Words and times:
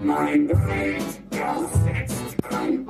Mein 0.00 0.46
Gerät 0.46 1.02
ersetzt 1.30 2.42
kein 2.42 2.84
Backup. 2.84 2.85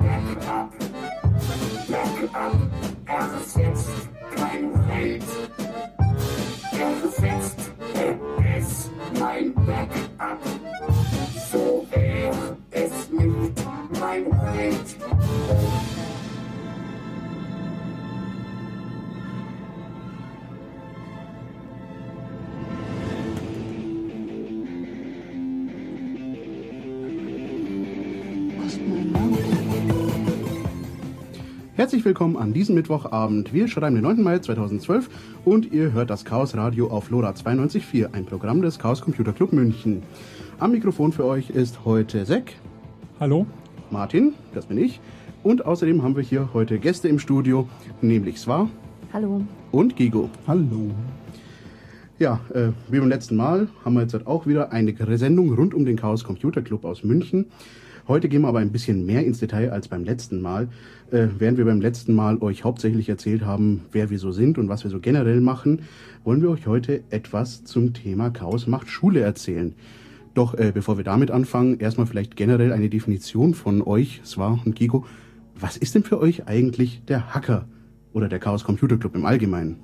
Willkommen 32.07 32.37
an 32.37 32.53
diesem 32.53 32.73
Mittwochabend. 32.75 33.51
Wir 33.51 33.67
schreiben 33.67 33.95
den 33.95 34.03
9. 34.05 34.23
Mai 34.23 34.39
2012 34.39 35.09
und 35.43 35.73
ihr 35.73 35.91
hört 35.91 36.09
das 36.09 36.23
Chaos 36.23 36.55
Radio 36.55 36.87
auf 36.87 37.09
LoRa 37.09 37.31
92.4, 37.31 38.13
ein 38.13 38.25
Programm 38.25 38.61
des 38.61 38.79
Chaos 38.79 39.01
Computer 39.01 39.33
Club 39.33 39.51
München. 39.51 40.03
Am 40.57 40.71
Mikrofon 40.71 41.11
für 41.11 41.25
euch 41.25 41.49
ist 41.49 41.83
heute 41.83 42.23
Zack. 42.23 42.53
Hallo. 43.19 43.45
Martin, 43.91 44.35
das 44.53 44.67
bin 44.67 44.77
ich. 44.77 45.01
Und 45.43 45.65
außerdem 45.65 46.01
haben 46.01 46.15
wir 46.15 46.23
hier 46.23 46.47
heute 46.53 46.79
Gäste 46.79 47.09
im 47.09 47.19
Studio, 47.19 47.67
nämlich 48.01 48.39
Swa. 48.39 48.69
Hallo. 49.11 49.41
Und 49.73 49.97
Gigo. 49.97 50.29
Hallo. 50.47 50.91
Ja, 52.19 52.39
äh, 52.53 52.69
wie 52.89 52.99
beim 52.99 53.09
letzten 53.09 53.35
Mal 53.35 53.67
haben 53.83 53.95
wir 53.95 54.03
jetzt 54.03 54.25
auch 54.25 54.47
wieder 54.47 54.71
eine 54.71 55.17
Sendung 55.17 55.53
rund 55.53 55.73
um 55.73 55.83
den 55.83 55.97
Chaos 55.97 56.23
Computer 56.23 56.61
Club 56.61 56.85
aus 56.85 57.03
München. 57.03 57.47
Heute 58.07 58.29
gehen 58.29 58.43
wir 58.43 58.47
aber 58.47 58.59
ein 58.59 58.71
bisschen 58.71 59.05
mehr 59.05 59.25
ins 59.25 59.39
Detail 59.39 59.69
als 59.71 59.89
beim 59.89 60.05
letzten 60.05 60.41
Mal. 60.41 60.69
Äh, 61.11 61.27
während 61.37 61.57
wir 61.57 61.65
beim 61.65 61.79
letzten 61.79 62.13
Mal 62.13 62.37
euch 62.39 62.65
hauptsächlich 62.65 63.07
erzählt 63.07 63.45
haben, 63.45 63.85
wer 63.91 64.09
wir 64.09 64.19
so 64.19 64.31
sind 64.31 64.57
und 64.57 64.67
was 64.67 64.83
wir 64.83 64.91
so 64.91 64.99
generell 64.99 65.39
machen, 65.39 65.83
wollen 66.25 66.41
wir 66.41 66.49
euch 66.49 66.67
heute 66.67 67.03
etwas 67.09 67.63
zum 67.63 67.93
Thema 67.93 68.29
Chaos 68.29 68.67
macht 68.67 68.89
Schule 68.89 69.21
erzählen. 69.21 69.73
Doch 70.33 70.53
äh, 70.53 70.71
bevor 70.73 70.97
wir 70.97 71.05
damit 71.05 71.31
anfangen, 71.31 71.79
erstmal 71.79 72.07
vielleicht 72.07 72.35
generell 72.35 72.73
eine 72.73 72.89
Definition 72.89 73.53
von 73.53 73.81
euch, 73.81 74.21
Swa 74.25 74.59
und 74.65 74.75
Gigo. 74.75 75.05
Was 75.59 75.77
ist 75.77 75.95
denn 75.95 76.03
für 76.03 76.19
euch 76.19 76.47
eigentlich 76.47 77.01
der 77.05 77.33
Hacker 77.33 77.67
oder 78.11 78.27
der 78.27 78.39
Chaos 78.39 78.65
Computer 78.65 78.97
Club 78.97 79.15
im 79.15 79.25
Allgemeinen? 79.25 79.77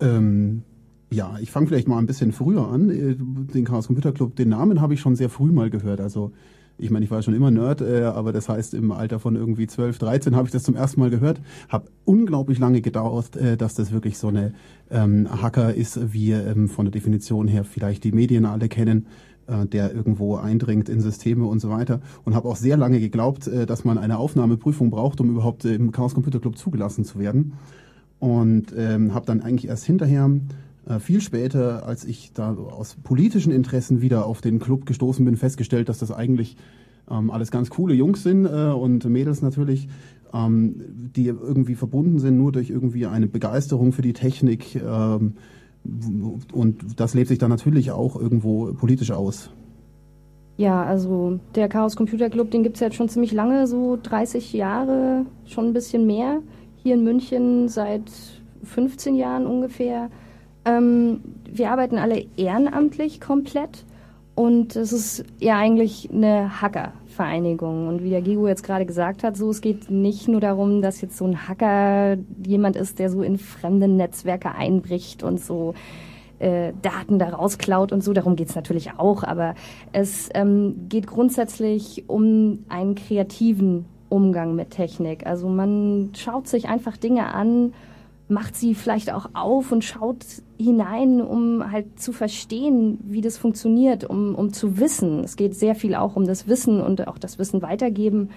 Ähm, 0.00 0.62
ja, 1.10 1.38
ich 1.40 1.50
fange 1.50 1.66
vielleicht 1.66 1.88
mal 1.88 1.98
ein 1.98 2.06
bisschen 2.06 2.32
früher 2.32 2.68
an. 2.68 2.90
Äh, 2.90 3.16
Den 3.54 3.64
Chaos 3.64 3.86
Computer 3.86 4.12
Club, 4.12 4.36
den 4.36 4.50
Namen 4.50 4.82
habe 4.82 4.92
ich 4.92 5.00
schon 5.00 5.16
sehr 5.16 5.30
früh 5.30 5.50
mal 5.50 5.70
gehört. 5.70 6.00
Also 6.00 6.32
ich 6.76 6.90
meine, 6.90 7.04
ich 7.04 7.10
war 7.10 7.22
schon 7.22 7.34
immer 7.34 7.50
Nerd, 7.50 7.80
äh, 7.80 8.02
aber 8.02 8.32
das 8.32 8.48
heißt, 8.48 8.74
im 8.74 8.90
Alter 8.90 9.20
von 9.20 9.36
irgendwie 9.36 9.66
12, 9.66 9.98
13 9.98 10.36
habe 10.36 10.48
ich 10.48 10.52
das 10.52 10.64
zum 10.64 10.74
ersten 10.74 11.00
Mal 11.00 11.10
gehört. 11.10 11.40
Hab 11.68 11.88
unglaublich 12.04 12.58
lange 12.58 12.80
gedauert, 12.80 13.36
äh, 13.36 13.56
dass 13.56 13.74
das 13.74 13.92
wirklich 13.92 14.18
so 14.18 14.28
eine 14.28 14.54
ähm, 14.90 15.28
Hacker 15.40 15.74
ist, 15.74 16.12
wie 16.12 16.32
ähm, 16.32 16.68
von 16.68 16.86
der 16.86 16.92
Definition 16.92 17.48
her 17.48 17.64
vielleicht 17.64 18.04
die 18.04 18.12
Medien 18.12 18.44
alle 18.44 18.68
kennen, 18.68 19.06
äh, 19.46 19.66
der 19.66 19.94
irgendwo 19.94 20.36
eindringt 20.36 20.88
in 20.88 21.00
Systeme 21.00 21.46
und 21.46 21.60
so 21.60 21.70
weiter. 21.70 22.00
Und 22.24 22.34
habe 22.34 22.48
auch 22.48 22.56
sehr 22.56 22.76
lange 22.76 22.98
geglaubt, 22.98 23.46
äh, 23.46 23.66
dass 23.66 23.84
man 23.84 23.96
eine 23.98 24.18
Aufnahmeprüfung 24.18 24.90
braucht, 24.90 25.20
um 25.20 25.30
überhaupt 25.30 25.64
äh, 25.64 25.74
im 25.74 25.92
Chaos 25.92 26.14
Computer 26.14 26.40
Club 26.40 26.58
zugelassen 26.58 27.04
zu 27.04 27.18
werden. 27.18 27.52
Und 28.18 28.74
ähm, 28.76 29.14
habe 29.14 29.26
dann 29.26 29.42
eigentlich 29.42 29.68
erst 29.68 29.84
hinterher 29.84 30.30
viel 30.98 31.20
später, 31.20 31.86
als 31.86 32.04
ich 32.04 32.32
da 32.34 32.54
aus 32.54 32.96
politischen 33.02 33.52
Interessen 33.52 34.02
wieder 34.02 34.26
auf 34.26 34.40
den 34.40 34.58
Club 34.58 34.84
gestoßen 34.86 35.24
bin, 35.24 35.36
festgestellt, 35.36 35.88
dass 35.88 35.98
das 35.98 36.10
eigentlich 36.10 36.56
ähm, 37.10 37.30
alles 37.30 37.50
ganz 37.50 37.70
coole 37.70 37.94
Jungs 37.94 38.22
sind 38.22 38.46
äh, 38.46 38.48
und 38.48 39.04
Mädels 39.04 39.42
natürlich, 39.42 39.88
ähm, 40.32 40.74
die 41.14 41.26
irgendwie 41.26 41.74
verbunden 41.74 42.18
sind 42.18 42.36
nur 42.36 42.52
durch 42.52 42.70
irgendwie 42.70 43.06
eine 43.06 43.26
Begeisterung 43.26 43.92
für 43.92 44.02
die 44.02 44.12
Technik. 44.12 44.76
Ähm, 44.76 45.34
und 46.52 46.98
das 46.98 47.14
lebt 47.14 47.28
sich 47.28 47.38
dann 47.38 47.50
natürlich 47.50 47.90
auch 47.90 48.16
irgendwo 48.16 48.72
politisch 48.72 49.10
aus. 49.10 49.50
Ja, 50.56 50.82
also 50.84 51.40
der 51.54 51.68
Chaos 51.68 51.96
Computer 51.96 52.30
Club, 52.30 52.50
den 52.50 52.62
gibt 52.62 52.76
es 52.76 52.80
jetzt 52.80 52.94
schon 52.94 53.08
ziemlich 53.08 53.32
lange, 53.32 53.66
so 53.66 53.98
30 54.02 54.52
Jahre, 54.52 55.26
schon 55.44 55.66
ein 55.66 55.72
bisschen 55.72 56.06
mehr. 56.06 56.40
Hier 56.76 56.94
in 56.94 57.04
München 57.04 57.68
seit 57.68 58.10
15 58.62 59.14
Jahren 59.14 59.46
ungefähr. 59.46 60.10
Ähm, 60.64 61.20
wir 61.50 61.70
arbeiten 61.70 61.98
alle 61.98 62.24
ehrenamtlich 62.36 63.20
komplett 63.20 63.84
und 64.34 64.74
es 64.74 64.92
ist 64.92 65.24
ja 65.38 65.56
eigentlich 65.56 66.10
eine 66.12 66.60
Hacker-Vereinigung. 66.60 67.86
Und 67.86 68.02
wie 68.02 68.10
der 68.10 68.22
Gigo 68.22 68.48
jetzt 68.48 68.64
gerade 68.64 68.84
gesagt 68.84 69.22
hat, 69.22 69.36
so 69.36 69.50
es 69.50 69.60
geht 69.60 69.90
nicht 69.90 70.26
nur 70.26 70.40
darum, 70.40 70.82
dass 70.82 71.00
jetzt 71.00 71.16
so 71.16 71.24
ein 71.24 71.48
Hacker 71.48 72.16
jemand 72.44 72.74
ist, 72.76 72.98
der 72.98 73.10
so 73.10 73.22
in 73.22 73.38
fremde 73.38 73.86
Netzwerke 73.86 74.52
einbricht 74.52 75.22
und 75.22 75.40
so 75.40 75.74
äh, 76.40 76.72
Daten 76.82 77.20
daraus 77.20 77.58
klaut 77.58 77.92
und 77.92 78.02
so. 78.02 78.12
Darum 78.12 78.34
geht's 78.34 78.56
natürlich 78.56 78.90
auch, 78.98 79.22
aber 79.22 79.54
es 79.92 80.28
ähm, 80.34 80.86
geht 80.88 81.06
grundsätzlich 81.06 82.04
um 82.08 82.64
einen 82.68 82.96
kreativen 82.96 83.84
Umgang 84.08 84.56
mit 84.56 84.70
Technik. 84.70 85.26
Also 85.26 85.48
man 85.48 86.10
schaut 86.16 86.48
sich 86.48 86.68
einfach 86.68 86.96
Dinge 86.96 87.32
an 87.32 87.72
macht 88.28 88.56
sie 88.56 88.74
vielleicht 88.74 89.12
auch 89.12 89.30
auf 89.34 89.70
und 89.70 89.84
schaut 89.84 90.24
hinein, 90.58 91.20
um 91.20 91.70
halt 91.70 92.00
zu 92.00 92.12
verstehen, 92.12 92.98
wie 93.04 93.20
das 93.20 93.36
funktioniert, 93.36 94.04
um, 94.04 94.34
um 94.34 94.52
zu 94.52 94.78
wissen. 94.78 95.22
Es 95.24 95.36
geht 95.36 95.54
sehr 95.54 95.74
viel 95.74 95.94
auch 95.94 96.16
um 96.16 96.26
das 96.26 96.48
Wissen 96.48 96.80
und 96.80 97.06
auch 97.06 97.18
das 97.18 97.38
Wissen 97.38 97.60
weitergeben. 97.60 98.30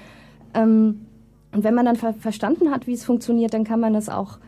Ähm, 0.53 1.05
und 1.53 1.63
wenn 1.63 1.73
man 1.73 1.85
dann 1.85 1.95
ver 1.95 2.13
verstanden 2.13 2.71
hat, 2.71 2.87
wie 2.87 2.93
es 2.93 3.05
funktioniert, 3.05 3.53
dann 3.53 3.63
kann 3.63 3.79
man 3.79 3.95
es 3.95 4.09
auch 4.09 4.39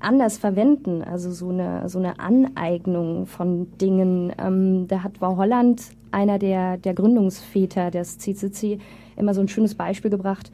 anders 0.00 0.38
verwenden. 0.38 1.02
Also 1.02 1.30
so 1.30 1.50
eine, 1.50 1.88
so 1.88 1.98
eine 1.98 2.18
Aneignung 2.18 3.26
von 3.26 3.78
Dingen. 3.78 4.32
Ähm, 4.38 4.88
da 4.88 5.04
hat 5.04 5.20
War 5.20 5.36
Holland, 5.36 5.82
einer 6.10 6.38
der, 6.38 6.78
der 6.78 6.94
Gründungsväter 6.94 7.92
des 7.92 8.18
CCC, 8.18 8.78
immer 9.16 9.34
so 9.34 9.40
ein 9.40 9.48
schönes 9.48 9.76
Beispiel 9.76 10.10
gebracht 10.10 10.50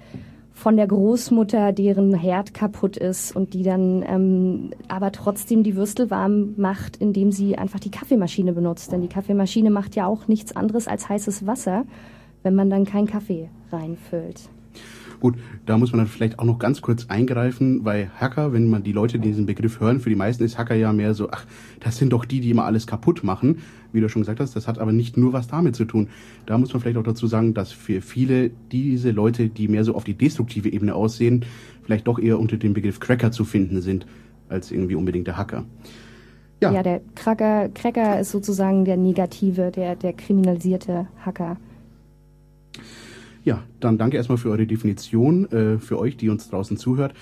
von 0.55 0.77
der 0.77 0.87
Großmutter, 0.87 1.73
deren 1.73 2.15
Herd 2.15 2.55
kaputt 2.55 2.97
ist 2.97 3.35
und 3.35 3.55
die 3.55 3.65
dann 3.65 4.05
ähm, 4.07 4.71
aber 4.89 5.11
trotzdem 5.11 5.65
die 5.65 5.75
Würstel 5.75 6.11
warm 6.11 6.55
macht, 6.57 6.97
indem 6.97 7.33
sie 7.33 7.59
einfach 7.59 7.81
die 7.81 7.91
Kaffeemaschine 7.91 8.53
benutzt. 8.53 8.93
Denn 8.93 9.03
die 9.03 9.09
Kaffeemaschine 9.09 9.71
macht 9.71 9.97
ja 9.97 10.07
auch 10.07 10.29
nichts 10.29 10.55
anderes 10.55 10.87
als 10.87 11.09
heißes 11.09 11.47
Wasser, 11.47 11.85
wenn 12.45 12.55
man 12.55 12.71
dann 12.71 12.85
keinen 12.85 13.09
Kaffee 13.09 13.51
reinfüllt. 13.73 14.49
Gut, 15.25 15.37
da 15.65 15.79
muss 15.79 15.91
man 15.91 16.01
dann 16.01 16.07
vielleicht 16.07 16.39
auch 16.39 16.45
noch 16.45 16.59
ganz 16.59 16.83
kurz 16.83 17.07
eingreifen, 17.07 17.83
weil 17.83 18.11
Hacker, 18.21 18.53
wenn 18.53 18.69
man 18.69 18.83
die 18.83 18.93
Leute 18.93 19.19
diesen 19.19 19.47
Begriff 19.47 19.81
hören, 19.81 20.01
für 20.01 20.11
die 20.11 20.17
meisten 20.17 20.45
ist 20.45 20.59
Hacker 20.59 20.75
ja 20.75 20.93
mehr 20.93 21.15
so, 21.15 21.31
ach, 21.31 21.47
das 21.81 21.97
sind 21.97 22.13
doch 22.13 22.27
die, 22.27 22.41
die 22.41 22.51
immer 22.51 22.67
alles 22.67 22.87
kaputt 22.87 23.25
machen, 23.25 23.63
wie 23.91 24.03
du 24.03 24.11
schon 24.11 24.21
gesagt 24.21 24.39
hast. 24.39 24.55
Das 24.55 24.69
hat 24.69 24.79
aber 24.79 24.93
nicht 24.93 25.17
nur 25.17 25.33
was 25.33 25.49
damit 25.49 25.77
zu 25.77 25.87
tun. 25.87 26.09
Da 26.45 26.59
muss 26.59 26.75
man 26.75 26.83
vielleicht 26.83 26.99
auch 26.99 27.05
dazu 27.05 27.27
sagen, 27.27 27.55
dass 27.55 27.73
für 27.73 28.03
viele 28.03 28.51
diese 28.71 29.13
Leute, 29.13 29.49
die 29.49 29.67
mehr 29.67 29.85
so 29.85 29.95
auf 29.95 30.05
die 30.05 30.13
destruktive 30.13 30.71
Ebene 30.71 30.95
aussehen, 30.95 31.47
vielleicht 31.85 32.07
doch 32.07 32.19
eher 32.19 32.39
unter 32.39 32.59
dem 32.59 32.75
Begriff 32.75 33.01
Cracker 33.01 33.33
zu 33.33 33.47
finden 33.47 33.81
sind, 33.81 34.05
als 34.51 34.71
irgendwie 34.71 34.95
unbedingt 34.95 35.27
der 35.27 35.39
Hacker. 35.39 35.65
Ja, 36.61 36.71
ja 36.71 36.83
der 36.83 37.01
Cracker, 37.15 37.71
Cracker 37.71 38.21
ist 38.21 38.31
sozusagen 38.31 38.85
der 38.85 38.99
negative, 38.99 39.71
der, 39.71 39.97
der 39.97 40.13
kriminalisierte 40.13 41.07
Hacker. 41.25 41.57
Ja, 43.45 43.63
dann 43.81 43.99
danke 43.99 44.17
erstmal 44.17 44.39
für 44.39 44.51
eure 44.51 44.67
Definition, 44.67 45.51
äh, 45.53 45.79
für 45.79 45.99
euch, 45.99 46.17
die 46.17 46.31
uns 46.31 46.49
draußen 46.49 46.77
zuhört. 46.79 47.15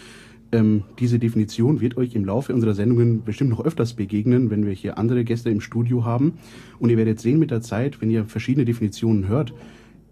Ähm, 0.52 0.84
diese 0.98 1.18
Definition 1.18 1.80
wird 1.80 1.96
euch 1.96 2.14
im 2.14 2.24
Laufe 2.24 2.54
unserer 2.54 2.74
Sendungen 2.74 3.24
bestimmt 3.24 3.50
noch 3.50 3.64
öfters 3.64 3.94
begegnen, 3.94 4.50
wenn 4.50 4.64
wir 4.64 4.72
hier 4.72 4.98
andere 4.98 5.24
Gäste 5.24 5.50
im 5.50 5.60
Studio 5.60 6.04
haben. 6.04 6.34
Und 6.78 6.90
ihr 6.90 6.96
werdet 6.96 7.20
sehen 7.20 7.38
mit 7.38 7.50
der 7.50 7.62
Zeit, 7.62 8.00
wenn 8.00 8.10
ihr 8.10 8.26
verschiedene 8.26 8.64
Definitionen 8.64 9.26
hört, 9.28 9.52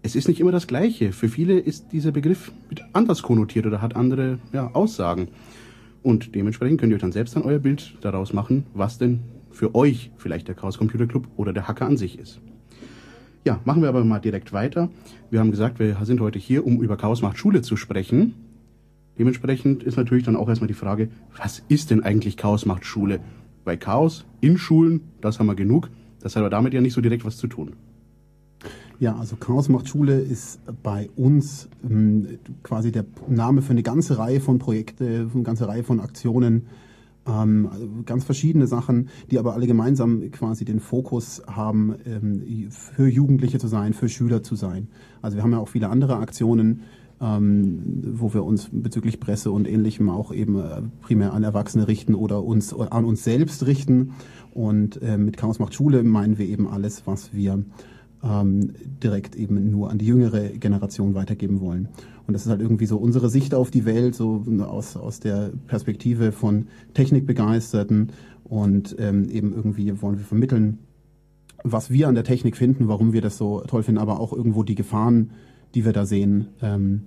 es 0.03 0.15
ist 0.15 0.27
nicht 0.27 0.39
immer 0.39 0.51
das 0.51 0.65
Gleiche. 0.65 1.11
Für 1.11 1.29
viele 1.29 1.59
ist 1.59 1.91
dieser 1.91 2.11
Begriff 2.11 2.51
anders 2.91 3.21
konnotiert 3.21 3.67
oder 3.67 3.81
hat 3.81 3.95
andere 3.95 4.39
ja, 4.51 4.71
Aussagen. 4.73 5.27
Und 6.01 6.33
dementsprechend 6.33 6.81
könnt 6.81 6.91
ihr 6.91 6.95
euch 6.95 7.01
dann 7.01 7.11
selbst 7.11 7.35
dann 7.35 7.43
euer 7.43 7.59
Bild 7.59 7.95
daraus 8.01 8.33
machen, 8.33 8.65
was 8.73 8.97
denn 8.97 9.19
für 9.51 9.75
euch 9.75 10.11
vielleicht 10.17 10.47
der 10.47 10.55
Chaos 10.55 10.79
Computer 10.79 11.05
Club 11.05 11.27
oder 11.37 11.53
der 11.53 11.67
Hacker 11.67 11.85
an 11.85 11.97
sich 11.97 12.17
ist. 12.17 12.41
Ja, 13.43 13.59
machen 13.65 13.81
wir 13.81 13.89
aber 13.89 14.03
mal 14.03 14.19
direkt 14.19 14.53
weiter. 14.53 14.89
Wir 15.31 15.39
haben 15.39 15.49
gesagt, 15.49 15.79
wir 15.79 15.97
sind 16.03 16.21
heute 16.21 16.37
hier, 16.37 16.65
um 16.65 16.81
über 16.81 16.95
Chaos 16.95 17.23
macht 17.23 17.39
Schule 17.39 17.63
zu 17.63 17.75
sprechen. 17.75 18.35
Dementsprechend 19.17 19.81
ist 19.83 19.97
natürlich 19.97 20.23
dann 20.23 20.35
auch 20.35 20.47
erstmal 20.47 20.67
die 20.67 20.75
Frage, 20.75 21.09
was 21.37 21.63
ist 21.67 21.89
denn 21.89 22.03
eigentlich 22.03 22.37
Chaos 22.37 22.67
macht 22.67 22.85
Schule? 22.85 23.19
Bei 23.65 23.77
Chaos 23.77 24.25
in 24.41 24.57
Schulen, 24.57 25.01
das 25.21 25.39
haben 25.39 25.47
wir 25.47 25.55
genug. 25.55 25.89
Das 26.19 26.35
hat 26.35 26.41
aber 26.41 26.51
damit 26.51 26.73
ja 26.73 26.81
nicht 26.81 26.93
so 26.93 27.01
direkt 27.01 27.25
was 27.25 27.37
zu 27.37 27.47
tun. 27.47 27.73
Ja, 28.99 29.15
also 29.15 29.35
Chaos 29.35 29.69
macht 29.69 29.89
Schule 29.89 30.19
ist 30.19 30.59
bei 30.83 31.09
uns 31.15 31.67
ähm, 31.83 32.37
quasi 32.61 32.91
der 32.91 33.05
Name 33.27 33.63
für 33.63 33.71
eine 33.71 33.81
ganze 33.81 34.19
Reihe 34.19 34.39
von 34.39 34.59
Projekten, 34.59 35.31
eine 35.33 35.43
ganze 35.43 35.67
Reihe 35.67 35.83
von 35.83 35.99
Aktionen, 35.99 36.67
Ähm, 37.27 37.69
also 37.71 37.87
ganz 38.05 38.23
verschiedene 38.23 38.67
Sachen, 38.67 39.09
die 39.29 39.39
aber 39.39 39.53
alle 39.53 39.67
gemeinsam 39.67 40.31
quasi 40.31 40.65
den 40.65 40.79
Fokus 40.79 41.41
haben, 41.47 41.95
ähm, 42.05 42.69
für 42.71 43.07
Jugendliche 43.07 43.59
zu 43.59 43.67
sein, 43.67 43.93
für 43.93 44.09
Schüler 44.09 44.43
zu 44.43 44.55
sein. 44.55 44.87
Also 45.21 45.37
wir 45.37 45.43
haben 45.43 45.51
ja 45.51 45.59
auch 45.59 45.69
viele 45.69 45.89
andere 45.89 46.17
Aktionen, 46.17 46.81
ähm, 47.21 48.01
wo 48.13 48.33
wir 48.33 48.43
uns 48.43 48.69
bezüglich 48.71 49.19
Presse 49.19 49.51
und 49.51 49.67
Ähnlichem 49.67 50.09
auch 50.09 50.33
eben 50.33 50.57
äh, 50.57 50.81
primär 51.01 51.33
an 51.33 51.43
Erwachsene 51.43 51.87
richten 51.87 52.15
oder 52.15 52.43
uns 52.43 52.73
oder 52.73 52.91
an 52.93 53.05
uns 53.05 53.23
selbst 53.23 53.67
richten. 53.67 54.13
Und 54.53 55.01
äh, 55.01 55.17
mit 55.17 55.37
Chaos 55.37 55.59
macht 55.59 55.75
Schule 55.75 56.03
meinen 56.03 56.37
wir 56.39 56.47
eben 56.47 56.67
alles, 56.67 57.03
was 57.05 57.33
wir 57.33 57.63
ähm, 58.23 58.73
direkt 59.03 59.35
eben 59.35 59.71
nur 59.71 59.89
an 59.89 59.97
die 59.97 60.05
jüngere 60.05 60.49
Generation 60.49 61.15
weitergeben 61.15 61.59
wollen. 61.59 61.89
Und 62.27 62.33
das 62.33 62.43
ist 62.45 62.49
halt 62.49 62.61
irgendwie 62.61 62.85
so 62.85 62.97
unsere 62.97 63.29
Sicht 63.29 63.53
auf 63.53 63.71
die 63.71 63.85
Welt, 63.85 64.15
so 64.15 64.45
aus, 64.61 64.95
aus 64.95 65.19
der 65.19 65.51
Perspektive 65.67 66.31
von 66.31 66.67
Technikbegeisterten 66.93 68.11
und 68.43 68.95
ähm, 68.99 69.29
eben 69.29 69.53
irgendwie 69.53 70.01
wollen 70.01 70.17
wir 70.17 70.25
vermitteln, 70.25 70.79
was 71.63 71.89
wir 71.89 72.07
an 72.07 72.15
der 72.15 72.23
Technik 72.23 72.57
finden, 72.57 72.87
warum 72.87 73.13
wir 73.13 73.21
das 73.21 73.37
so 73.37 73.61
toll 73.61 73.83
finden, 73.83 74.01
aber 74.01 74.19
auch 74.19 74.33
irgendwo 74.33 74.63
die 74.63 74.75
Gefahren, 74.75 75.31
die 75.75 75.85
wir 75.85 75.93
da 75.93 76.05
sehen, 76.05 76.47
ähm, 76.61 77.03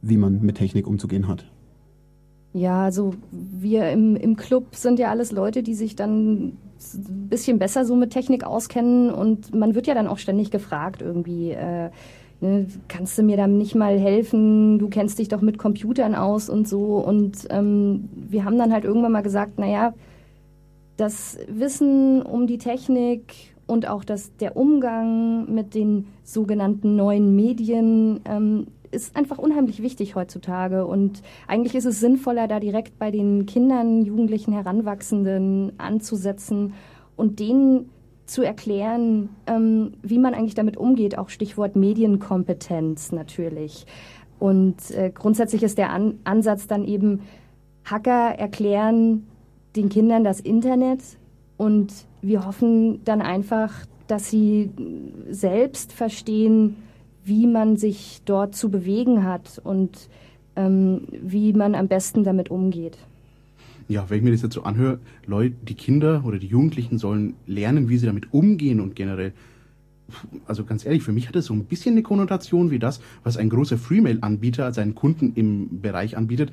wie 0.00 0.16
man 0.16 0.42
mit 0.42 0.56
Technik 0.56 0.86
umzugehen 0.86 1.28
hat. 1.28 1.46
Ja, 2.54 2.84
also 2.84 3.14
wir 3.30 3.90
im, 3.90 4.14
im 4.14 4.36
Club 4.36 4.74
sind 4.74 4.98
ja 4.98 5.10
alles 5.10 5.32
Leute, 5.32 5.62
die 5.62 5.74
sich 5.74 5.96
dann 5.96 6.48
ein 6.94 7.28
bisschen 7.28 7.58
besser 7.58 7.84
so 7.84 7.96
mit 7.96 8.10
Technik 8.10 8.44
auskennen 8.44 9.10
und 9.10 9.54
man 9.54 9.74
wird 9.74 9.86
ja 9.86 9.94
dann 9.94 10.06
auch 10.06 10.18
ständig 10.18 10.50
gefragt 10.50 11.00
irgendwie, 11.00 11.52
äh, 11.52 11.90
ne, 12.40 12.66
kannst 12.88 13.16
du 13.16 13.22
mir 13.22 13.36
da 13.38 13.46
nicht 13.46 13.74
mal 13.74 13.98
helfen? 13.98 14.78
Du 14.78 14.88
kennst 14.88 15.18
dich 15.18 15.28
doch 15.28 15.40
mit 15.40 15.58
Computern 15.58 16.14
aus 16.14 16.50
und 16.50 16.68
so 16.68 16.98
und 16.98 17.46
ähm, 17.50 18.08
wir 18.14 18.44
haben 18.44 18.58
dann 18.58 18.72
halt 18.72 18.84
irgendwann 18.84 19.12
mal 19.12 19.22
gesagt, 19.22 19.58
naja, 19.58 19.94
das 20.98 21.38
Wissen 21.48 22.20
um 22.20 22.46
die 22.46 22.58
Technik 22.58 23.32
und 23.66 23.88
auch 23.88 24.04
das, 24.04 24.36
der 24.36 24.56
Umgang 24.56 25.52
mit 25.52 25.74
den 25.74 26.06
sogenannten 26.22 26.96
neuen 26.96 27.34
Medien 27.34 28.20
ähm, 28.26 28.66
ist 28.92 29.16
einfach 29.16 29.38
unheimlich 29.38 29.82
wichtig 29.82 30.14
heutzutage. 30.14 30.86
Und 30.86 31.22
eigentlich 31.48 31.74
ist 31.74 31.86
es 31.86 31.98
sinnvoller, 31.98 32.46
da 32.46 32.60
direkt 32.60 32.98
bei 32.98 33.10
den 33.10 33.46
Kindern, 33.46 34.02
Jugendlichen, 34.02 34.52
Heranwachsenden 34.52 35.72
anzusetzen 35.78 36.74
und 37.16 37.40
denen 37.40 37.90
zu 38.26 38.42
erklären, 38.42 39.30
ähm, 39.46 39.94
wie 40.02 40.18
man 40.18 40.34
eigentlich 40.34 40.54
damit 40.54 40.76
umgeht, 40.76 41.18
auch 41.18 41.28
Stichwort 41.28 41.74
Medienkompetenz 41.74 43.12
natürlich. 43.12 43.86
Und 44.38 44.90
äh, 44.92 45.10
grundsätzlich 45.12 45.62
ist 45.62 45.78
der 45.78 45.90
An 45.90 46.18
Ansatz 46.24 46.66
dann 46.66 46.84
eben, 46.84 47.20
Hacker 47.84 48.38
erklären 48.38 49.26
den 49.74 49.88
Kindern 49.88 50.22
das 50.22 50.40
Internet 50.40 51.00
und 51.56 51.92
wir 52.20 52.46
hoffen 52.46 53.04
dann 53.04 53.22
einfach, 53.22 53.72
dass 54.06 54.30
sie 54.30 54.70
selbst 55.30 55.92
verstehen, 55.92 56.76
wie 57.24 57.46
man 57.46 57.76
sich 57.76 58.22
dort 58.24 58.54
zu 58.54 58.70
bewegen 58.70 59.24
hat 59.24 59.60
und 59.62 60.08
ähm, 60.56 61.02
wie 61.10 61.52
man 61.52 61.74
am 61.74 61.88
besten 61.88 62.24
damit 62.24 62.50
umgeht. 62.50 62.98
Ja, 63.88 64.08
wenn 64.08 64.18
ich 64.18 64.24
mir 64.24 64.32
das 64.32 64.42
jetzt 64.42 64.54
so 64.54 64.62
anhöre, 64.62 65.00
Leute, 65.26 65.54
die 65.62 65.74
Kinder 65.74 66.22
oder 66.24 66.38
die 66.38 66.46
Jugendlichen 66.46 66.98
sollen 66.98 67.34
lernen, 67.46 67.88
wie 67.88 67.98
sie 67.98 68.06
damit 68.06 68.32
umgehen 68.32 68.80
und 68.80 68.94
generell. 68.94 69.32
Also 70.46 70.64
ganz 70.64 70.84
ehrlich, 70.84 71.02
für 71.02 71.12
mich 71.12 71.28
hat 71.28 71.36
es 71.36 71.46
so 71.46 71.54
ein 71.54 71.64
bisschen 71.64 71.92
eine 71.92 72.02
Konnotation 72.02 72.70
wie 72.70 72.78
das, 72.78 73.00
was 73.24 73.36
ein 73.36 73.48
großer 73.48 73.78
Freemail-Anbieter 73.78 74.72
seinen 74.72 74.94
Kunden 74.94 75.32
im 75.34 75.80
Bereich 75.80 76.16
anbietet 76.16 76.52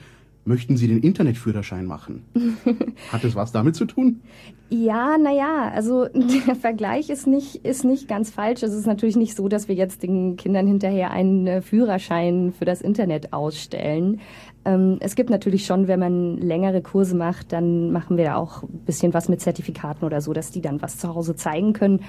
möchten 0.49 0.75
Sie 0.75 0.87
den 0.87 0.99
Internetführerschein 0.99 1.85
machen? 1.85 2.25
Hat 3.11 3.23
das 3.23 3.35
was 3.35 3.53
damit 3.53 3.75
zu 3.75 3.85
tun? 3.85 4.21
Ja, 4.69 5.17
naja, 5.17 5.71
also 5.73 6.07
der 6.13 6.55
Vergleich 6.55 7.09
ist 7.09 7.27
nicht, 7.27 7.63
ist 7.63 7.85
nicht 7.85 8.09
ganz 8.09 8.31
falsch. 8.31 8.63
Es 8.63 8.73
ist 8.73 8.85
natürlich 8.85 9.15
nicht 9.15 9.35
so, 9.35 9.47
dass 9.47 9.69
wir 9.69 9.75
jetzt 9.75 10.03
den 10.03 10.35
Kindern 10.35 10.67
hinterher 10.67 11.11
einen 11.11 11.47
äh, 11.47 11.61
Führerschein 11.61 12.51
für 12.51 12.65
das 12.65 12.81
Internet 12.81 13.31
ausstellen. 13.31 14.19
Ähm, 14.65 14.97
es 14.99 15.15
gibt 15.15 15.29
natürlich 15.29 15.65
schon, 15.65 15.87
wenn 15.87 15.99
man 15.99 16.37
längere 16.37 16.81
Kurse 16.81 17.15
macht, 17.15 17.53
dann 17.53 17.91
machen 17.91 18.17
wir 18.17 18.35
auch 18.35 18.63
ein 18.63 18.81
bisschen 18.85 19.13
was 19.13 19.29
mit 19.29 19.39
Zertifikaten 19.39 20.05
oder 20.05 20.19
so, 20.19 20.33
dass 20.33 20.51
die 20.51 20.61
dann 20.61 20.81
was 20.81 20.97
zu 20.97 21.13
Hause 21.15 21.35
zeigen 21.35 21.73
können. 21.73 22.01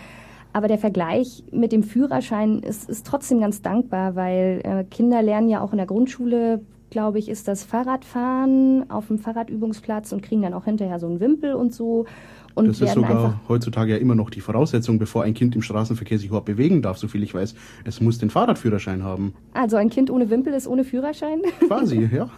Aber 0.52 0.66
der 0.66 0.78
Vergleich 0.78 1.44
mit 1.52 1.70
dem 1.72 1.84
Führerschein 1.84 2.58
ist, 2.60 2.88
ist 2.88 3.06
trotzdem 3.06 3.38
ganz 3.40 3.62
dankbar, 3.62 4.16
weil 4.16 4.60
äh, 4.64 4.84
Kinder 4.84 5.22
lernen 5.22 5.48
ja 5.48 5.60
auch 5.60 5.72
in 5.72 5.76
der 5.76 5.86
Grundschule 5.86 6.60
glaube 6.90 7.18
ich, 7.18 7.28
ist 7.28 7.48
das 7.48 7.64
Fahrradfahren 7.64 8.90
auf 8.90 9.06
dem 9.06 9.18
Fahrradübungsplatz 9.18 10.12
und 10.12 10.22
kriegen 10.22 10.42
dann 10.42 10.54
auch 10.54 10.64
hinterher 10.64 10.98
so 10.98 11.06
einen 11.06 11.20
Wimpel 11.20 11.54
und 11.54 11.72
so. 11.72 12.06
Und 12.54 12.68
das 12.68 12.80
ist 12.80 12.94
sogar 12.94 13.40
heutzutage 13.48 13.92
ja 13.92 13.98
immer 13.98 14.14
noch 14.16 14.28
die 14.28 14.40
Voraussetzung, 14.40 14.98
bevor 14.98 15.22
ein 15.22 15.34
Kind 15.34 15.54
im 15.54 15.62
Straßenverkehr 15.62 16.18
sich 16.18 16.26
überhaupt 16.26 16.46
bewegen 16.46 16.82
darf, 16.82 16.98
soviel 16.98 17.22
ich 17.22 17.32
weiß. 17.32 17.54
Es 17.84 18.00
muss 18.00 18.18
den 18.18 18.28
Fahrradführerschein 18.28 19.04
haben. 19.04 19.34
Also 19.54 19.76
ein 19.76 19.88
Kind 19.88 20.10
ohne 20.10 20.30
Wimpel 20.30 20.52
ist 20.52 20.66
ohne 20.66 20.84
Führerschein? 20.84 21.42
Quasi, 21.66 22.08
ja. 22.12 22.28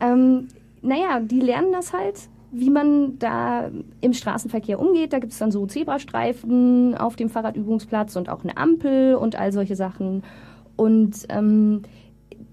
ähm, 0.00 0.48
naja, 0.82 1.20
die 1.20 1.40
lernen 1.40 1.72
das 1.72 1.92
halt, 1.92 2.28
wie 2.50 2.70
man 2.70 3.18
da 3.18 3.70
im 4.00 4.12
Straßenverkehr 4.12 4.80
umgeht. 4.80 5.12
Da 5.12 5.20
gibt 5.20 5.32
es 5.32 5.38
dann 5.38 5.52
so 5.52 5.66
Zebrastreifen 5.66 6.96
auf 6.96 7.16
dem 7.16 7.28
Fahrradübungsplatz 7.28 8.16
und 8.16 8.28
auch 8.28 8.42
eine 8.42 8.56
Ampel 8.56 9.14
und 9.14 9.36
all 9.36 9.52
solche 9.52 9.76
Sachen. 9.76 10.22
Und 10.76 11.26
ähm, 11.28 11.82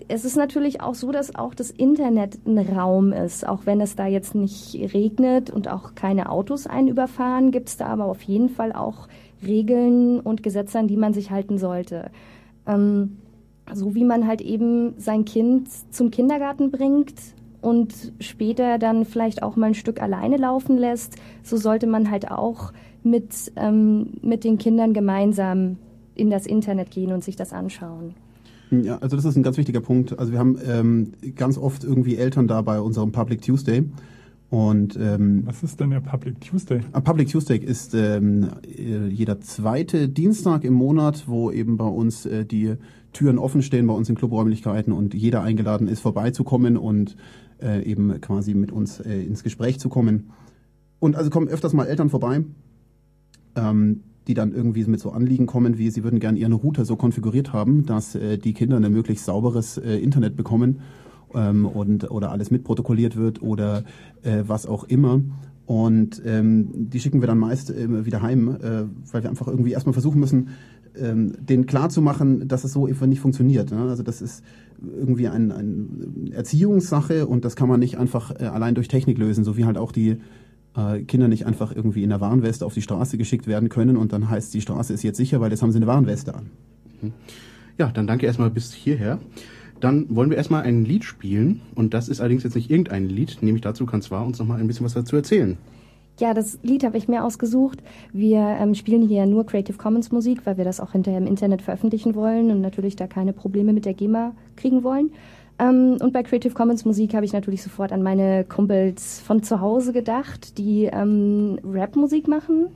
es 0.08 0.26
ist 0.26 0.36
natürlich 0.36 0.82
auch 0.82 0.96
so, 0.96 1.12
dass 1.12 1.36
auch 1.36 1.54
das 1.54 1.72
Internet 1.72 2.40
ein 2.46 2.58
Raum 2.58 3.12
ist. 3.14 3.48
Auch 3.48 3.66
wenn 3.66 3.82
es 3.82 3.96
da 3.96 4.08
jetzt 4.08 4.36
nicht 4.36 4.76
regnet 4.94 5.50
und 5.50 5.68
auch 5.68 5.96
keine 5.96 6.30
Autos 6.30 6.68
einen 6.68 6.88
überfahren, 6.88 7.52
gibt 7.52 7.70
es 7.70 7.78
da 7.78 7.88
aber 7.88 8.06
auf 8.06 8.22
jeden 8.24 8.50
Fall 8.50 8.74
auch 8.74 9.08
Regeln 9.46 10.20
und 10.20 10.44
Gesetze, 10.44 10.80
an 10.80 10.88
die 10.88 10.98
man 10.98 11.14
sich 11.14 11.32
halten 11.32 11.58
sollte. 11.58 12.12
Ähm, 12.66 13.18
so 13.72 13.96
wie 13.96 14.04
man 14.04 14.28
halt 14.28 14.42
eben 14.42 14.94
sein 14.98 15.26
Kind 15.26 15.70
zum 15.94 16.12
Kindergarten 16.12 16.72
bringt 16.72 17.16
und 17.62 18.14
später 18.20 18.78
dann 18.78 19.06
vielleicht 19.06 19.42
auch 19.42 19.56
mal 19.56 19.68
ein 19.68 19.74
Stück 19.74 20.02
alleine 20.02 20.38
laufen 20.38 20.78
lässt, 20.78 21.16
so 21.44 21.58
sollte 21.58 21.88
man 21.88 22.12
halt 22.12 22.30
auch 22.30 22.74
mit, 23.04 23.52
ähm, 23.56 24.14
mit 24.22 24.44
den 24.44 24.58
Kindern 24.58 24.94
gemeinsam 24.94 25.78
in 26.16 26.30
das 26.30 26.46
Internet 26.46 26.92
gehen 26.92 27.12
und 27.12 27.24
sich 27.24 27.36
das 27.36 27.54
anschauen. 27.54 28.16
Ja, 28.82 28.98
also 28.98 29.16
das 29.16 29.26
ist 29.26 29.36
ein 29.36 29.44
ganz 29.44 29.58
wichtiger 29.58 29.82
Punkt. 29.82 30.18
Also 30.18 30.32
wir 30.32 30.40
haben 30.40 30.58
ähm, 30.66 31.12
ganz 31.36 31.58
oft 31.58 31.84
irgendwie 31.84 32.16
Eltern 32.16 32.48
da 32.48 32.62
bei 32.62 32.80
unserem 32.80 33.12
Public 33.12 33.42
Tuesday. 33.42 33.84
Und, 34.50 34.98
ähm, 35.02 35.44
Was 35.46 35.64
ist 35.64 35.80
denn 35.80 35.90
der 35.90 36.00
Public 36.00 36.40
Tuesday? 36.40 36.82
Public 37.04 37.28
Tuesday 37.28 37.58
ist 37.58 37.96
ähm, 37.96 38.50
äh, 38.64 39.08
jeder 39.08 39.42
zweite 39.42 40.08
Dienstag 40.08 40.64
im 40.64 40.74
Monat, 40.74 41.28
wo 41.28 41.50
eben 41.50 41.78
bei 41.78 41.88
uns 41.88 42.28
äh, 42.28 42.46
die 42.46 42.76
Türen 43.14 43.40
offen 43.40 43.64
stehen, 43.64 43.88
bei 43.88 43.94
uns 43.94 44.10
in 44.10 44.16
Clubräumlichkeiten 44.16 44.94
und 44.94 45.16
jeder 45.16 45.42
eingeladen 45.42 45.88
ist, 45.88 46.02
vorbeizukommen 46.02 46.78
und 46.78 47.16
äh, 47.64 47.84
eben 47.84 48.22
quasi 48.22 48.54
mit 48.54 48.72
uns 48.72 49.00
äh, 49.00 49.24
ins 49.24 49.44
Gespräch 49.44 49.80
zu 49.80 49.90
kommen. 49.90 50.30
Und 51.00 51.16
also 51.16 51.30
kommen 51.32 51.48
öfters 51.48 51.74
mal 51.74 51.86
Eltern 51.86 52.10
vorbei. 52.10 52.44
Ähm, 53.56 54.02
die 54.28 54.34
dann 54.34 54.54
irgendwie 54.54 54.86
mit 54.86 55.00
so 55.00 55.12
Anliegen 55.12 55.46
kommen, 55.46 55.78
wie 55.78 55.90
sie 55.90 56.04
würden 56.04 56.20
gerne 56.20 56.38
ihren 56.38 56.54
Router 56.54 56.86
so 56.86 56.96
konfiguriert 56.96 57.54
haben, 57.54 57.86
dass 57.86 58.16
äh, 58.16 58.38
die 58.38 58.54
Kinder 58.54 58.78
ein 58.78 58.92
möglichst 58.92 59.26
sauberes 59.26 59.78
äh, 59.78 59.98
Internet 59.98 60.36
bekommen 60.36 60.80
ähm, 61.34 61.66
und 61.66 62.10
oder 62.12 62.32
alles 62.32 62.52
mitprotokolliert 62.52 63.16
wird 63.16 63.42
oder 63.42 63.84
äh, 64.24 64.44
was 64.48 64.66
auch 64.66 64.86
immer. 64.86 65.22
Und 65.66 66.22
ähm, 66.26 66.90
die 66.90 67.00
schicken 67.00 67.22
wir 67.22 67.28
dann 67.28 67.40
meist 67.40 67.70
äh, 67.70 68.06
wieder 68.06 68.22
heim, 68.22 68.50
äh, 68.50 68.84
weil 69.12 69.24
wir 69.24 69.30
einfach 69.30 69.48
irgendwie 69.48 69.72
erstmal 69.72 69.94
versuchen 69.94 70.20
müssen, 70.20 70.50
ähm, 70.96 71.34
denen 71.40 71.66
klarzumachen, 71.66 72.48
dass 72.48 72.64
es 72.64 72.74
so 72.74 72.86
einfach 72.86 73.08
nicht 73.08 73.22
funktioniert. 73.22 73.72
Ne? 73.72 73.82
Also 73.82 74.04
das 74.04 74.22
ist 74.22 74.44
irgendwie 74.82 75.30
eine 75.30 75.56
ein 75.56 76.32
Erziehungssache 76.34 77.26
und 77.26 77.46
das 77.46 77.56
kann 77.56 77.70
man 77.70 77.80
nicht 77.80 77.98
einfach 77.98 78.32
äh, 78.40 78.46
allein 78.46 78.76
durch 78.76 78.90
Technik 78.90 79.18
lösen, 79.18 79.44
so 79.44 79.56
wie 79.58 79.66
halt 79.66 79.78
auch 79.78 79.92
die 79.92 80.18
äh, 80.76 81.02
Kinder 81.02 81.28
nicht 81.28 81.46
einfach 81.46 81.76
irgendwie 81.76 82.04
in 82.04 82.10
der 82.10 82.22
Warnweste 82.22 82.66
auf 82.66 82.74
die 82.74 82.82
Straße 82.82 83.18
geschickt 83.18 83.48
werden 83.48 83.70
können 83.70 83.98
und 83.98 84.14
dann 84.14 84.30
heißt, 84.30 84.54
die 84.54 84.62
Straße 84.62 84.94
ist 84.94 85.04
jetzt 85.04 85.18
sicher, 85.18 85.42
weil 85.42 85.52
jetzt 85.52 85.62
haben 85.62 85.72
sie 85.72 85.78
eine 85.78 85.88
Warnweste 85.88 86.36
an. 86.36 86.50
Mhm. 87.02 87.14
Ja, 87.78 87.88
dann 87.88 88.08
danke 88.08 88.26
erstmal 88.26 88.50
bis 88.50 88.74
hierher. 88.74 89.20
Dann 89.80 90.06
wollen 90.16 90.30
wir 90.30 90.38
erstmal 90.38 90.64
ein 90.64 90.86
Lied 90.86 91.04
spielen 91.04 91.62
und 91.76 91.94
das 91.94 92.08
ist 92.08 92.22
allerdings 92.22 92.44
jetzt 92.44 92.56
nicht 92.56 92.70
irgendein 92.70 93.10
Lied, 93.10 93.40
nämlich 93.42 93.62
dazu 93.62 93.86
kann 93.86 94.02
zwar 94.02 94.26
uns 94.26 94.40
noch 94.40 94.48
mal 94.48 94.60
ein 94.60 94.68
bisschen 94.68 94.86
was 94.86 94.94
dazu 94.94 95.16
erzählen. 95.16 95.58
Ja, 96.20 96.36
das 96.36 96.60
Lied 96.62 96.84
habe 96.84 96.98
ich 96.98 97.08
mir 97.08 97.24
ausgesucht. 97.24 97.80
Wir 98.14 98.40
ähm, 98.40 98.76
spielen 98.76 99.08
hier 99.08 99.26
nur 99.26 99.48
Creative 99.48 99.78
Commons 99.78 100.12
Musik, 100.12 100.46
weil 100.46 100.58
wir 100.58 100.64
das 100.64 100.80
auch 100.80 100.92
hinterher 100.92 101.20
im 101.20 101.26
Internet 101.26 101.64
veröffentlichen 101.64 102.14
wollen 102.14 102.52
und 102.52 102.62
natürlich 102.62 102.96
da 102.96 103.08
keine 103.08 103.34
Probleme 103.34 103.74
mit 103.74 103.86
der 103.86 103.96
GEMA 103.96 104.36
kriegen 104.56 104.84
wollen. 104.84 105.12
Ähm, 105.60 105.98
und 106.02 106.14
bei 106.14 106.24
Creative 106.24 106.54
Commons 106.54 106.86
Musik 106.86 107.14
habe 107.14 107.26
ich 107.26 107.34
natürlich 107.34 107.62
sofort 107.62 107.92
an 107.92 108.02
meine 108.02 108.44
Kumpels 108.44 109.20
von 109.20 109.44
zu 109.44 109.62
Hause 109.62 109.94
gedacht, 109.94 110.58
die 110.58 110.86
ähm, 110.86 111.60
Rap-Musik 111.64 112.28
machen. 112.28 112.70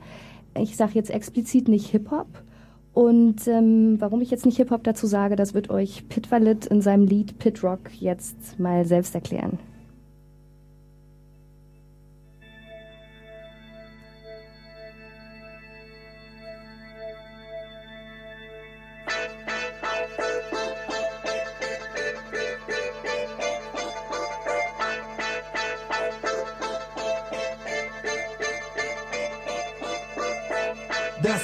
Ich 0.56 0.76
sage 0.76 0.92
jetzt 0.94 1.10
explizit 1.10 1.68
nicht 1.68 1.90
Hip-Hop. 1.90 2.28
Und 2.94 3.46
ähm, 3.46 3.96
warum 4.00 4.20
ich 4.20 4.30
jetzt 4.30 4.46
nicht 4.46 4.56
Hip-Hop 4.56 4.82
dazu 4.82 5.06
sage, 5.06 5.36
das 5.36 5.54
wird 5.54 5.70
euch 5.70 6.08
Pit 6.08 6.30
Valit 6.30 6.66
in 6.66 6.80
seinem 6.82 7.06
Lied 7.06 7.38
Pit 7.38 7.62
Rock 7.62 7.90
jetzt 8.00 8.58
mal 8.58 8.84
selbst 8.84 9.14
erklären. 9.14 9.58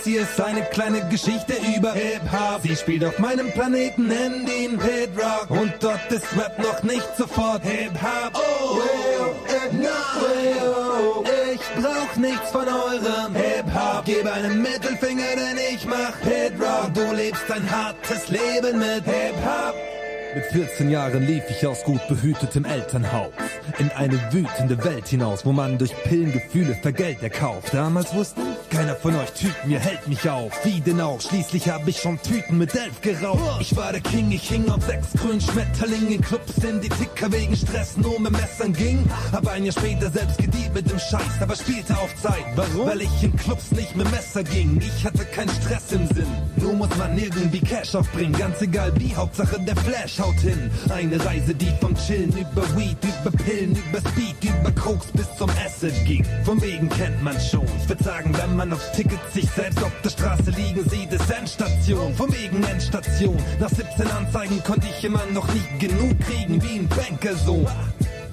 Hier 0.04 0.22
ist 0.22 0.40
eine 0.40 0.62
kleine 0.64 1.08
Geschichte 1.08 1.54
über 1.76 1.92
Hip-Hop. 1.92 2.62
Sie 2.62 2.76
spielt 2.76 3.04
auf 3.04 3.18
meinem 3.18 3.50
Planeten 3.52 4.10
in 4.10 4.46
den 4.46 4.80
Hit 4.80 5.10
Rock. 5.16 5.50
Und 5.50 5.72
dort 5.80 6.10
ist 6.10 6.26
Rap 6.36 6.58
noch 6.58 6.82
nicht 6.82 7.08
sofort 7.16 7.62
Hip-Hop. 7.64 8.32
Oh, 8.34 8.76
well, 8.76 9.72
no, 9.72 11.24
well, 11.24 11.54
ich 11.54 11.82
brauch 11.82 12.16
nichts 12.16 12.50
von 12.50 12.66
eurem 12.68 13.34
Hip-Hop. 13.34 14.04
Gebe 14.04 14.32
einen 14.32 14.62
Mittelfinger, 14.62 15.36
denn 15.36 15.58
ich 15.72 15.86
mach 15.86 16.18
Hit 16.20 16.54
Rock. 16.60 16.92
Du 16.94 17.12
lebst 17.14 17.50
ein 17.50 17.68
hartes 17.70 18.28
Leben 18.28 18.78
mit 18.78 19.04
Hip-Hop. 19.04 19.93
Mit 20.34 20.46
14 20.46 20.90
Jahren 20.90 21.24
lief 21.24 21.44
ich 21.48 21.64
aus 21.64 21.84
gut 21.84 22.00
behütetem 22.08 22.64
Elternhaus 22.64 23.30
in 23.78 23.90
eine 23.92 24.32
wütende 24.32 24.82
Welt 24.84 25.06
hinaus, 25.08 25.44
wo 25.44 25.52
man 25.52 25.78
durch 25.78 25.94
Pillen 26.04 26.32
Gefühle 26.32 26.76
für 26.82 26.92
Geld 26.92 27.22
erkauft. 27.22 27.72
Damals 27.72 28.14
wussten 28.14 28.42
keiner 28.70 28.96
von 28.96 29.14
euch 29.16 29.30
Typen, 29.32 29.70
ihr 29.70 29.78
hält 29.78 30.06
mich 30.08 30.28
auf. 30.28 30.52
Wie 30.64 30.80
denn 30.80 31.00
auch? 31.00 31.20
Schließlich 31.20 31.68
hab 31.68 31.86
ich 31.86 31.98
schon 31.98 32.20
Tüten 32.20 32.58
mit 32.58 32.74
elf 32.74 33.00
geraucht. 33.00 33.60
Ich 33.60 33.76
war 33.76 33.92
der 33.92 34.00
King, 34.00 34.32
ich 34.32 34.48
hing 34.48 34.68
auf 34.68 34.82
sechs 34.84 35.12
grünen 35.12 35.40
Schmetterlingen 35.40 36.12
in 36.12 36.20
Clubs, 36.20 36.58
in 36.58 36.80
die 36.80 36.88
Ticker 36.88 37.30
wegen 37.32 37.56
Stress 37.56 37.96
nur 37.96 38.18
mit 38.20 38.32
Messern 38.32 38.72
ging. 38.72 39.08
Hab 39.32 39.46
ein 39.46 39.64
Jahr 39.64 39.72
später 39.72 40.10
selbst 40.10 40.38
gedient 40.38 40.74
mit 40.74 40.90
dem 40.90 40.98
Scheiß, 40.98 41.40
aber 41.40 41.54
spielte 41.54 41.96
auf 41.96 42.10
Zeit. 42.20 42.44
Warum? 42.56 42.88
Weil 42.88 43.02
ich 43.02 43.22
in 43.22 43.34
Clubs 43.36 43.70
nicht 43.70 43.94
mit 43.96 44.10
Messer 44.10 44.42
ging. 44.42 44.80
Ich 44.80 45.04
hatte 45.04 45.24
keinen 45.24 45.50
Stress 45.50 45.92
im 45.92 46.06
Sinn. 46.08 46.26
Nur 46.56 46.72
muss 46.74 46.94
man 46.96 47.16
irgendwie 47.16 47.60
Cash 47.60 47.94
aufbringen, 47.94 48.32
ganz 48.36 48.60
egal 48.60 48.92
wie. 48.98 49.14
Hauptsache 49.14 49.60
der 49.60 49.76
Flash 49.76 50.20
haut 50.24 50.40
hin. 50.40 50.70
Eine 50.90 51.24
Reise, 51.24 51.54
die 51.54 51.70
vom 51.80 51.94
Chillen 51.96 52.30
über 52.30 52.62
Weed, 52.76 52.96
über 53.02 53.30
Pillen, 53.30 53.72
über 53.72 53.98
Speed, 54.10 54.36
über 54.42 54.70
Koks 54.72 55.06
bis 55.12 55.26
zum 55.36 55.50
Acid 55.50 55.94
ging. 56.06 56.24
Von 56.44 56.60
wegen 56.62 56.88
kennt 56.88 57.22
man 57.22 57.38
schon. 57.40 57.66
Ich 57.82 57.88
würd 57.88 58.02
sagen, 58.02 58.34
wenn 58.36 58.56
man 58.56 58.72
auf 58.72 58.92
Tickets 58.92 59.34
sich 59.34 59.48
selbst 59.50 59.82
auf 59.82 59.92
der 60.02 60.10
Straße 60.10 60.50
liegen 60.50 60.88
sieht, 60.88 61.12
ist 61.12 61.30
Endstation. 61.30 62.14
Von 62.14 62.32
wegen 62.32 62.62
Endstation. 62.64 63.36
Nach 63.60 63.68
17 63.68 64.06
Anzeigen 64.08 64.62
konnte 64.64 64.86
ich 64.88 65.04
immer 65.04 65.24
noch 65.32 65.46
nicht 65.52 65.80
genug 65.80 66.18
kriegen, 66.20 66.62
wie 66.62 66.78
ein 66.78 66.88
Banker 66.88 67.34
so. 67.36 67.66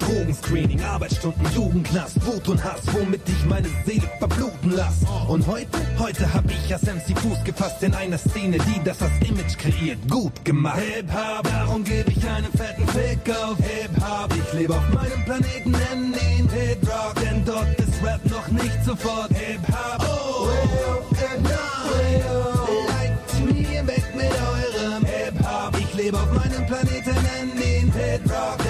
Drogenscreening, 0.02 0.82
Arbeitsstunden, 0.82 1.46
Jugendknast, 1.54 2.24
Wut 2.26 2.48
und 2.48 2.62
Hass, 2.62 2.80
womit 2.92 3.22
ich 3.28 3.44
meine 3.46 3.68
Seele 3.86 4.08
verbluten 4.18 4.72
lass. 4.72 5.04
Und 5.28 5.46
heute, 5.46 5.78
heute 5.98 6.32
hab 6.32 6.44
ich 6.50 6.72
als 6.72 6.82
MC 6.82 7.16
Fuß 7.18 7.44
gefasst 7.44 7.82
in 7.82 7.94
einer 7.94 8.18
Szene, 8.18 8.58
die 8.58 8.82
das 8.84 9.00
als 9.00 9.12
Image 9.20 9.56
kreiert, 9.58 9.98
gut 10.10 10.44
gemacht. 10.44 10.80
Hip-Hop, 10.80 11.44
darum 11.44 11.84
gebe 11.84 12.10
ich 12.10 12.28
einen 12.28 12.52
fetten 12.52 12.86
Fick 12.88 13.36
auf 13.36 13.56
Hip-Hop. 13.58 14.34
Ich 14.36 14.52
lebe 14.58 14.74
auf 14.74 14.88
meinem 14.92 15.24
Planeten, 15.24 15.70
nenn 15.70 16.14
ihn 16.14 16.48
Hit-Rock, 16.48 17.14
denn 17.22 17.44
dort 17.44 17.78
ist 17.78 18.02
Rap 18.02 18.24
noch 18.26 18.48
nicht 18.48 18.84
sofort 18.84 19.30
Hip-Hop. 19.32 20.00
Oh, 20.00 20.46
well, 20.48 21.40
no, 21.42 21.50
well, 21.90 22.86
like 22.88 23.12
mir 23.54 23.86
weg 23.86 24.04
mit 24.14 24.32
eurem 24.32 25.04
Hip-Hop. 25.04 25.78
Ich 25.78 25.94
lebe 25.94 26.16
auf 26.18 26.32
meinem 26.32 26.66
Planeten, 26.66 27.14
nenn 27.22 27.62
ihn 27.62 27.92
Hit-Rock, 27.92 28.61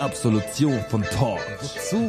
Absolution 0.00 0.78
von 0.88 1.02
Talk. 1.02 1.40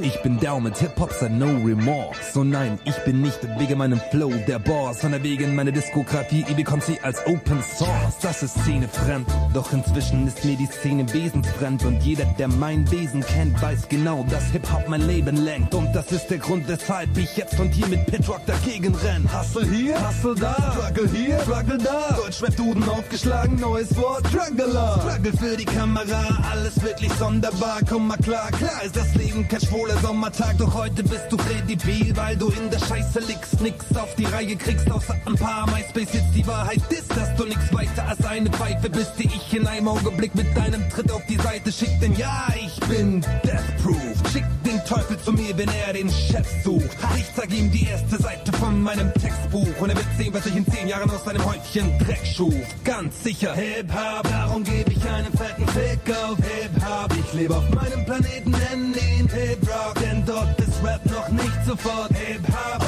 Ich 0.01 0.21
bin 0.21 0.39
down 0.39 0.63
mit 0.63 0.77
Hip-Hop, 0.77 1.11
seit 1.11 1.31
no 1.31 1.45
remorse. 1.45 2.19
So 2.33 2.43
nein, 2.43 2.79
ich 2.85 2.95
bin 3.05 3.21
nicht 3.21 3.39
wegen 3.57 3.77
meinem 3.77 3.99
Flow 4.11 4.31
der 4.47 4.59
Boss, 4.59 5.01
sondern 5.01 5.23
wegen 5.23 5.55
meiner 5.55 5.71
Diskografie. 5.71 6.45
Ihr 6.47 6.55
bekommt 6.55 6.83
sie 6.83 6.99
als 7.01 7.25
Open 7.25 7.61
Source. 7.63 8.17
Das 8.21 8.43
ist 8.43 8.59
Szene 8.61 8.87
fremd. 8.87 9.27
Doch 9.53 9.73
inzwischen 9.73 10.27
ist 10.27 10.43
mir 10.45 10.55
die 10.55 10.67
Szene 10.67 11.11
wesensfremd. 11.13 11.83
Und 11.85 12.01
jeder, 12.03 12.25
der 12.37 12.47
mein 12.47 12.89
Wesen 12.91 13.21
kennt, 13.21 13.61
weiß 13.61 13.87
genau, 13.89 14.25
dass 14.29 14.43
Hip-Hop 14.51 14.87
mein 14.87 15.07
Leben 15.07 15.37
lenkt. 15.37 15.73
Und 15.73 15.91
das 15.93 16.11
ist 16.11 16.27
der 16.27 16.37
Grund, 16.37 16.67
weshalb 16.67 17.17
ich 17.17 17.35
jetzt 17.37 17.59
und 17.59 17.71
hier 17.71 17.87
mit 17.87 18.05
Pitrock 18.05 18.45
dagegen 18.45 18.93
renn. 18.95 19.27
Hustle 19.33 19.65
hier, 19.65 19.95
Hustle 20.07 20.35
da, 20.35 20.55
Struggle 20.75 21.09
hier, 21.09 21.39
Struggle 21.41 21.77
da. 21.77 22.17
Deutschrap-Duden 22.17 22.87
aufgeschlagen, 22.87 23.59
neues 23.59 23.95
Wort, 23.97 24.27
Struggler. 24.27 24.99
Struggle 25.01 25.33
für 25.37 25.57
die 25.57 25.65
Kamera, 25.65 26.43
alles 26.51 26.81
wirklich 26.83 27.11
sonderbar. 27.13 27.78
Komm 27.87 28.07
mal 28.07 28.17
klar, 28.17 28.51
klar 28.51 28.83
ist 28.83 28.95
das 28.95 29.15
Leben 29.15 29.47
kein 29.47 29.61
schwuler 29.61 29.97
Sommertag. 29.99 30.57
Doch 30.57 30.73
heute 30.73 31.03
bist 31.03 31.25
du 31.29 31.37
kredibil, 31.37 32.15
weil 32.15 32.35
du 32.35 32.49
in 32.49 32.69
der 32.69 32.79
Scheiße 32.79 33.19
liegst. 33.21 33.61
Nix 33.61 33.85
auf 33.95 34.13
die 34.15 34.25
Reihe 34.25 34.55
kriegst, 34.55 34.91
außer 34.91 35.15
ein 35.25 35.35
paar 35.35 35.65
MySpace 35.71 36.13
jetzt 36.13 36.35
die 36.35 36.45
Wahrheit 36.45 36.81
ist, 36.89 37.09
dass 37.15 37.35
du 37.35 37.45
nix 37.45 37.73
weiter 37.73 38.07
als 38.07 38.23
eine 38.25 38.49
Pfeife 38.49 38.89
bist, 38.89 39.13
die 39.17 39.27
ich 39.27 39.53
in 39.53 39.67
einem 39.67 39.87
Augenblick 39.87 40.35
mit 40.35 40.55
deinem 40.55 40.89
Tritt 40.89 41.11
auf 41.11 41.25
die 41.27 41.37
Seite 41.37 41.71
schick. 41.71 41.99
Denn 42.01 42.15
ja, 42.15 42.47
ich 42.55 42.79
bin 42.87 43.21
Death 43.43 43.83
Proof. 43.83 44.08
Schick 44.31 44.45
den 44.65 44.83
Teufel 44.85 45.17
zu 45.19 45.31
mir, 45.31 45.57
wenn 45.57 45.69
er 45.85 45.93
den 45.93 46.09
Chef 46.09 46.47
sucht. 46.63 46.97
Ich 47.17 47.25
zeig 47.35 47.51
ihm 47.51 47.71
die 47.71 47.85
erste 47.85 48.17
Seite 48.21 48.51
von 48.53 48.81
meinem 48.81 49.13
Textbuch 49.13 49.67
und 49.79 49.89
er 49.89 49.95
wird 49.95 50.07
sehen, 50.17 50.33
was 50.33 50.45
ich 50.45 50.55
in 50.55 50.65
zehn 50.71 50.87
Jahren 50.87 51.09
aus 51.09 51.23
seinem 51.23 51.43
Häufchen 51.45 51.97
Dreck 51.99 52.25
schuf. 52.25 52.53
Ganz 52.83 53.23
sicher 53.23 53.53
Hip-Hop, 53.53 54.23
darum 54.23 54.63
gebe 54.63 54.91
ich 54.91 55.09
einen 55.09 55.31
fetten 55.33 55.67
Fick 55.67 56.15
auf 56.15 56.37
Hip-Hop. 56.37 57.13
Ich 57.19 57.33
lebe 57.33 57.55
auf 57.55 57.69
meinem 57.69 58.05
Planeten, 58.05 58.51
nenn 58.51 58.93
ihn 58.93 59.27
Hip-Rock, 59.29 59.95
denn 60.01 60.25
dort 60.25 60.59
ist 60.59 60.83
Rap 60.83 61.05
noch 61.05 61.29
nicht 61.29 61.65
sofort 61.65 62.11
Hip-Hop. 62.15 62.78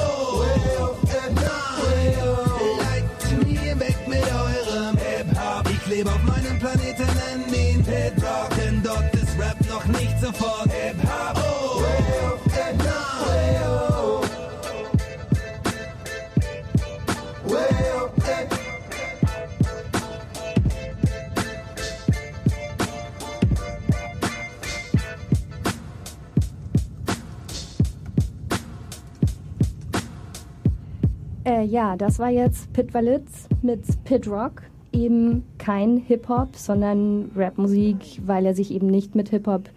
Äh, 31.44 31.66
ja, 31.66 31.96
das 31.98 32.20
war 32.20 32.30
jetzt 32.30 32.72
Pit 32.74 32.94
Valitz 32.94 33.48
mit 33.62 33.82
Pit 34.04 34.28
Rock. 34.28 34.64
Eben 34.94 35.44
kein 35.58 35.98
Hip-Hop, 35.98 36.56
sondern 36.56 37.32
Rapmusik, 37.36 38.22
weil 38.26 38.46
er 38.46 38.54
sich 38.54 38.72
eben 38.72 38.88
nicht 38.88 39.16
mit 39.16 39.30
Hip-Hop 39.30 39.70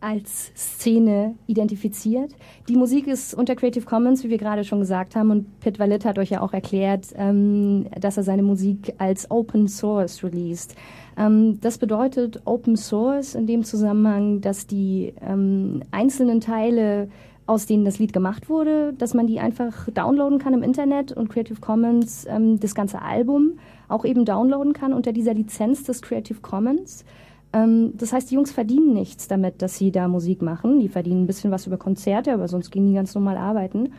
als 0.00 0.52
Szene 0.54 1.34
identifiziert. 1.46 2.32
Die 2.68 2.76
Musik 2.76 3.08
ist 3.08 3.34
unter 3.34 3.56
Creative 3.56 3.84
Commons, 3.84 4.22
wie 4.22 4.30
wir 4.30 4.38
gerade 4.38 4.62
schon 4.62 4.78
gesagt 4.78 5.16
haben, 5.16 5.30
und 5.30 5.60
Pit 5.60 5.78
Valit 5.78 6.04
hat 6.04 6.18
euch 6.18 6.30
ja 6.30 6.42
auch 6.42 6.52
erklärt, 6.52 7.06
ähm, 7.16 7.86
dass 7.98 8.16
er 8.16 8.22
seine 8.22 8.42
Musik 8.42 8.94
als 8.98 9.30
Open 9.30 9.68
Source 9.68 10.22
released. 10.22 10.76
Ähm, 11.16 11.58
das 11.60 11.78
bedeutet 11.78 12.40
Open 12.44 12.76
Source 12.76 13.34
in 13.34 13.46
dem 13.46 13.64
Zusammenhang, 13.64 14.40
dass 14.40 14.66
die 14.66 15.12
ähm, 15.20 15.82
einzelnen 15.90 16.40
Teile 16.40 17.08
aus 17.46 17.66
denen 17.66 17.84
das 17.84 17.98
Lied 17.98 18.12
gemacht 18.12 18.48
wurde, 18.48 18.92
dass 18.94 19.14
man 19.14 19.26
die 19.26 19.38
einfach 19.38 19.88
downloaden 19.90 20.38
kann 20.38 20.54
im 20.54 20.62
Internet 20.62 21.12
und 21.12 21.28
Creative 21.28 21.60
Commons 21.60 22.26
ähm, 22.28 22.58
das 22.58 22.74
ganze 22.74 23.02
Album 23.02 23.58
auch 23.88 24.04
eben 24.04 24.24
downloaden 24.24 24.72
kann 24.72 24.92
unter 24.92 25.12
dieser 25.12 25.34
Lizenz 25.34 25.84
des 25.84 26.02
Creative 26.02 26.40
Commons. 26.40 27.04
Ähm, 27.52 27.92
das 27.96 28.12
heißt, 28.12 28.30
die 28.30 28.34
Jungs 28.34 28.50
verdienen 28.50 28.94
nichts 28.94 29.28
damit, 29.28 29.62
dass 29.62 29.78
sie 29.78 29.92
da 29.92 30.08
Musik 30.08 30.42
machen. 30.42 30.80
Die 30.80 30.88
verdienen 30.88 31.22
ein 31.22 31.26
bisschen 31.26 31.52
was 31.52 31.66
über 31.66 31.76
Konzerte, 31.76 32.32
aber 32.32 32.48
sonst 32.48 32.70
gehen 32.70 32.88
die 32.88 32.94
ganz 32.94 33.14
normal 33.14 33.36
arbeiten. 33.36 33.92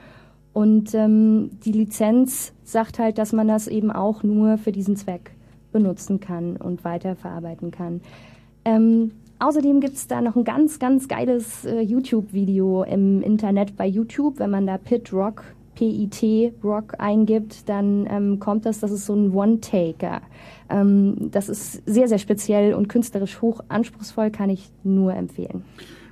Und 0.51 0.93
ähm, 0.93 1.51
die 1.63 1.71
Lizenz 1.71 2.53
sagt 2.63 2.99
halt, 2.99 3.17
dass 3.17 3.31
man 3.31 3.47
das 3.47 3.67
eben 3.67 3.91
auch 3.91 4.23
nur 4.23 4.57
für 4.57 4.71
diesen 4.71 4.95
Zweck 4.97 5.31
benutzen 5.71 6.19
kann 6.19 6.57
und 6.57 6.83
weiterverarbeiten 6.83 7.71
kann. 7.71 8.01
Ähm, 8.65 9.11
Außerdem 9.39 9.81
gibt 9.81 9.95
es 9.95 10.07
da 10.07 10.21
noch 10.21 10.35
ein 10.35 10.43
ganz, 10.43 10.79
ganz 10.79 11.07
geiles 11.07 11.63
äh, 11.63 11.79
YouTube-Video 11.81 12.83
im 12.83 13.21
Internet 13.21 13.77
bei 13.77 13.85
YouTube. 13.85 14.39
Wenn 14.39 14.49
man 14.49 14.65
da 14.65 14.79
Pit 14.79 15.13
Rock, 15.13 15.43
P-I-T 15.75 16.53
Rock 16.63 16.95
eingibt, 16.97 17.69
dann 17.69 18.07
ähm, 18.09 18.39
kommt 18.39 18.65
das, 18.65 18.79
das 18.79 18.91
ist 18.91 19.05
so 19.05 19.13
ein 19.13 19.31
One-Taker. 19.31 20.21
Ähm, 20.69 21.29
das 21.31 21.49
ist 21.49 21.83
sehr, 21.85 22.07
sehr 22.07 22.17
speziell 22.17 22.73
und 22.73 22.89
künstlerisch 22.89 23.39
hoch 23.39 23.63
anspruchsvoll, 23.69 24.31
kann 24.31 24.49
ich 24.49 24.71
nur 24.83 25.13
empfehlen. 25.13 25.63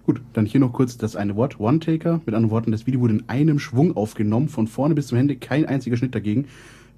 Gut, 0.05 0.21
dann 0.33 0.45
hier 0.45 0.59
noch 0.59 0.71
kurz 0.71 0.99
das 0.99 1.15
eine 1.15 1.35
Wort, 1.35 1.59
One-Taker. 1.59 2.21
Mit 2.27 2.35
anderen 2.35 2.51
Worten, 2.51 2.71
das 2.71 2.85
Video 2.85 3.01
wurde 3.01 3.15
in 3.15 3.23
einem 3.27 3.57
Schwung 3.57 3.97
aufgenommen, 3.97 4.49
von 4.49 4.67
vorne 4.67 4.93
bis 4.93 5.07
zum 5.07 5.17
Ende, 5.17 5.35
kein 5.35 5.65
einziger 5.65 5.97
Schnitt 5.97 6.13
dagegen. 6.13 6.45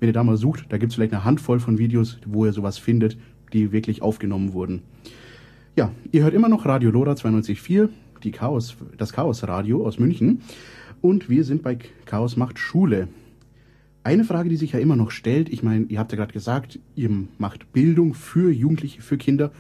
Wenn 0.02 0.10
ihr 0.10 0.14
da 0.14 0.26
mal 0.26 0.36
sucht, 0.36 0.66
da 0.68 0.78
gibt 0.78 0.92
es 0.92 0.96
vielleicht 0.96 1.14
eine 1.14 1.24
Handvoll 1.24 1.62
von 1.62 1.78
Videos, 1.78 2.20
wo 2.26 2.46
ihr 2.46 2.52
sowas 2.52 2.78
findet, 2.78 3.18
die 3.54 3.72
wirklich 3.72 4.02
aufgenommen 4.02 4.52
wurden. 4.52 4.82
Ja, 5.78 5.92
ihr 6.12 6.24
hört 6.24 6.34
immer 6.34 6.50
noch 6.50 6.66
Radio 6.66 6.90
Lora 6.90 7.12
92.4, 7.12 7.90
die 8.24 8.32
Chaos, 8.32 8.76
das 8.98 9.14
Chaos 9.14 9.48
Radio 9.48 9.86
aus 9.86 10.00
München. 10.00 10.42
und 11.02 11.30
wir 11.30 11.44
sind 11.44 11.62
bei 11.62 11.78
Chaos 12.06 12.36
macht 12.36 12.58
Schule. 12.58 13.10
Eine 14.04 14.24
Frage, 14.24 14.50
die 14.50 14.56
sich 14.56 14.72
ja 14.72 14.80
immer 14.80 14.96
noch 14.96 15.12
stellt, 15.12 15.50
ich 15.50 15.62
meine, 15.62 15.86
ihr 15.86 16.00
habt 16.00 16.12
ja 16.12 16.18
gerade 16.18 16.34
gesagt, 16.34 16.80
ihr 16.96 17.12
macht 17.38 17.72
Bildung 17.74 18.16
für 18.16 18.52
Jugendliche, 18.52 19.04
für 19.04 19.18
Kinder. 19.18 19.52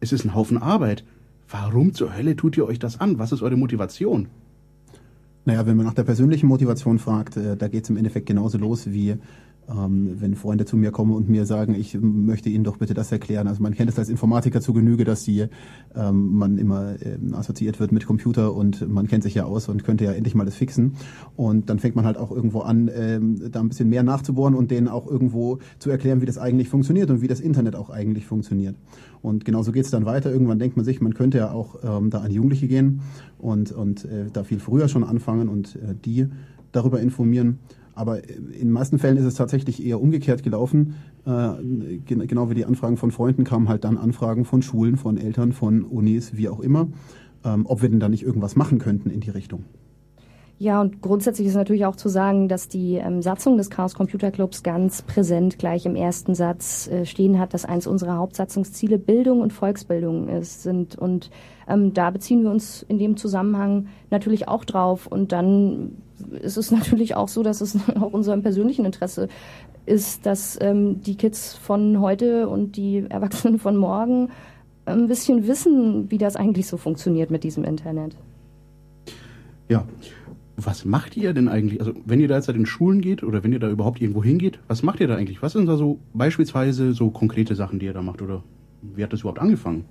Es 0.00 0.12
ist 0.12 0.26
ein 0.26 0.34
Haufen 0.34 0.58
Arbeit. 0.58 1.02
Warum 1.48 1.94
zur 1.94 2.14
Hölle 2.14 2.36
tut 2.36 2.58
ihr 2.58 2.66
euch 2.66 2.78
das 2.78 3.00
an? 3.00 3.18
Was 3.18 3.32
ist 3.32 3.40
eure 3.40 3.56
Motivation? 3.56 4.28
Naja, 5.46 5.64
wenn 5.64 5.78
man 5.78 5.86
nach 5.86 5.94
der 5.94 6.04
persönlichen 6.04 6.46
Motivation 6.46 6.98
fragt, 6.98 7.38
äh, 7.38 7.56
da 7.56 7.68
geht 7.68 7.84
es 7.84 7.90
im 7.90 7.96
Endeffekt 7.96 8.26
genauso 8.26 8.58
los 8.58 8.92
wie 8.92 9.16
ähm, 9.68 10.16
wenn 10.20 10.34
Freunde 10.34 10.64
zu 10.64 10.76
mir 10.76 10.90
kommen 10.90 11.12
und 11.12 11.28
mir 11.28 11.46
sagen, 11.46 11.74
ich 11.74 11.98
möchte 12.00 12.48
Ihnen 12.48 12.64
doch 12.64 12.76
bitte 12.76 12.94
das 12.94 13.10
erklären. 13.12 13.48
Also 13.48 13.62
man 13.62 13.74
kennt 13.74 13.90
es 13.90 13.98
als 13.98 14.08
Informatiker 14.08 14.60
zu 14.60 14.72
Genüge, 14.72 15.04
dass 15.04 15.24
die, 15.24 15.46
ähm, 15.94 16.36
man 16.36 16.58
immer 16.58 16.96
ähm, 17.02 17.34
assoziiert 17.34 17.80
wird 17.80 17.92
mit 17.92 18.06
Computer 18.06 18.54
und 18.54 18.88
man 18.88 19.06
kennt 19.06 19.22
sich 19.22 19.34
ja 19.34 19.44
aus 19.44 19.68
und 19.68 19.84
könnte 19.84 20.04
ja 20.04 20.12
endlich 20.12 20.34
mal 20.34 20.44
das 20.44 20.56
fixen. 20.56 20.96
Und 21.36 21.70
dann 21.70 21.78
fängt 21.78 21.96
man 21.96 22.04
halt 22.04 22.16
auch 22.16 22.30
irgendwo 22.30 22.60
an, 22.60 22.90
ähm, 22.94 23.50
da 23.50 23.60
ein 23.60 23.68
bisschen 23.68 23.88
mehr 23.88 24.02
nachzubohren 24.02 24.54
und 24.54 24.70
denen 24.70 24.88
auch 24.88 25.06
irgendwo 25.06 25.58
zu 25.78 25.90
erklären, 25.90 26.20
wie 26.20 26.26
das 26.26 26.38
eigentlich 26.38 26.68
funktioniert 26.68 27.10
und 27.10 27.22
wie 27.22 27.28
das 27.28 27.40
Internet 27.40 27.76
auch 27.76 27.90
eigentlich 27.90 28.26
funktioniert. 28.26 28.76
Und 29.22 29.44
genauso 29.44 29.72
geht 29.72 29.84
es 29.84 29.90
dann 29.90 30.04
weiter. 30.04 30.30
Irgendwann 30.30 30.58
denkt 30.58 30.76
man 30.76 30.84
sich, 30.84 31.00
man 31.00 31.14
könnte 31.14 31.38
ja 31.38 31.50
auch 31.50 31.76
ähm, 31.82 32.10
da 32.10 32.18
an 32.18 32.30
Jugendliche 32.30 32.68
gehen 32.68 33.00
und, 33.38 33.72
und 33.72 34.04
äh, 34.04 34.26
da 34.32 34.44
viel 34.44 34.58
früher 34.58 34.88
schon 34.88 35.04
anfangen 35.04 35.48
und 35.48 35.76
äh, 35.76 35.94
die 36.04 36.26
darüber 36.72 37.00
informieren. 37.00 37.58
Aber 37.94 38.28
in 38.28 38.52
den 38.52 38.72
meisten 38.72 38.98
Fällen 38.98 39.16
ist 39.16 39.24
es 39.24 39.34
tatsächlich 39.34 39.84
eher 39.84 40.00
umgekehrt 40.00 40.42
gelaufen. 40.42 40.96
Äh, 41.26 41.98
genau 42.06 42.50
wie 42.50 42.54
die 42.54 42.64
Anfragen 42.64 42.96
von 42.96 43.10
Freunden 43.10 43.44
kamen 43.44 43.68
halt 43.68 43.84
dann 43.84 43.98
Anfragen 43.98 44.44
von 44.44 44.62
Schulen, 44.62 44.96
von 44.96 45.16
Eltern, 45.16 45.52
von 45.52 45.84
Unis, 45.84 46.36
wie 46.36 46.48
auch 46.48 46.60
immer, 46.60 46.88
ähm, 47.44 47.66
ob 47.66 47.82
wir 47.82 47.88
denn 47.88 48.00
da 48.00 48.08
nicht 48.08 48.24
irgendwas 48.24 48.56
machen 48.56 48.78
könnten 48.78 49.10
in 49.10 49.20
die 49.20 49.30
Richtung. 49.30 49.64
Ja, 50.58 50.80
und 50.80 51.02
grundsätzlich 51.02 51.48
ist 51.48 51.56
natürlich 51.56 51.84
auch 51.84 51.96
zu 51.96 52.08
sagen, 52.08 52.48
dass 52.48 52.68
die 52.68 52.94
ähm, 52.94 53.22
Satzung 53.22 53.56
des 53.56 53.70
Chaos 53.70 53.94
Computer 53.94 54.30
Clubs 54.30 54.62
ganz 54.62 55.02
präsent 55.02 55.58
gleich 55.58 55.84
im 55.84 55.96
ersten 55.96 56.36
Satz 56.36 56.86
äh, 56.86 57.04
stehen 57.04 57.40
hat, 57.40 57.54
dass 57.54 57.64
eins 57.64 57.88
unserer 57.88 58.18
Hauptsatzungsziele 58.18 58.98
Bildung 58.98 59.40
und 59.40 59.52
Volksbildung 59.52 60.28
ist, 60.28 60.62
sind. 60.62 60.96
Und 60.96 61.30
ähm, 61.66 61.92
da 61.92 62.10
beziehen 62.10 62.44
wir 62.44 62.52
uns 62.52 62.84
in 62.88 62.98
dem 62.98 63.16
Zusammenhang 63.16 63.88
natürlich 64.10 64.46
auch 64.46 64.64
drauf. 64.64 65.08
Und 65.08 65.32
dann 65.32 65.96
ist 66.40 66.56
es 66.56 66.70
natürlich 66.70 67.16
auch 67.16 67.28
so, 67.28 67.42
dass 67.42 67.60
es 67.60 67.76
auch 68.00 68.12
unserem 68.12 68.42
persönlichen 68.42 68.84
Interesse 68.84 69.28
ist, 69.86 70.24
dass 70.24 70.56
ähm, 70.62 71.02
die 71.02 71.16
Kids 71.16 71.54
von 71.54 72.00
heute 72.00 72.48
und 72.48 72.76
die 72.76 73.04
Erwachsenen 73.08 73.58
von 73.58 73.76
morgen 73.76 74.30
ein 74.86 75.08
bisschen 75.08 75.48
wissen, 75.48 76.10
wie 76.12 76.18
das 76.18 76.36
eigentlich 76.36 76.68
so 76.68 76.76
funktioniert 76.76 77.30
mit 77.30 77.42
diesem 77.42 77.64
Internet. 77.64 78.16
Ja, 79.68 79.84
was 80.56 80.84
macht 80.84 81.16
ihr 81.16 81.32
denn 81.32 81.48
eigentlich? 81.48 81.80
Also 81.80 81.92
wenn 82.04 82.20
ihr 82.20 82.28
da 82.28 82.36
jetzt 82.36 82.48
in 82.48 82.66
Schulen 82.66 83.00
geht 83.00 83.22
oder 83.22 83.42
wenn 83.42 83.52
ihr 83.52 83.58
da 83.58 83.68
überhaupt 83.68 84.00
irgendwo 84.00 84.22
hingeht, 84.22 84.60
was 84.68 84.82
macht 84.82 85.00
ihr 85.00 85.08
da 85.08 85.16
eigentlich? 85.16 85.42
Was 85.42 85.52
sind 85.52 85.66
da 85.66 85.76
so 85.76 85.98
beispielsweise 86.12 86.92
so 86.92 87.10
konkrete 87.10 87.54
Sachen, 87.54 87.78
die 87.78 87.86
ihr 87.86 87.92
da 87.92 88.02
macht 88.02 88.22
oder 88.22 88.42
wie 88.82 89.02
hat 89.02 89.12
das 89.12 89.20
überhaupt 89.20 89.40
angefangen? 89.40 89.84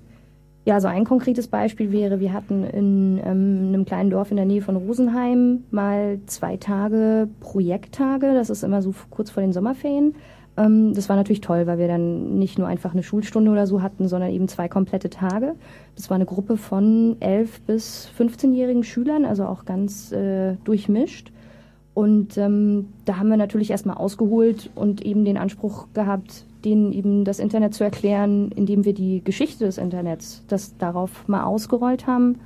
Ja, 0.66 0.80
so 0.80 0.88
ein 0.88 1.04
konkretes 1.04 1.48
Beispiel 1.48 1.92
wäre, 1.92 2.22
wir 2.22 2.32
hatten 2.32 2.64
in 2.64 3.20
ähm, 3.26 3.68
einem 3.68 3.84
kleinen 3.84 4.10
Dorf 4.10 4.32
in 4.32 4.38
der 4.38 4.46
Nähe 4.46 4.62
von 4.62 4.78
Rosenheim 4.78 5.66
mal 5.72 6.20
zwei 6.26 6.56
Tage 6.56 7.28
Projekttage. 7.42 8.34
Das 8.34 8.50
ist 8.50 8.64
immer 8.64 8.82
so 8.82 8.94
kurz 9.10 9.30
vor 9.30 9.44
den 9.44 9.52
Sommerferien. 9.52 10.16
Ähm, 10.58 10.94
das 10.94 11.10
war 11.10 11.16
natürlich 11.16 11.42
toll, 11.42 11.68
weil 11.68 11.78
wir 11.78 11.88
dann 11.88 12.38
nicht 12.38 12.60
nur 12.60 12.68
einfach 12.68 12.94
eine 12.94 13.04
Schulstunde 13.04 13.52
oder 13.52 13.68
so 13.68 13.82
hatten, 13.82 14.08
sondern 14.08 14.32
eben 14.32 14.48
zwei 14.48 14.68
komplette 14.68 15.10
Tage. 15.10 15.56
Das 15.96 16.10
war 16.10 16.16
eine 16.16 16.26
Gruppe 16.26 16.58
von 16.58 17.18
11 17.20 17.62
bis 17.62 18.10
15-jährigen 18.18 18.84
Schülern, 18.84 19.26
also 19.26 19.46
auch 19.46 19.66
ganz 19.66 20.12
äh, 20.12 20.56
durchmischt. 20.64 21.32
Und 21.94 22.38
ähm, 22.38 22.88
da 23.06 23.18
haben 23.18 23.30
wir 23.30 23.38
natürlich 23.38 23.70
erstmal 23.70 23.98
ausgeholt 23.98 24.72
und 24.74 25.06
eben 25.06 25.26
den 25.26 25.38
Anspruch 25.38 25.88
gehabt, 25.94 26.46
denen 26.66 26.92
eben 26.92 27.24
das 27.24 27.40
Internet 27.40 27.76
zu 27.76 27.84
erklären, 27.84 28.52
indem 28.56 28.84
wir 28.86 28.94
die 28.94 29.24
Geschichte 29.24 29.66
des 29.66 29.78
Internets, 29.78 30.44
das 30.48 30.76
darauf 30.78 31.28
mal 31.28 31.44
ausgerollt 31.44 32.08
haben. 32.08 32.40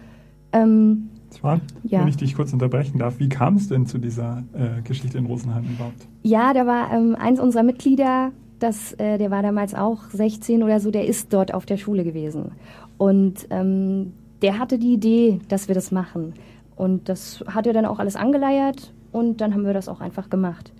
Ähm, 0.51 1.09
Swan, 1.31 1.61
ja. 1.83 2.01
wenn 2.01 2.07
ich 2.07 2.17
dich 2.17 2.35
kurz 2.35 2.53
unterbrechen 2.53 2.99
darf, 2.99 3.19
wie 3.19 3.29
kam 3.29 3.55
es 3.55 3.67
denn 3.67 3.85
zu 3.85 3.97
dieser 3.97 4.43
äh, 4.53 4.81
Geschichte 4.81 5.17
in 5.17 5.25
Rosenheim 5.25 5.65
überhaupt? 5.65 6.07
Ja, 6.23 6.53
da 6.53 6.65
war 6.65 6.91
ähm, 6.93 7.15
eins 7.15 7.39
unserer 7.39 7.63
Mitglieder, 7.63 8.31
das, 8.59 8.93
äh, 8.93 9.17
der 9.17 9.29
war 9.29 9.43
damals 9.43 9.75
auch 9.75 10.09
16 10.09 10.63
oder 10.63 10.79
so, 10.79 10.91
der 10.91 11.05
ist 11.05 11.33
dort 11.33 11.53
auf 11.53 11.65
der 11.65 11.77
Schule 11.77 12.03
gewesen. 12.03 12.51
Und 12.97 13.47
ähm, 13.49 14.13
der 14.41 14.59
hatte 14.59 14.79
die 14.79 14.93
Idee, 14.93 15.39
dass 15.49 15.67
wir 15.67 15.75
das 15.75 15.91
machen. 15.91 16.33
Und 16.75 17.09
das 17.09 17.43
hat 17.47 17.67
er 17.67 17.73
dann 17.73 17.85
auch 17.85 17.99
alles 17.99 18.15
angeleiert 18.15 18.93
und 19.11 19.41
dann 19.41 19.53
haben 19.53 19.65
wir 19.65 19.73
das 19.73 19.89
auch 19.89 19.99
einfach 19.99 20.29
gemacht. 20.29 20.71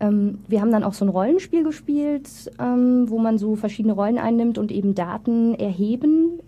Ähm, 0.00 0.38
wir 0.48 0.60
haben 0.60 0.70
dann 0.70 0.84
auch 0.84 0.94
so 0.94 1.04
ein 1.04 1.08
Rollenspiel 1.08 1.64
gespielt, 1.64 2.50
ähm, 2.58 3.08
wo 3.08 3.18
man 3.18 3.38
so 3.38 3.56
verschiedene 3.56 3.94
Rollen 3.94 4.18
einnimmt 4.18 4.58
und 4.58 4.72
eben 4.72 4.94
Daten 4.94 5.54
erheben 5.54 6.39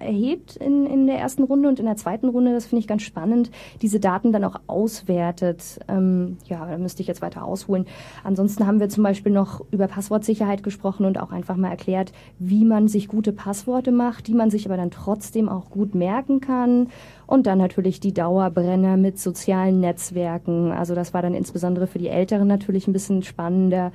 erhebt 0.00 0.56
in, 0.56 0.86
in 0.86 1.06
der 1.06 1.18
ersten 1.18 1.42
Runde 1.42 1.68
und 1.68 1.78
in 1.78 1.86
der 1.86 1.96
zweiten 1.96 2.28
Runde, 2.28 2.52
das 2.52 2.66
finde 2.66 2.80
ich 2.80 2.88
ganz 2.88 3.02
spannend, 3.02 3.50
diese 3.82 4.00
Daten 4.00 4.32
dann 4.32 4.44
auch 4.44 4.60
auswertet. 4.66 5.78
Ähm, 5.88 6.38
ja, 6.46 6.66
da 6.66 6.78
müsste 6.78 7.02
ich 7.02 7.08
jetzt 7.08 7.22
weiter 7.22 7.44
ausholen. 7.44 7.86
Ansonsten 8.24 8.66
haben 8.66 8.80
wir 8.80 8.88
zum 8.88 9.02
Beispiel 9.02 9.32
noch 9.32 9.64
über 9.70 9.88
Passwortsicherheit 9.88 10.62
gesprochen 10.62 11.06
und 11.06 11.18
auch 11.18 11.30
einfach 11.30 11.56
mal 11.56 11.70
erklärt, 11.70 12.12
wie 12.38 12.64
man 12.64 12.88
sich 12.88 13.08
gute 13.08 13.32
Passworte 13.32 13.92
macht, 13.92 14.26
die 14.26 14.34
man 14.34 14.50
sich 14.50 14.66
aber 14.66 14.76
dann 14.76 14.90
trotzdem 14.90 15.48
auch 15.48 15.70
gut 15.70 15.94
merken 15.94 16.40
kann. 16.40 16.88
Und 17.26 17.46
dann 17.46 17.58
natürlich 17.58 18.00
die 18.00 18.14
Dauerbrenner 18.14 18.96
mit 18.96 19.18
sozialen 19.18 19.80
Netzwerken. 19.80 20.72
Also 20.72 20.94
das 20.94 21.12
war 21.12 21.20
dann 21.20 21.34
insbesondere 21.34 21.86
für 21.86 21.98
die 21.98 22.08
Älteren 22.08 22.48
natürlich 22.48 22.88
ein 22.88 22.94
bisschen 22.94 23.22
spannender. 23.22 23.92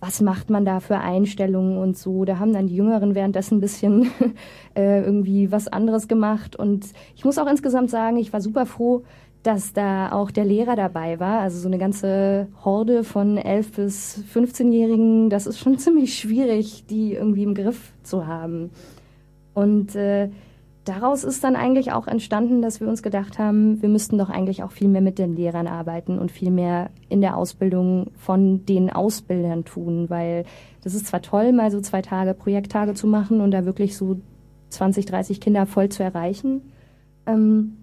Was 0.00 0.22
macht 0.22 0.48
man 0.48 0.64
da 0.64 0.80
für 0.80 0.98
Einstellungen 0.98 1.76
und 1.76 1.96
so? 1.96 2.24
Da 2.24 2.38
haben 2.38 2.54
dann 2.54 2.66
die 2.66 2.76
Jüngeren 2.76 3.14
währenddessen 3.14 3.58
ein 3.58 3.60
bisschen 3.60 4.10
äh, 4.74 5.02
irgendwie 5.02 5.52
was 5.52 5.68
anderes 5.68 6.08
gemacht. 6.08 6.56
Und 6.56 6.86
ich 7.14 7.24
muss 7.24 7.38
auch 7.38 7.46
insgesamt 7.46 7.90
sagen, 7.90 8.16
ich 8.16 8.32
war 8.32 8.40
super 8.40 8.64
froh, 8.64 9.04
dass 9.42 9.72
da 9.72 10.12
auch 10.12 10.30
der 10.30 10.44
Lehrer 10.44 10.76
dabei 10.76 11.20
war. 11.20 11.40
Also 11.40 11.58
so 11.58 11.68
eine 11.68 11.78
ganze 11.78 12.48
Horde 12.64 13.04
von 13.04 13.36
11 13.36 13.72
bis 13.72 14.24
15-Jährigen, 14.34 15.30
das 15.30 15.46
ist 15.46 15.58
schon 15.58 15.78
ziemlich 15.78 16.18
schwierig, 16.18 16.84
die 16.88 17.14
irgendwie 17.14 17.44
im 17.44 17.54
Griff 17.54 17.92
zu 18.02 18.26
haben. 18.26 18.70
Und 19.54 19.94
äh, 19.96 20.30
daraus 20.90 21.22
ist 21.22 21.44
dann 21.44 21.54
eigentlich 21.54 21.92
auch 21.92 22.08
entstanden, 22.08 22.62
dass 22.62 22.80
wir 22.80 22.88
uns 22.88 23.02
gedacht 23.02 23.38
haben, 23.38 23.80
wir 23.80 23.88
müssten 23.88 24.18
doch 24.18 24.28
eigentlich 24.28 24.64
auch 24.64 24.72
viel 24.72 24.88
mehr 24.88 25.00
mit 25.00 25.18
den 25.18 25.36
Lehrern 25.36 25.68
arbeiten 25.68 26.18
und 26.18 26.32
viel 26.32 26.50
mehr 26.50 26.90
in 27.08 27.20
der 27.20 27.36
Ausbildung 27.36 28.10
von 28.16 28.66
den 28.66 28.90
Ausbildern 28.90 29.64
tun, 29.64 30.10
weil 30.10 30.44
das 30.82 30.94
ist 30.94 31.06
zwar 31.06 31.22
toll, 31.22 31.52
mal 31.52 31.70
so 31.70 31.80
zwei 31.80 32.02
Tage 32.02 32.34
Projekttage 32.34 32.94
zu 32.94 33.06
machen 33.06 33.40
und 33.40 33.52
da 33.52 33.64
wirklich 33.64 33.96
so 33.96 34.16
20, 34.70 35.06
30 35.06 35.40
Kinder 35.40 35.66
voll 35.66 35.90
zu 35.90 36.02
erreichen. 36.02 36.72
Ähm, 37.26 37.76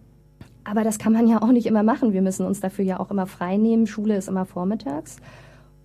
aber 0.65 0.83
das 0.83 0.99
kann 0.99 1.13
man 1.13 1.27
ja 1.27 1.41
auch 1.41 1.51
nicht 1.51 1.65
immer 1.65 1.83
machen. 1.83 2.11
Wir 2.11 2.21
müssen 2.21 2.45
uns 2.45 2.59
dafür 2.59 2.83
ja 2.83 2.99
auch 2.99 3.09
immer 3.09 3.25
frei 3.25 3.55
nehmen. 3.55 3.87
Schule 3.87 4.17
ist 4.17 4.27
immer 4.27 4.45
vormittags. 4.45 5.17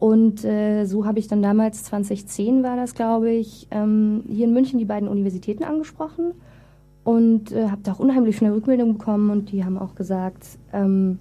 Und 0.00 0.44
äh, 0.44 0.86
so 0.86 1.06
habe 1.06 1.20
ich 1.20 1.28
dann 1.28 1.40
damals, 1.40 1.84
2010 1.84 2.64
war 2.64 2.74
das, 2.74 2.94
glaube 2.94 3.30
ich, 3.30 3.68
ähm, 3.70 4.24
hier 4.28 4.46
in 4.46 4.52
München 4.52 4.80
die 4.80 4.84
beiden 4.84 5.08
Universitäten 5.08 5.62
angesprochen 5.62 6.32
und 7.04 7.52
äh, 7.52 7.68
habe 7.68 7.82
da 7.82 7.92
auch 7.92 7.98
unheimlich 7.98 8.36
schnell 8.36 8.52
Rückmeldung 8.52 8.98
bekommen 8.98 9.30
und 9.30 9.52
die 9.52 9.64
haben 9.64 9.78
auch 9.78 9.94
gesagt, 9.94 10.58
ähm, 10.72 11.18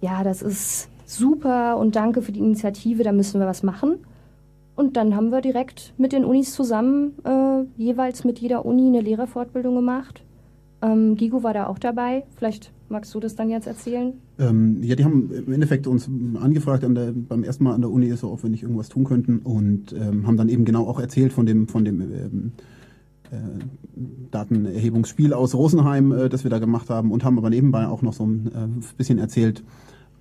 ja, 0.00 0.24
das 0.24 0.42
ist 0.42 0.88
super 1.04 1.76
und 1.76 1.96
danke 1.96 2.22
für 2.22 2.32
die 2.32 2.40
Initiative, 2.40 3.02
da 3.02 3.12
müssen 3.12 3.40
wir 3.40 3.46
was 3.46 3.62
machen. 3.62 3.98
Und 4.76 4.96
dann 4.96 5.14
haben 5.14 5.30
wir 5.30 5.42
direkt 5.42 5.92
mit 5.98 6.12
den 6.12 6.24
Unis 6.24 6.54
zusammen 6.54 7.12
äh, 7.24 7.64
jeweils 7.76 8.24
mit 8.24 8.38
jeder 8.38 8.64
Uni 8.64 8.86
eine 8.86 9.02
Lehrerfortbildung 9.02 9.74
gemacht. 9.74 10.22
Ähm, 10.80 11.16
Gigo 11.16 11.42
war 11.42 11.52
da 11.52 11.66
auch 11.66 11.78
dabei. 11.78 12.24
Vielleicht 12.36 12.72
magst 12.88 13.14
du 13.14 13.20
das 13.20 13.36
dann 13.36 13.50
jetzt 13.50 13.66
erzählen? 13.66 14.14
Ähm, 14.38 14.82
ja, 14.82 14.96
die 14.96 15.04
haben 15.04 15.30
im 15.32 15.52
Endeffekt 15.52 15.86
uns 15.86 16.08
angefragt 16.40 16.84
an 16.84 16.94
der, 16.94 17.12
beim 17.12 17.44
ersten 17.44 17.64
Mal 17.64 17.74
an 17.74 17.82
der 17.82 17.90
Uni, 17.90 18.10
so 18.16 18.32
ob 18.32 18.42
wir 18.42 18.48
nicht 18.48 18.62
irgendwas 18.62 18.88
tun 18.88 19.04
könnten 19.04 19.40
und 19.40 19.92
ähm, 19.92 20.26
haben 20.26 20.38
dann 20.38 20.48
eben 20.48 20.64
genau 20.64 20.86
auch 20.86 20.98
erzählt 20.98 21.34
von 21.34 21.44
dem, 21.44 21.68
von 21.68 21.84
dem 21.84 22.00
ähm, 22.00 22.08
äh, 22.10 22.62
Datenerhebungsspiel 24.30 25.32
aus 25.32 25.54
Rosenheim, 25.54 26.12
äh, 26.12 26.28
das 26.28 26.44
wir 26.44 26.50
da 26.50 26.58
gemacht 26.58 26.90
haben 26.90 27.10
und 27.12 27.24
haben 27.24 27.38
aber 27.38 27.50
nebenbei 27.50 27.86
auch 27.86 28.02
noch 28.02 28.12
so 28.12 28.26
ein 28.26 28.46
äh, 28.46 28.94
bisschen 28.96 29.18
erzählt 29.18 29.62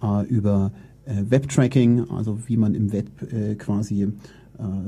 äh, 0.01 0.25
über 0.27 0.71
äh, 1.05 1.23
Web-Tracking, 1.29 2.09
also 2.09 2.39
wie 2.47 2.57
man 2.57 2.75
im 2.75 2.91
Web 2.91 3.09
äh, 3.31 3.55
quasi 3.55 4.03
äh, 4.03 4.07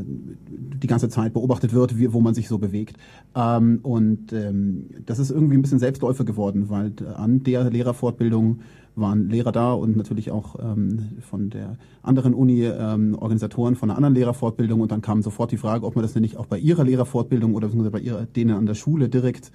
die 0.03 0.88
ganze 0.88 1.10
Zeit 1.10 1.34
beobachtet 1.34 1.73
wird, 1.73 1.97
wie, 1.97 2.12
wo 2.13 2.19
man 2.19 2.34
sich 2.34 2.47
so 2.47 2.57
bewegt. 2.57 2.97
Ähm, 3.36 3.79
und 3.84 4.34
ähm, 4.34 4.89
das 5.05 5.19
ist 5.19 5.31
irgendwie 5.31 5.55
ein 5.55 5.62
bisschen 5.62 5.79
Selbstläufer 5.79 6.25
geworden, 6.25 6.69
weil 6.69 6.93
an 7.15 7.43
der 7.43 7.69
Lehrerfortbildung 7.69 8.60
waren 8.95 9.30
Lehrer 9.30 9.51
da 9.51 9.73
und 9.73 9.95
natürlich 9.95 10.32
auch 10.32 10.56
ähm, 10.60 11.17
von 11.21 11.49
der 11.49 11.77
anderen 12.04 12.34
Uni 12.34 12.65
ähm, 12.65 13.15
Organisatoren 13.15 13.75
von 13.75 13.89
einer 13.89 13.97
anderen 13.97 14.15
Lehrerfortbildung 14.15 14.82
und 14.82 14.91
dann 14.91 15.01
kam 15.01 15.21
sofort 15.21 15.51
die 15.51 15.58
Frage, 15.58 15.86
ob 15.86 15.95
man 15.95 16.04
das 16.04 16.15
nicht 16.15 16.38
auch 16.38 16.45
bei 16.45 16.58
ihrer 16.58 16.84
Lehrerfortbildung 16.84 17.56
oder 17.56 17.69
bei 17.69 17.99
ihrer, 17.99 18.25
denen 18.25 18.56
an 18.56 18.65
der 18.65 18.75
Schule 18.75 19.10
direkt 19.10 19.51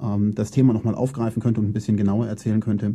ähm, 0.00 0.34
das 0.34 0.50
Thema 0.50 0.72
nochmal 0.72 0.94
aufgreifen 0.94 1.42
könnte 1.42 1.60
und 1.60 1.68
ein 1.68 1.72
bisschen 1.72 1.96
genauer 1.96 2.26
erzählen 2.26 2.60
könnte. 2.60 2.94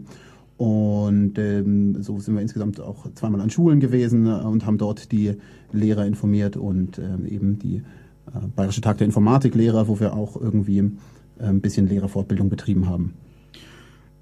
Und 0.58 1.38
ähm, 1.38 2.02
so 2.02 2.20
sind 2.20 2.36
wir 2.36 2.42
insgesamt 2.42 2.80
auch 2.80 3.08
zweimal 3.16 3.42
an 3.42 3.50
Schulen 3.50 3.80
gewesen 3.80 4.28
äh, 4.28 4.46
und 4.46 4.66
haben 4.66 4.78
dort 4.78 5.12
die 5.12 5.34
Lehrer 5.72 6.06
informiert 6.06 6.58
und 6.58 7.00
ähm, 7.00 7.26
eben 7.26 7.60
die 7.60 7.78
äh, 8.28 8.48
Bayerische 8.56 8.82
Tag 8.82 8.98
der 8.98 9.06
Informatiklehrer, 9.06 9.88
wo 9.88 10.00
wir 10.00 10.14
auch 10.14 10.40
irgendwie 10.40 10.92
ein 11.40 11.62
bisschen 11.62 11.88
Lehrerfortbildung 11.88 12.48
betrieben 12.48 12.88
haben. 12.88 13.16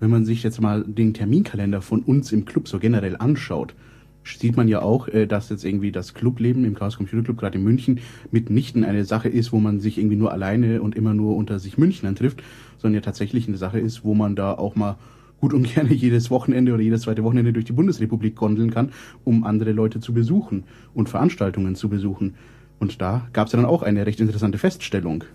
Wenn 0.02 0.10
man 0.10 0.26
sich 0.26 0.42
jetzt 0.42 0.60
mal 0.60 0.84
den 0.84 1.14
Terminkalender 1.14 1.80
von 1.84 2.02
uns 2.02 2.32
im 2.32 2.44
Club 2.44 2.68
so 2.68 2.80
generell 2.80 3.16
anschaut, 3.18 3.76
sieht 4.24 4.58
man 4.58 4.68
ja 4.68 4.82
auch, 4.82 5.08
äh, 5.08 5.28
dass 5.28 5.50
jetzt 5.50 5.64
irgendwie 5.64 5.92
das 5.92 6.16
Clubleben 6.16 6.66
im 6.66 6.74
Chaos 6.74 6.98
Computer 6.98 7.24
Club, 7.24 7.38
gerade 7.38 7.60
in 7.60 7.64
München, 7.64 8.00
mitnichten 8.32 8.84
eine 8.84 9.06
Sache 9.06 9.30
ist, 9.30 9.52
wo 9.52 9.60
man 9.60 9.80
sich 9.80 10.00
irgendwie 10.00 10.16
nur 10.16 10.32
alleine 10.32 10.82
und 10.82 10.96
immer 10.96 11.14
nur 11.14 11.36
unter 11.36 11.60
sich 11.60 11.78
Münchnern 11.78 12.16
trifft, 12.16 12.42
sondern 12.80 12.96
ja 12.96 13.02
tatsächlich 13.02 13.48
eine 13.48 13.58
Sache 13.58 13.80
ist, 13.80 14.04
wo 14.04 14.16
man 14.16 14.36
da 14.36 14.56
auch 14.56 14.76
mal 14.76 14.98
gut 15.40 15.54
und 15.54 15.64
gerne 15.76 15.94
jedes 15.94 16.32
Wochenende 16.32 16.74
oder 16.74 16.82
jedes 16.82 17.02
zweite 17.02 17.24
Wochenende 17.24 17.54
durch 17.54 17.66
die 17.66 17.74
Bundesrepublik 17.74 18.36
gondeln 18.36 18.72
kann, 18.72 18.90
um 19.24 19.44
andere 19.44 19.72
Leute 19.72 20.00
zu 20.00 20.16
besuchen 20.16 20.64
und 20.96 21.10
Veranstaltungen 21.10 21.76
zu 21.76 21.90
besuchen. 21.90 22.34
Und 22.80 23.02
da 23.02 23.28
gab 23.34 23.46
es 23.46 23.54
ja 23.54 23.58
dann 23.58 23.70
auch 23.70 23.84
eine 23.84 24.08
recht 24.08 24.20
interessante 24.20 24.58
Feststellung. 24.58 25.26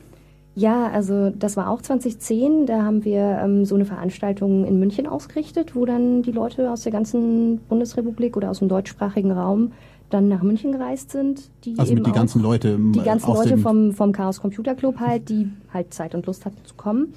Ja, 0.58 0.88
also 0.88 1.28
das 1.28 1.58
war 1.58 1.68
auch 1.68 1.82
2010. 1.82 2.64
Da 2.64 2.82
haben 2.82 3.04
wir 3.04 3.40
ähm, 3.44 3.66
so 3.66 3.74
eine 3.74 3.84
Veranstaltung 3.84 4.64
in 4.64 4.78
München 4.78 5.06
ausgerichtet, 5.06 5.76
wo 5.76 5.84
dann 5.84 6.22
die 6.22 6.32
Leute 6.32 6.70
aus 6.70 6.80
der 6.80 6.92
ganzen 6.92 7.58
Bundesrepublik 7.68 8.38
oder 8.38 8.50
aus 8.50 8.60
dem 8.60 8.68
deutschsprachigen 8.68 9.32
Raum 9.32 9.72
dann 10.08 10.28
nach 10.28 10.42
München 10.42 10.72
gereist 10.72 11.10
sind. 11.10 11.50
Die 11.64 11.78
also 11.78 11.92
eben 11.92 12.04
die 12.04 12.12
ganzen 12.12 12.40
Leute. 12.40 12.70
Ähm, 12.70 12.92
die 12.92 13.02
ganzen 13.02 13.34
Leute 13.34 13.58
vom, 13.58 13.92
vom 13.92 14.12
Chaos 14.12 14.40
Computer 14.40 14.74
Club 14.74 14.98
halt, 14.98 15.28
die 15.28 15.50
halt 15.74 15.92
Zeit 15.92 16.14
und 16.14 16.24
Lust 16.24 16.46
hatten 16.46 16.64
zu 16.64 16.74
kommen. 16.74 17.12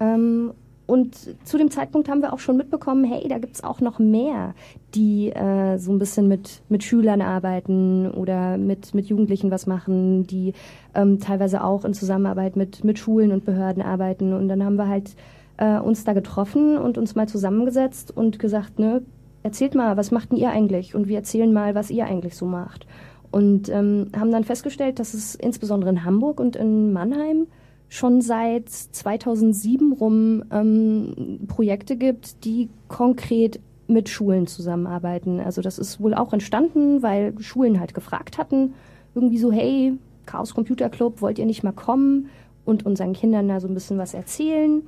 Ähm, 0.00 0.50
und 0.86 1.16
zu 1.46 1.58
dem 1.58 1.70
Zeitpunkt 1.70 2.08
haben 2.08 2.22
wir 2.22 2.32
auch 2.32 2.38
schon 2.38 2.56
mitbekommen, 2.56 3.04
hey, 3.04 3.26
da 3.28 3.38
gibt's 3.38 3.62
auch 3.62 3.80
noch 3.80 3.98
mehr, 3.98 4.54
die 4.94 5.30
äh, 5.30 5.78
so 5.78 5.92
ein 5.92 5.98
bisschen 5.98 6.28
mit, 6.28 6.62
mit 6.68 6.82
Schülern 6.82 7.22
arbeiten 7.22 8.10
oder 8.10 8.58
mit, 8.58 8.92
mit 8.92 9.06
Jugendlichen 9.06 9.50
was 9.50 9.66
machen, 9.66 10.26
die 10.26 10.54
ähm, 10.94 11.20
teilweise 11.20 11.62
auch 11.62 11.84
in 11.84 11.94
Zusammenarbeit 11.94 12.56
mit, 12.56 12.84
mit 12.84 12.98
Schulen 12.98 13.32
und 13.32 13.44
Behörden 13.44 13.82
arbeiten. 13.82 14.32
Und 14.32 14.48
dann 14.48 14.64
haben 14.64 14.76
wir 14.76 14.88
halt 14.88 15.14
äh, 15.56 15.78
uns 15.78 16.04
da 16.04 16.12
getroffen 16.12 16.76
und 16.76 16.98
uns 16.98 17.14
mal 17.14 17.28
zusammengesetzt 17.28 18.14
und 18.14 18.38
gesagt, 18.38 18.78
ne, 18.78 19.02
erzählt 19.44 19.74
mal, 19.74 19.96
was 19.96 20.10
macht 20.10 20.32
denn 20.32 20.38
ihr 20.38 20.50
eigentlich? 20.50 20.94
Und 20.94 21.06
wir 21.08 21.16
erzählen 21.16 21.52
mal, 21.52 21.74
was 21.74 21.90
ihr 21.90 22.06
eigentlich 22.06 22.36
so 22.36 22.46
macht. 22.46 22.86
Und 23.30 23.68
ähm, 23.68 24.08
haben 24.16 24.30
dann 24.30 24.44
festgestellt, 24.44 24.98
dass 24.98 25.14
es 25.14 25.36
insbesondere 25.36 25.90
in 25.90 26.04
Hamburg 26.04 26.38
und 26.40 26.56
in 26.56 26.92
Mannheim 26.92 27.46
schon 27.92 28.22
seit 28.22 28.70
2007 28.70 29.92
rum 29.92 30.44
ähm, 30.50 31.40
Projekte 31.46 31.96
gibt, 31.96 32.42
die 32.46 32.70
konkret 32.88 33.60
mit 33.86 34.08
Schulen 34.08 34.46
zusammenarbeiten. 34.46 35.40
Also 35.40 35.60
das 35.60 35.78
ist 35.78 36.00
wohl 36.00 36.14
auch 36.14 36.32
entstanden, 36.32 37.02
weil 37.02 37.38
Schulen 37.40 37.78
halt 37.78 37.92
gefragt 37.92 38.38
hatten, 38.38 38.72
irgendwie 39.14 39.36
so, 39.36 39.52
hey, 39.52 39.92
Chaos 40.24 40.54
Computer 40.54 40.88
Club, 40.88 41.20
wollt 41.20 41.38
ihr 41.38 41.44
nicht 41.44 41.64
mal 41.64 41.72
kommen 41.72 42.30
und 42.64 42.86
unseren 42.86 43.12
Kindern 43.12 43.48
da 43.48 43.60
so 43.60 43.68
ein 43.68 43.74
bisschen 43.74 43.98
was 43.98 44.14
erzählen? 44.14 44.80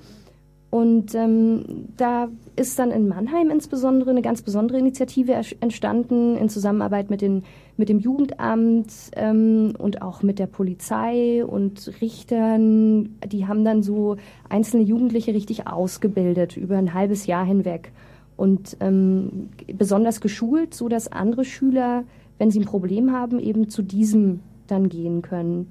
Und 0.75 1.15
ähm, 1.15 1.87
da 1.97 2.27
ist 2.57 2.81
dann 2.81 2.91
in 2.91 3.07
Mannheim 3.07 3.49
insbesondere 3.51 4.11
eine 4.11 4.23
ganz 4.23 4.43
besondere 4.43 4.77
Initiative 4.77 5.33
entstanden 5.61 6.37
in 6.37 6.49
Zusammenarbeit 6.49 7.11
mit, 7.11 7.21
den, 7.21 7.45
mit 7.77 7.89
dem 7.89 8.01
Jugendamt 8.01 8.93
ähm, 9.15 9.75
und 9.79 10.03
auch 10.03 10.25
mit 10.25 10.41
der 10.41 10.49
Polizei 10.49 11.45
und 11.45 11.93
Richtern. 12.01 13.11
Die 13.25 13.47
haben 13.47 13.65
dann 13.65 13.85
so 13.85 14.17
einzelne 14.49 14.83
Jugendliche 14.83 15.33
richtig 15.33 15.69
ausgebildet 15.69 16.57
über 16.57 16.77
ein 16.77 16.93
halbes 16.93 17.27
Jahr 17.27 17.45
hinweg 17.45 17.93
und 18.37 18.77
ähm, 18.81 19.51
besonders 19.73 20.21
geschult, 20.21 20.75
so 20.75 20.89
dass 20.89 21.07
andere 21.07 21.45
Schüler, 21.45 22.03
wenn 22.39 22.51
sie 22.51 22.59
ein 22.59 22.67
Problem 22.67 23.13
haben, 23.13 23.39
eben 23.39 23.69
zu 23.69 23.83
diesem 23.83 24.41
dann 24.67 24.89
gehen 24.89 25.23
können. 25.23 25.71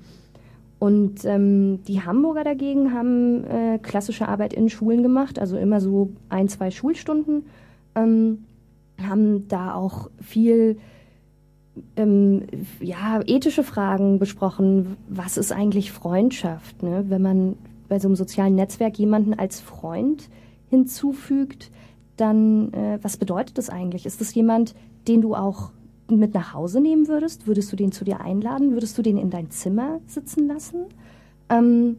Und 0.83 1.23
ähm, 1.23 1.81
die 1.87 2.01
Hamburger 2.01 2.43
dagegen 2.43 2.93
haben 2.93 3.45
äh, 3.45 3.79
klassische 3.81 4.27
Arbeit 4.27 4.51
in 4.51 4.67
Schulen 4.67 5.01
gemacht, 5.01 5.39
also 5.39 5.55
immer 5.55 5.79
so 5.79 6.09
ein, 6.27 6.49
zwei 6.49 6.71
Schulstunden, 6.71 7.45
ähm, 7.95 8.43
haben 9.01 9.47
da 9.47 9.75
auch 9.75 10.09
viel 10.19 10.77
ähm, 11.95 12.47
ja, 12.81 13.21
ethische 13.25 13.63
Fragen 13.63 14.19
besprochen. 14.19 14.97
Was 15.07 15.37
ist 15.37 15.53
eigentlich 15.53 15.93
Freundschaft? 15.93 16.83
Ne? 16.83 17.05
Wenn 17.07 17.21
man 17.21 17.55
bei 17.87 17.97
so 17.97 18.09
einem 18.09 18.17
sozialen 18.17 18.55
Netzwerk 18.55 18.99
jemanden 18.99 19.33
als 19.35 19.61
Freund 19.61 20.29
hinzufügt, 20.69 21.71
dann 22.17 22.73
äh, 22.73 22.99
was 23.01 23.15
bedeutet 23.15 23.57
das 23.57 23.69
eigentlich? 23.69 24.05
Ist 24.05 24.19
das 24.19 24.35
jemand, 24.35 24.75
den 25.07 25.21
du 25.21 25.33
auch 25.33 25.71
mit 26.09 26.33
nach 26.33 26.53
Hause 26.53 26.81
nehmen 26.81 27.07
würdest? 27.07 27.47
Würdest 27.47 27.71
du 27.71 27.75
den 27.75 27.91
zu 27.91 28.05
dir 28.05 28.21
einladen? 28.21 28.73
Würdest 28.73 28.97
du 28.97 29.01
den 29.01 29.17
in 29.17 29.29
dein 29.29 29.49
Zimmer 29.49 29.99
sitzen 30.05 30.47
lassen? 30.47 30.85
Ähm, 31.49 31.97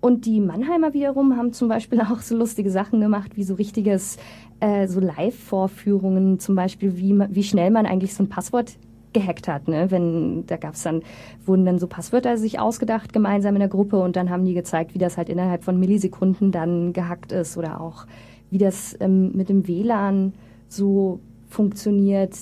und 0.00 0.24
die 0.24 0.40
Mannheimer 0.40 0.94
wiederum 0.94 1.36
haben 1.36 1.52
zum 1.52 1.68
Beispiel 1.68 2.00
auch 2.10 2.20
so 2.20 2.36
lustige 2.36 2.70
Sachen 2.70 3.00
gemacht, 3.00 3.36
wie 3.36 3.44
so 3.44 3.54
richtiges, 3.54 4.16
äh, 4.60 4.86
so 4.88 5.00
Live-Vorführungen, 5.00 6.38
zum 6.38 6.54
Beispiel, 6.54 6.96
wie, 6.96 7.18
wie 7.28 7.42
schnell 7.42 7.70
man 7.70 7.86
eigentlich 7.86 8.14
so 8.14 8.22
ein 8.22 8.28
Passwort 8.28 8.76
gehackt 9.12 9.48
hat, 9.48 9.66
ne? 9.66 9.90
Wenn 9.90 10.46
da 10.46 10.56
gab's 10.56 10.84
dann 10.84 11.02
wurden 11.44 11.64
dann 11.64 11.80
so 11.80 11.88
Passwörter 11.88 12.36
sich 12.36 12.60
ausgedacht 12.60 13.12
gemeinsam 13.12 13.56
in 13.56 13.60
der 13.60 13.68
Gruppe 13.68 13.98
und 13.98 14.14
dann 14.14 14.30
haben 14.30 14.44
die 14.44 14.54
gezeigt, 14.54 14.94
wie 14.94 14.98
das 14.98 15.16
halt 15.16 15.28
innerhalb 15.28 15.64
von 15.64 15.80
Millisekunden 15.80 16.52
dann 16.52 16.92
gehackt 16.92 17.32
ist 17.32 17.56
oder 17.56 17.80
auch 17.80 18.06
wie 18.50 18.58
das 18.58 18.96
ähm, 19.00 19.32
mit 19.32 19.48
dem 19.48 19.66
WLAN 19.66 20.32
so 20.68 21.18
funktioniert 21.48 22.36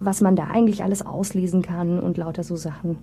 was 0.00 0.20
man 0.20 0.34
da 0.34 0.48
eigentlich 0.48 0.82
alles 0.82 1.04
auslesen 1.04 1.62
kann 1.62 2.00
und 2.00 2.16
lauter 2.16 2.42
so 2.42 2.56
Sachen. 2.56 2.98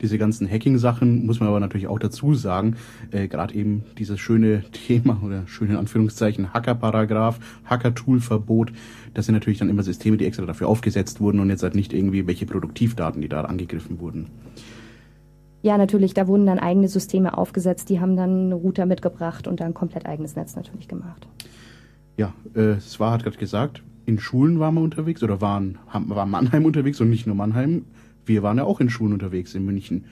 Diese 0.00 0.18
ganzen 0.18 0.50
Hacking-Sachen 0.50 1.24
muss 1.24 1.40
man 1.40 1.48
aber 1.48 1.60
natürlich 1.60 1.86
auch 1.86 1.98
dazu 1.98 2.34
sagen, 2.34 2.76
äh, 3.10 3.26
gerade 3.26 3.54
eben 3.54 3.84
dieses 3.96 4.20
schöne 4.20 4.64
Thema 4.70 5.20
oder 5.24 5.46
schöne 5.46 5.78
Anführungszeichen 5.78 6.52
Hacker-Paragraph, 6.52 7.38
Hacker-Tool-Verbot, 7.64 8.72
das 9.14 9.26
sind 9.26 9.34
natürlich 9.34 9.60
dann 9.60 9.70
immer 9.70 9.82
Systeme, 9.82 10.16
die 10.16 10.26
extra 10.26 10.44
dafür 10.44 10.68
aufgesetzt 10.68 11.20
wurden 11.20 11.40
und 11.40 11.48
jetzt 11.48 11.62
halt 11.62 11.74
nicht 11.74 11.92
irgendwie 11.92 12.26
welche 12.26 12.46
Produktivdaten, 12.46 13.22
die 13.22 13.28
da 13.28 13.42
angegriffen 13.42 14.00
wurden. 14.00 14.26
Ja, 15.62 15.78
natürlich, 15.78 16.12
da 16.12 16.26
wurden 16.26 16.44
dann 16.44 16.58
eigene 16.58 16.88
Systeme 16.88 17.38
aufgesetzt, 17.38 17.88
die 17.88 17.98
haben 17.98 18.16
dann 18.16 18.30
einen 18.30 18.52
Router 18.52 18.84
mitgebracht 18.84 19.48
und 19.48 19.60
dann 19.60 19.72
komplett 19.72 20.04
eigenes 20.04 20.36
Netz 20.36 20.56
natürlich 20.56 20.88
gemacht. 20.88 21.26
Ja, 22.18 22.34
äh, 22.54 22.78
Swa 22.80 23.12
hat 23.12 23.22
gerade 23.22 23.38
gesagt, 23.38 23.82
in 24.06 24.18
Schulen 24.18 24.58
waren 24.60 24.74
wir 24.74 24.82
unterwegs 24.82 25.22
oder 25.22 25.40
waren, 25.40 25.78
war 25.92 26.26
Mannheim 26.26 26.64
unterwegs 26.64 27.00
und 27.00 27.10
nicht 27.10 27.26
nur 27.26 27.36
Mannheim. 27.36 27.84
Wir 28.26 28.42
waren 28.42 28.58
ja 28.58 28.64
auch 28.64 28.80
in 28.80 28.90
Schulen 28.90 29.12
unterwegs 29.12 29.54
in 29.54 29.64
München. 29.64 30.04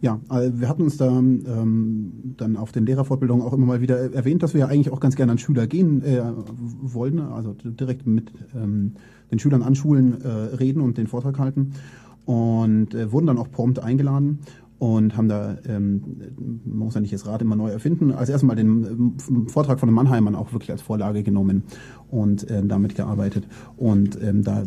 Ja, 0.00 0.20
also 0.28 0.60
wir 0.60 0.68
hatten 0.68 0.82
uns 0.82 0.96
da 0.96 1.08
ähm, 1.08 2.34
dann 2.36 2.56
auf 2.56 2.70
den 2.70 2.86
Lehrerfortbildungen 2.86 3.44
auch 3.44 3.52
immer 3.52 3.66
mal 3.66 3.80
wieder 3.80 4.14
erwähnt, 4.14 4.44
dass 4.44 4.54
wir 4.54 4.60
ja 4.60 4.66
eigentlich 4.66 4.92
auch 4.92 5.00
ganz 5.00 5.16
gerne 5.16 5.32
an 5.32 5.38
Schüler 5.38 5.66
gehen 5.66 6.02
äh, 6.04 6.22
wollten, 6.82 7.18
also 7.18 7.52
direkt 7.52 8.06
mit 8.06 8.30
ähm, 8.54 8.92
den 9.32 9.40
Schülern 9.40 9.62
an 9.62 9.74
Schulen 9.74 10.20
äh, 10.22 10.28
reden 10.28 10.82
und 10.82 10.98
den 10.98 11.08
Vortrag 11.08 11.40
halten 11.40 11.72
und 12.26 12.94
äh, 12.94 13.10
wurden 13.10 13.26
dann 13.26 13.38
auch 13.38 13.50
prompt 13.50 13.80
eingeladen 13.80 14.38
und 14.78 15.16
haben 15.16 15.28
da, 15.28 15.58
ähm, 15.68 16.02
man 16.64 16.78
muss 16.78 16.94
ja 16.94 17.00
nicht 17.00 17.12
das 17.12 17.26
Rad 17.26 17.42
immer 17.42 17.56
neu 17.56 17.70
erfinden, 17.70 18.12
als 18.12 18.28
erstmal 18.28 18.54
den 18.54 19.16
ähm, 19.28 19.48
Vortrag 19.48 19.80
von 19.80 19.88
den 19.88 19.94
Mannheimern 19.94 20.36
auch 20.36 20.52
wirklich 20.52 20.70
als 20.70 20.82
Vorlage 20.82 21.24
genommen 21.24 21.64
und 22.10 22.48
ähm, 22.50 22.68
damit 22.68 22.94
gearbeitet 22.94 23.48
und 23.76 24.18
ähm, 24.22 24.44
da 24.44 24.62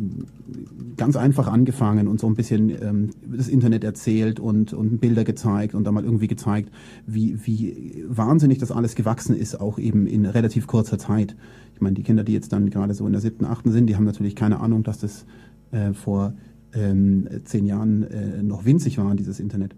ganz 0.98 1.16
einfach 1.16 1.48
angefangen 1.48 2.10
und 2.10 2.20
so 2.20 2.28
ein 2.28 2.36
bisschen 2.36 2.70
ähm, 2.70 3.10
das 3.26 3.48
Internet 3.48 3.86
erzählt 3.86 4.40
und, 4.40 4.74
und 4.74 5.00
Bilder 5.00 5.24
gezeigt 5.24 5.76
und 5.76 5.86
da 5.86 5.92
mal 5.94 6.04
irgendwie 6.04 6.28
gezeigt, 6.28 6.72
wie, 7.08 7.40
wie 7.46 8.04
wahnsinnig 8.08 8.58
das 8.58 8.72
alles 8.72 8.96
gewachsen 8.96 9.36
ist, 9.36 9.62
auch 9.62 9.80
eben 9.80 10.08
in 10.08 10.26
relativ 10.26 10.68
kurzer 10.68 10.98
Zeit. 10.98 11.38
Ich 11.74 11.82
meine, 11.82 11.96
die 11.96 12.04
Kinder, 12.04 12.26
die 12.26 12.34
jetzt 12.34 12.52
dann 12.52 12.70
gerade 12.70 12.94
so 12.94 13.06
in 13.06 13.14
der 13.14 13.22
siebten, 13.22 13.46
achten 13.46 13.72
sind, 13.72 13.88
die 13.88 13.96
haben 13.96 14.04
natürlich 14.04 14.36
keine 14.36 14.60
Ahnung, 14.60 14.84
dass 14.84 15.00
das 15.00 15.26
äh, 15.72 15.94
vor 15.94 16.34
ähm, 16.74 17.28
zehn 17.46 17.66
Jahren 17.66 18.04
äh, 18.04 18.44
noch 18.44 18.66
winzig 18.66 18.98
war, 18.98 19.16
dieses 19.16 19.40
Internet. 19.40 19.74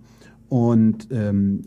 Und 0.54 1.08
ähm, 1.10 1.64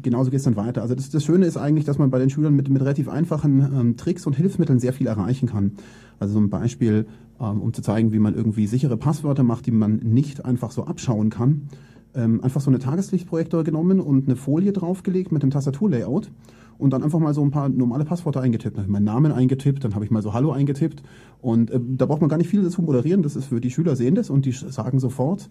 genauso 0.00 0.30
geht 0.30 0.38
es 0.38 0.44
dann 0.44 0.56
weiter. 0.56 0.80
Also 0.80 0.94
das, 0.94 1.10
das 1.10 1.22
Schöne 1.22 1.44
ist 1.44 1.58
eigentlich, 1.58 1.84
dass 1.84 1.98
man 1.98 2.08
bei 2.08 2.18
den 2.18 2.30
Schülern 2.30 2.54
mit, 2.56 2.70
mit 2.70 2.80
relativ 2.80 3.06
einfachen 3.06 3.60
ähm, 3.60 3.96
Tricks 3.98 4.26
und 4.26 4.32
Hilfsmitteln 4.34 4.78
sehr 4.78 4.94
viel 4.94 5.06
erreichen 5.06 5.46
kann. 5.46 5.72
Also 6.18 6.32
so 6.32 6.40
ein 6.40 6.48
Beispiel, 6.48 7.04
ähm, 7.38 7.60
um 7.60 7.74
zu 7.74 7.82
zeigen, 7.82 8.14
wie 8.14 8.18
man 8.18 8.34
irgendwie 8.34 8.66
sichere 8.66 8.96
Passwörter 8.96 9.42
macht, 9.42 9.66
die 9.66 9.72
man 9.72 9.96
nicht 9.96 10.42
einfach 10.42 10.70
so 10.70 10.86
abschauen 10.86 11.28
kann. 11.28 11.68
Ähm, 12.14 12.42
einfach 12.42 12.62
so 12.62 12.70
eine 12.70 12.78
Tageslichtprojektor 12.78 13.62
genommen 13.62 14.00
und 14.00 14.24
eine 14.24 14.36
Folie 14.36 14.72
draufgelegt 14.72 15.30
mit 15.30 15.42
dem 15.42 15.50
Tastaturlayout 15.50 16.30
und 16.78 16.92
dann 16.92 17.02
einfach 17.02 17.18
mal 17.18 17.34
so 17.34 17.42
ein 17.42 17.50
paar 17.50 17.68
normale 17.68 18.04
Passwörter 18.04 18.40
eingetippt. 18.40 18.76
Dann 18.76 18.84
habe 18.84 18.90
ich 18.90 18.92
meinen 18.92 19.04
Namen 19.04 19.32
eingetippt, 19.32 19.84
dann 19.84 19.94
habe 19.94 20.04
ich 20.04 20.10
mal 20.10 20.22
so 20.22 20.32
Hallo 20.32 20.52
eingetippt 20.52 21.02
und 21.40 21.70
äh, 21.70 21.80
da 21.80 22.06
braucht 22.06 22.20
man 22.20 22.28
gar 22.28 22.38
nicht 22.38 22.48
viel 22.48 22.62
dazu 22.62 22.82
moderieren. 22.82 23.22
Das 23.22 23.36
ist 23.36 23.46
für 23.46 23.60
die 23.60 23.70
Schüler 23.70 23.96
sehen 23.96 24.14
das 24.14 24.30
und 24.30 24.46
die 24.46 24.52
sagen 24.52 24.98
sofort, 24.98 25.48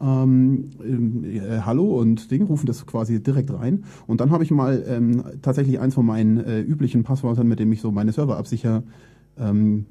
ähm, 0.00 0.70
äh, 0.82 1.60
Hallo 1.60 1.98
und 1.98 2.30
Ding, 2.30 2.44
rufen 2.44 2.66
das 2.66 2.86
quasi 2.86 3.22
direkt 3.22 3.52
rein. 3.52 3.84
Und 4.06 4.20
dann 4.20 4.30
habe 4.30 4.44
ich 4.44 4.50
mal 4.50 4.84
ähm, 4.88 5.24
tatsächlich 5.42 5.80
eins 5.80 5.94
von 5.94 6.06
meinen 6.06 6.38
äh, 6.38 6.60
üblichen 6.60 7.02
Passwörtern, 7.02 7.48
mit 7.48 7.58
dem 7.58 7.72
ich 7.72 7.80
so 7.80 7.90
meine 7.90 8.12
Server 8.12 8.36
absichere, 8.36 8.82
ähm, 9.38 9.86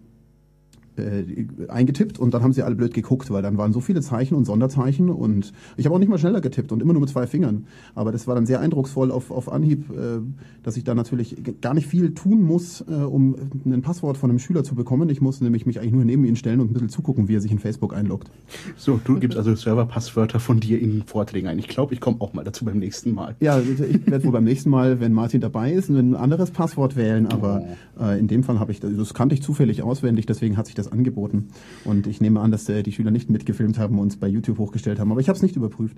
äh, 0.97 1.47
eingetippt 1.67 2.19
und 2.19 2.33
dann 2.33 2.43
haben 2.43 2.53
sie 2.53 2.63
alle 2.63 2.75
blöd 2.75 2.93
geguckt, 2.93 3.31
weil 3.31 3.41
dann 3.41 3.57
waren 3.57 3.73
so 3.73 3.79
viele 3.79 4.01
Zeichen 4.01 4.35
und 4.35 4.45
Sonderzeichen 4.45 5.09
und 5.09 5.53
ich 5.75 5.85
habe 5.85 5.95
auch 5.95 5.99
nicht 5.99 6.09
mal 6.09 6.17
schneller 6.17 6.41
getippt 6.41 6.71
und 6.71 6.81
immer 6.81 6.93
nur 6.93 7.01
mit 7.01 7.09
zwei 7.09 7.27
Fingern. 7.27 7.65
Aber 7.95 8.11
das 8.11 8.27
war 8.27 8.35
dann 8.35 8.45
sehr 8.45 8.59
eindrucksvoll 8.59 9.11
auf, 9.11 9.31
auf 9.31 9.51
Anhieb, 9.51 9.89
äh, 9.91 10.19
dass 10.63 10.77
ich 10.77 10.83
da 10.83 10.95
natürlich 10.95 11.35
gar 11.61 11.73
nicht 11.73 11.87
viel 11.87 12.13
tun 12.13 12.41
muss, 12.41 12.81
äh, 12.81 12.93
um 12.93 13.35
ein 13.65 13.81
Passwort 13.81 14.17
von 14.17 14.29
einem 14.29 14.39
Schüler 14.39 14.63
zu 14.63 14.75
bekommen. 14.75 15.09
Ich 15.09 15.21
muss 15.21 15.41
nämlich 15.41 15.65
mich 15.65 15.79
eigentlich 15.79 15.93
nur 15.93 16.05
neben 16.05 16.25
ihn 16.25 16.35
stellen 16.35 16.59
und 16.59 16.71
ein 16.71 16.73
bisschen 16.73 16.89
zugucken, 16.89 17.27
wie 17.27 17.35
er 17.35 17.41
sich 17.41 17.51
in 17.51 17.59
Facebook 17.59 17.93
einloggt. 17.93 18.29
So, 18.75 18.99
du 19.03 19.19
gibst 19.19 19.37
also 19.37 19.53
Serverpasswörter 19.55 20.39
von 20.39 20.59
dir 20.59 20.79
in 20.81 21.03
Vorträgen 21.03 21.47
ein. 21.47 21.59
Ich 21.59 21.67
glaube, 21.67 21.93
ich 21.93 22.01
komme 22.01 22.17
auch 22.19 22.33
mal 22.33 22.43
dazu 22.43 22.65
beim 22.65 22.79
nächsten 22.79 23.13
Mal. 23.13 23.35
Ja, 23.39 23.53
also 23.53 23.83
ich 23.83 24.05
werde 24.09 24.25
wohl 24.25 24.31
beim 24.31 24.43
nächsten 24.43 24.69
Mal, 24.69 24.99
wenn 24.99 25.13
Martin 25.13 25.41
dabei 25.41 25.71
ist, 25.71 25.89
ein 25.89 26.15
anderes 26.15 26.51
Passwort 26.51 26.95
wählen, 26.95 27.27
aber 27.27 27.63
oh. 27.97 28.03
äh, 28.03 28.19
in 28.19 28.27
dem 28.27 28.43
Fall 28.43 28.59
habe 28.59 28.71
ich, 28.71 28.79
das 28.79 29.13
kannte 29.13 29.35
ich 29.35 29.41
zufällig 29.41 29.81
auswendig, 29.81 30.25
deswegen 30.25 30.57
hat 30.57 30.67
sich 30.67 30.75
das 30.75 30.86
das 30.87 30.91
angeboten. 30.91 31.49
Und 31.85 32.07
ich 32.07 32.21
nehme 32.21 32.39
an, 32.39 32.51
dass 32.51 32.67
äh, 32.69 32.83
die 32.83 32.91
Schüler 32.91 33.11
nicht 33.11 33.29
mitgefilmt 33.29 33.77
haben 33.77 33.99
und 33.99 34.11
es 34.11 34.17
bei 34.17 34.27
YouTube 34.27 34.57
hochgestellt 34.57 34.99
haben. 34.99 35.11
Aber 35.11 35.21
ich 35.21 35.29
habe 35.29 35.35
es 35.35 35.43
nicht 35.43 35.55
überprüft. 35.55 35.97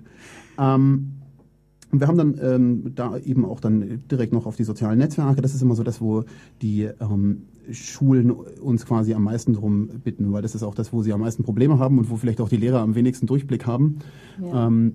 Ähm, 0.58 1.12
und 1.92 2.00
wir 2.00 2.06
haben 2.06 2.18
dann 2.18 2.40
ähm, 2.40 2.92
da 2.94 3.18
eben 3.18 3.44
auch 3.44 3.58
dann 3.58 4.02
direkt 4.10 4.32
noch 4.32 4.46
auf 4.46 4.56
die 4.56 4.64
sozialen 4.64 4.98
Netzwerke. 4.98 5.42
Das 5.42 5.54
ist 5.54 5.62
immer 5.62 5.74
so 5.74 5.82
das, 5.82 6.00
wo 6.00 6.24
die 6.62 6.82
ähm, 6.82 7.42
Schulen 7.72 8.30
uns 8.30 8.86
quasi 8.86 9.12
am 9.14 9.24
meisten 9.24 9.54
drum 9.54 9.88
bitten, 10.04 10.32
weil 10.32 10.42
das 10.42 10.54
ist 10.54 10.62
auch 10.62 10.74
das, 10.74 10.92
wo 10.92 11.02
sie 11.02 11.12
am 11.12 11.20
meisten 11.20 11.42
Probleme 11.42 11.78
haben 11.78 11.98
und 11.98 12.10
wo 12.10 12.16
vielleicht 12.16 12.40
auch 12.40 12.48
die 12.48 12.56
Lehrer 12.56 12.80
am 12.80 12.94
wenigsten 12.94 13.26
Durchblick 13.26 13.66
haben. 13.66 13.98
Ja. 14.40 14.66
Ähm, 14.66 14.94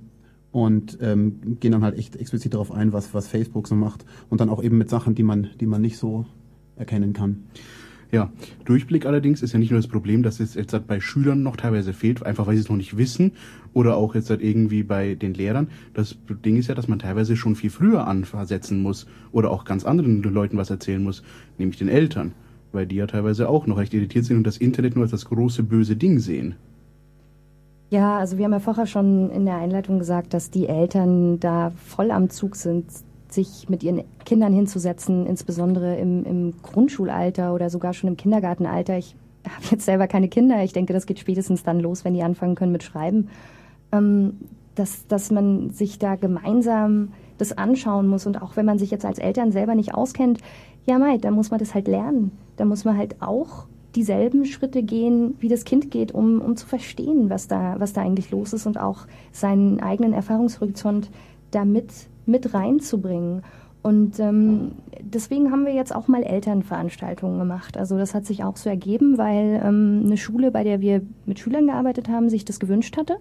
und 0.52 1.00
ähm, 1.02 1.58
gehen 1.60 1.74
dann 1.74 1.84
halt 1.84 1.98
echt 1.98 2.16
explizit 2.16 2.54
darauf 2.54 2.72
ein, 2.72 2.94
was, 2.94 3.14
was 3.14 3.28
Facebook 3.28 3.68
so 3.68 3.76
macht. 3.76 4.06
Und 4.30 4.40
dann 4.40 4.48
auch 4.48 4.64
eben 4.64 4.78
mit 4.78 4.90
Sachen, 4.90 5.14
die 5.14 5.24
man, 5.24 5.50
die 5.60 5.66
man 5.66 5.82
nicht 5.82 5.98
so 5.98 6.26
erkennen 6.78 7.12
kann. 7.12 7.44
Ja, 8.16 8.30
Durchblick 8.64 9.06
allerdings 9.06 9.42
ist 9.42 9.52
ja 9.52 9.60
nicht 9.60 9.72
nur 9.72 9.80
das 9.82 9.90
Problem, 9.90 10.24
dass 10.24 10.40
es 10.40 10.54
jetzt 10.54 10.72
halt 10.72 10.88
bei 10.88 11.02
Schülern 11.02 11.44
noch 11.44 11.58
teilweise 11.58 11.92
fehlt, 11.92 12.26
einfach 12.26 12.48
weil 12.48 12.56
sie 12.56 12.62
es 12.62 12.70
noch 12.70 12.78
nicht 12.78 12.98
wissen 12.98 13.34
oder 13.74 13.98
auch 13.98 14.16
jetzt 14.16 14.30
halt 14.30 14.42
irgendwie 14.42 14.84
bei 14.84 15.16
den 15.16 15.34
Lehrern. 15.34 15.68
Das 15.94 16.18
Ding 16.46 16.56
ist 16.56 16.68
ja, 16.68 16.76
dass 16.76 16.88
man 16.88 16.98
teilweise 16.98 17.36
schon 17.36 17.58
viel 17.58 17.70
früher 17.70 18.08
ansetzen 18.08 18.82
muss 18.82 19.06
oder 19.34 19.52
auch 19.52 19.66
ganz 19.66 19.84
anderen 19.84 20.24
Leuten 20.24 20.56
was 20.56 20.70
erzählen 20.70 21.04
muss, 21.04 21.24
nämlich 21.58 21.78
den 21.78 21.90
Eltern, 21.90 22.32
weil 22.72 22.86
die 22.86 22.96
ja 22.96 23.06
teilweise 23.06 23.50
auch 23.50 23.68
noch 23.68 23.78
recht 23.78 23.94
irritiert 23.94 24.24
sind 24.24 24.38
und 24.38 24.48
das 24.48 24.60
Internet 24.60 24.96
nur 24.96 25.04
als 25.04 25.12
das 25.12 25.26
große 25.26 25.64
böse 25.64 25.98
Ding 25.98 26.20
sehen. 26.20 26.56
Ja, 27.90 28.18
also 28.18 28.38
wir 28.38 28.46
haben 28.46 28.54
ja 28.54 28.60
vorher 28.60 28.88
schon 28.88 29.30
in 29.30 29.46
der 29.46 29.58
Einleitung 29.58 30.00
gesagt, 30.00 30.34
dass 30.34 30.52
die 30.52 30.68
Eltern 30.68 31.42
da 31.42 31.74
voll 31.86 32.12
am 32.12 32.30
Zug 32.30 32.56
sind 32.56 32.86
sich 33.36 33.70
mit 33.70 33.84
ihren 33.84 34.04
Kindern 34.26 34.54
hinzusetzen, 34.54 35.26
insbesondere 35.26 35.96
im, 35.98 36.24
im 36.26 36.54
Grundschulalter 36.62 37.54
oder 37.54 37.70
sogar 37.70 37.94
schon 37.94 38.10
im 38.10 38.18
Kindergartenalter. 38.18 38.98
Ich 38.98 39.16
habe 39.46 39.66
jetzt 39.72 39.86
selber 39.86 40.08
keine 40.08 40.28
Kinder. 40.28 40.64
Ich 40.64 40.74
denke, 40.74 40.94
das 40.94 41.06
geht 41.06 41.20
spätestens 41.20 41.64
dann 41.64 41.80
los, 41.80 42.04
wenn 42.06 42.14
die 42.14 42.24
anfangen 42.24 42.56
können 42.56 42.72
mit 42.72 42.84
Schreiben. 42.84 43.30
Ähm, 43.92 44.38
dass, 44.76 45.08
dass 45.08 45.32
man 45.32 45.70
sich 45.70 46.00
da 46.00 46.16
gemeinsam 46.16 47.14
das 47.38 47.58
anschauen 47.58 48.08
muss. 48.08 48.26
Und 48.26 48.42
auch 48.42 48.56
wenn 48.56 48.66
man 48.66 48.78
sich 48.78 48.92
jetzt 48.92 49.06
als 49.06 49.20
Eltern 49.20 49.52
selber 49.52 49.76
nicht 49.76 49.94
auskennt, 49.94 50.40
ja, 50.86 51.00
mei, 51.00 51.18
dann 51.18 51.34
muss 51.34 51.50
man 51.50 51.60
das 51.60 51.74
halt 51.74 51.88
lernen. 51.88 52.32
Da 52.58 52.66
muss 52.66 52.86
man 52.86 52.98
halt 52.98 53.22
auch 53.22 53.68
dieselben 53.96 54.46
Schritte 54.46 54.84
gehen, 54.84 55.36
wie 55.40 55.48
das 55.48 55.64
Kind 55.64 55.90
geht, 55.90 56.12
um, 56.12 56.42
um 56.42 56.58
zu 56.58 56.68
verstehen, 56.68 57.30
was 57.30 57.48
da, 57.48 57.76
was 57.80 57.94
da 57.94 58.02
eigentlich 58.02 58.32
los 58.32 58.54
ist 58.54 58.66
und 58.68 58.80
auch 58.80 59.08
seinen 59.32 59.80
eigenen 59.80 60.14
Erfahrungshorizont 60.14 61.10
damit 61.52 61.92
mit 62.26 62.54
reinzubringen. 62.54 63.44
Und 63.86 64.20
ähm, 64.20 64.72
deswegen 65.00 65.52
haben 65.52 65.66
wir 65.66 65.74
jetzt 65.74 65.94
auch 65.94 66.08
mal 66.08 66.24
Elternveranstaltungen 66.24 67.38
gemacht. 67.38 67.78
Also 67.78 68.00
das 68.00 68.16
hat 68.16 68.26
sich 68.26 68.44
auch 68.44 68.58
so 68.58 68.68
ergeben, 68.68 69.20
weil 69.20 69.62
ähm, 69.64 70.02
eine 70.06 70.18
Schule, 70.18 70.50
bei 70.50 70.64
der 70.64 70.82
wir 70.82 71.02
mit 71.28 71.38
Schülern 71.38 71.68
gearbeitet 71.68 72.10
haben, 72.10 72.30
sich 72.30 72.46
das 72.46 72.60
gewünscht 72.60 72.98
hatte. 72.98 73.18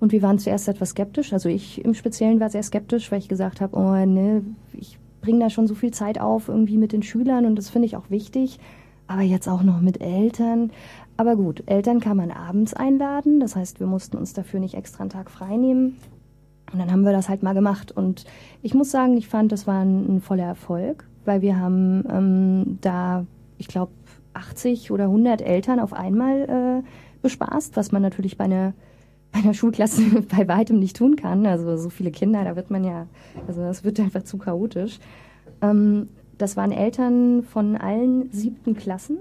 Und 0.00 0.10
wir 0.12 0.22
waren 0.22 0.38
zuerst 0.38 0.66
etwas 0.66 0.90
skeptisch. 0.90 1.34
Also 1.34 1.50
ich 1.50 1.84
im 1.84 1.92
Speziellen 1.92 2.40
war 2.40 2.48
sehr 2.48 2.62
skeptisch, 2.62 3.12
weil 3.12 3.18
ich 3.18 3.28
gesagt 3.28 3.60
habe, 3.60 3.76
oh 3.76 4.06
ne, 4.06 4.42
ich 4.72 4.98
bringe 5.20 5.40
da 5.40 5.50
schon 5.50 5.66
so 5.66 5.74
viel 5.74 5.92
Zeit 5.92 6.18
auf 6.18 6.48
irgendwie 6.48 6.78
mit 6.78 6.92
den 6.92 7.02
Schülern 7.02 7.46
und 7.46 7.56
das 7.56 7.68
finde 7.68 7.86
ich 7.86 7.96
auch 7.96 8.08
wichtig. 8.08 8.58
Aber 9.06 9.22
jetzt 9.22 9.46
auch 9.46 9.62
noch 9.62 9.80
mit 9.82 10.00
Eltern. 10.00 10.70
Aber 11.16 11.36
gut, 11.36 11.64
Eltern 11.66 12.00
kann 12.00 12.16
man 12.16 12.30
abends 12.30 12.72
einladen. 12.72 13.40
Das 13.40 13.56
heißt, 13.56 13.78
wir 13.78 13.86
mussten 13.86 14.16
uns 14.16 14.32
dafür 14.32 14.58
nicht 14.58 14.74
extra 14.74 15.02
einen 15.02 15.10
Tag 15.10 15.30
frei 15.30 15.56
nehmen. 15.56 15.98
Und 16.72 16.78
dann 16.78 16.90
haben 16.90 17.04
wir 17.04 17.12
das 17.12 17.28
halt 17.28 17.42
mal 17.42 17.52
gemacht. 17.52 17.92
Und 17.92 18.24
ich 18.62 18.74
muss 18.74 18.90
sagen, 18.90 19.16
ich 19.16 19.28
fand, 19.28 19.52
das 19.52 19.66
war 19.66 19.80
ein, 19.80 20.16
ein 20.16 20.20
voller 20.20 20.44
Erfolg, 20.44 21.06
weil 21.24 21.42
wir 21.42 21.58
haben 21.58 22.04
ähm, 22.10 22.78
da, 22.80 23.26
ich 23.58 23.68
glaube, 23.68 23.92
80 24.34 24.90
oder 24.90 25.04
100 25.04 25.42
Eltern 25.42 25.78
auf 25.78 25.92
einmal 25.92 26.82
äh, 26.82 26.88
bespaßt, 27.20 27.76
was 27.76 27.92
man 27.92 28.02
natürlich 28.02 28.38
bei 28.38 28.44
einer, 28.44 28.72
bei 29.32 29.40
einer 29.40 29.54
Schulklasse 29.54 30.02
bei 30.36 30.48
weitem 30.48 30.78
nicht 30.78 30.96
tun 30.96 31.16
kann. 31.16 31.46
Also 31.46 31.76
so 31.76 31.90
viele 31.90 32.10
Kinder, 32.10 32.44
da 32.44 32.56
wird 32.56 32.70
man 32.70 32.84
ja, 32.84 33.06
also 33.46 33.60
das 33.60 33.84
wird 33.84 34.00
einfach 34.00 34.22
zu 34.22 34.38
chaotisch. 34.38 34.98
Ähm, 35.60 36.08
das 36.38 36.56
waren 36.56 36.72
Eltern 36.72 37.42
von 37.42 37.76
allen 37.76 38.30
siebten 38.32 38.74
Klassen. 38.74 39.18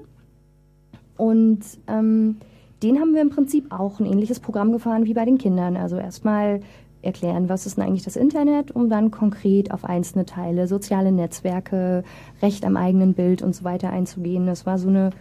Und 1.17 1.59
ähm, 1.87 2.37
den 2.81 2.99
haben 2.99 3.13
wir 3.13 3.21
im 3.21 3.29
Prinzip 3.29 3.71
auch 3.71 3.99
ein 3.99 4.07
ähnliches 4.07 4.39
Programm 4.39 4.71
gefahren 4.71 5.05
wie 5.05 5.13
bei 5.13 5.25
den 5.25 5.37
Kindern. 5.37 5.77
Also 5.77 5.97
erstmal 5.97 6.61
erklären, 7.01 7.49
was 7.49 7.65
ist 7.65 7.77
denn 7.77 7.85
eigentlich 7.85 8.03
das 8.03 8.15
Internet, 8.15 8.71
um 8.71 8.89
dann 8.89 9.11
konkret 9.11 9.71
auf 9.71 9.85
einzelne 9.85 10.25
Teile, 10.25 10.67
soziale 10.67 11.11
Netzwerke, 11.11 12.03
Recht 12.41 12.65
am 12.65 12.77
eigenen 12.77 13.13
Bild 13.13 13.41
und 13.41 13.55
so 13.55 13.63
weiter 13.63 13.89
einzugehen. 13.89 14.45
Das 14.45 14.65
war 14.65 14.77
so 14.77 14.89
eine 14.89 15.11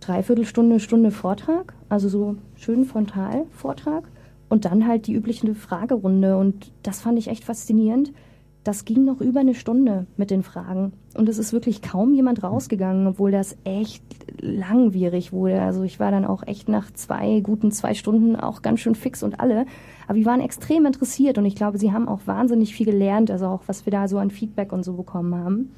Dreiviertelstunde, 0.00 0.80
Stunde 0.80 1.10
Vortrag, 1.10 1.74
also 1.88 2.08
so 2.08 2.36
schön 2.56 2.84
frontal 2.84 3.46
Vortrag 3.50 4.08
und 4.48 4.64
dann 4.64 4.86
halt 4.86 5.06
die 5.06 5.14
übliche 5.14 5.54
Fragerunde 5.54 6.36
und 6.36 6.72
das 6.82 7.00
fand 7.00 7.18
ich 7.18 7.28
echt 7.28 7.44
faszinierend. 7.44 8.12
Das 8.64 8.84
ging 8.84 9.04
noch 9.04 9.20
über 9.20 9.40
eine 9.40 9.54
Stunde 9.54 10.06
mit 10.16 10.30
den 10.30 10.44
Fragen 10.44 10.92
und 11.14 11.28
es 11.28 11.38
ist 11.38 11.52
wirklich 11.52 11.82
kaum 11.82 12.14
jemand 12.14 12.44
rausgegangen, 12.44 13.08
obwohl 13.08 13.32
das 13.32 13.56
echt 13.64 14.04
langwierig 14.40 15.32
wurde. 15.32 15.60
Also 15.60 15.82
ich 15.82 15.98
war 15.98 16.10
dann 16.12 16.24
auch 16.24 16.46
echt 16.46 16.68
nach 16.68 16.92
zwei 16.92 17.40
guten 17.40 17.72
zwei 17.72 17.94
Stunden 17.94 18.36
auch 18.36 18.62
ganz 18.62 18.80
schön 18.80 18.94
fix 18.94 19.22
und 19.22 19.40
alle. 19.40 19.66
Aber 20.06 20.14
die 20.14 20.26
waren 20.26 20.40
extrem 20.40 20.86
interessiert 20.86 21.38
und 21.38 21.44
ich 21.44 21.56
glaube, 21.56 21.78
sie 21.78 21.92
haben 21.92 22.08
auch 22.08 22.20
wahnsinnig 22.26 22.74
viel 22.74 22.86
gelernt, 22.86 23.30
also 23.30 23.46
auch 23.46 23.62
was 23.66 23.84
wir 23.84 23.90
da 23.90 24.06
so 24.06 24.18
an 24.18 24.30
Feedback 24.30 24.72
und 24.72 24.84
so 24.84 24.92
bekommen 24.92 25.34
haben. 25.34 25.72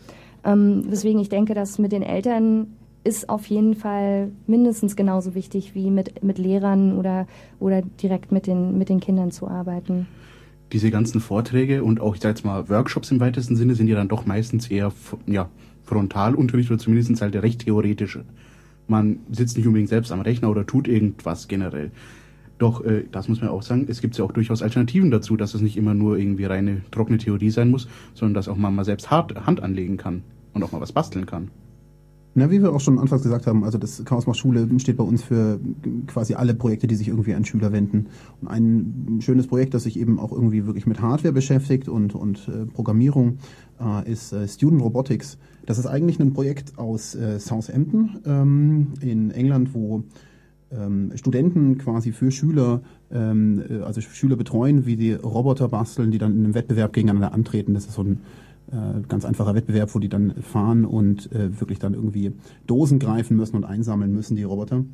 Ähm, 0.44 0.84
weswegen 0.86 1.20
ich 1.20 1.30
denke, 1.30 1.54
dass 1.54 1.78
mit 1.78 1.92
den 1.92 2.02
Eltern 2.02 2.66
ist 3.02 3.28
auf 3.28 3.46
jeden 3.46 3.74
Fall 3.74 4.30
mindestens 4.46 4.96
genauso 4.96 5.34
wichtig 5.34 5.74
wie 5.74 5.90
mit, 5.90 6.22
mit 6.22 6.38
Lehrern 6.38 6.98
oder, 6.98 7.26
oder 7.60 7.82
direkt 7.82 8.32
mit 8.32 8.46
den, 8.46 8.78
mit 8.78 8.88
den 8.88 9.00
Kindern 9.00 9.30
zu 9.30 9.46
arbeiten. 9.46 10.06
Diese 10.74 10.90
ganzen 10.90 11.20
Vorträge 11.20 11.84
und 11.84 12.00
auch, 12.00 12.16
ich 12.16 12.20
sage 12.20 12.34
jetzt 12.34 12.44
mal, 12.44 12.68
Workshops 12.68 13.12
im 13.12 13.20
weitesten 13.20 13.54
Sinne 13.54 13.76
sind 13.76 13.86
ja 13.86 13.94
dann 13.94 14.08
doch 14.08 14.26
meistens 14.26 14.66
eher 14.66 14.92
ja, 15.24 15.48
Frontalunterricht 15.84 16.68
oder 16.68 16.80
zumindest 16.80 17.22
halt 17.22 17.36
recht 17.36 17.60
theoretische. 17.60 18.24
Man 18.88 19.20
sitzt 19.30 19.56
nicht 19.56 19.68
unbedingt 19.68 19.88
selbst 19.88 20.10
am 20.10 20.20
Rechner 20.20 20.50
oder 20.50 20.66
tut 20.66 20.88
irgendwas 20.88 21.46
generell. 21.46 21.92
Doch, 22.58 22.84
äh, 22.84 23.04
das 23.12 23.28
muss 23.28 23.40
man 23.40 23.50
auch 23.50 23.62
sagen, 23.62 23.86
es 23.88 24.00
gibt 24.00 24.18
ja 24.18 24.24
auch 24.24 24.32
durchaus 24.32 24.62
Alternativen 24.62 25.12
dazu, 25.12 25.36
dass 25.36 25.54
es 25.54 25.60
nicht 25.60 25.76
immer 25.76 25.94
nur 25.94 26.18
irgendwie 26.18 26.44
reine 26.44 26.80
trockene 26.90 27.18
Theorie 27.18 27.50
sein 27.50 27.70
muss, 27.70 27.86
sondern 28.14 28.34
dass 28.34 28.48
auch 28.48 28.56
man 28.56 28.74
mal 28.74 28.84
selbst 28.84 29.12
hart, 29.12 29.46
Hand 29.46 29.62
anlegen 29.62 29.96
kann 29.96 30.24
und 30.54 30.64
auch 30.64 30.72
mal 30.72 30.80
was 30.80 30.90
basteln 30.90 31.24
kann. 31.24 31.52
Na, 32.36 32.50
wie 32.50 32.60
wir 32.60 32.72
auch 32.72 32.80
schon 32.80 32.98
anfangs 32.98 33.22
gesagt 33.22 33.46
haben, 33.46 33.62
also 33.62 33.78
das 33.78 34.04
Chaos 34.04 34.26
macht 34.26 34.38
Schule 34.38 34.68
steht 34.80 34.96
bei 34.96 35.04
uns 35.04 35.22
für 35.22 35.60
quasi 36.08 36.34
alle 36.34 36.52
Projekte, 36.54 36.88
die 36.88 36.96
sich 36.96 37.08
irgendwie 37.08 37.34
an 37.34 37.44
Schüler 37.44 37.70
wenden. 37.70 38.06
Und 38.40 38.48
ein 38.48 39.20
schönes 39.20 39.46
Projekt, 39.46 39.72
das 39.72 39.84
sich 39.84 39.98
eben 39.98 40.18
auch 40.18 40.32
irgendwie 40.32 40.66
wirklich 40.66 40.86
mit 40.86 41.00
Hardware 41.00 41.32
beschäftigt 41.32 41.88
und, 41.88 42.16
und 42.16 42.48
äh, 42.48 42.66
Programmierung, 42.66 43.38
äh, 43.80 44.10
ist 44.10 44.32
äh, 44.32 44.48
Student 44.48 44.82
Robotics. 44.82 45.38
Das 45.64 45.78
ist 45.78 45.86
eigentlich 45.86 46.18
ein 46.18 46.32
Projekt 46.32 46.76
aus 46.76 47.14
äh, 47.14 47.38
Southampton 47.38 48.18
ähm, 48.26 48.94
in 49.00 49.30
England, 49.30 49.72
wo 49.72 50.02
ähm, 50.72 51.12
Studenten 51.14 51.78
quasi 51.78 52.10
für 52.10 52.32
Schüler, 52.32 52.82
ähm, 53.12 53.62
äh, 53.68 53.82
also 53.82 54.00
Schüler 54.00 54.34
betreuen, 54.36 54.86
wie 54.86 54.96
die 54.96 55.12
Roboter 55.12 55.68
basteln, 55.68 56.10
die 56.10 56.18
dann 56.18 56.32
in 56.32 56.44
einem 56.44 56.54
Wettbewerb 56.54 56.92
gegeneinander 56.92 57.32
antreten. 57.32 57.74
Das 57.74 57.86
ist 57.86 57.94
so 57.94 58.02
ein 58.02 58.20
ganz 59.08 59.24
einfacher 59.24 59.54
Wettbewerb, 59.54 59.94
wo 59.94 59.98
die 59.98 60.08
dann 60.08 60.34
fahren 60.42 60.84
und 60.84 61.30
äh, 61.32 61.60
wirklich 61.60 61.78
dann 61.78 61.94
irgendwie 61.94 62.32
Dosen 62.66 62.98
greifen 62.98 63.36
müssen 63.36 63.56
und 63.56 63.64
einsammeln 63.64 64.12
müssen, 64.12 64.36
die 64.36 64.42
Roboter. 64.42 64.84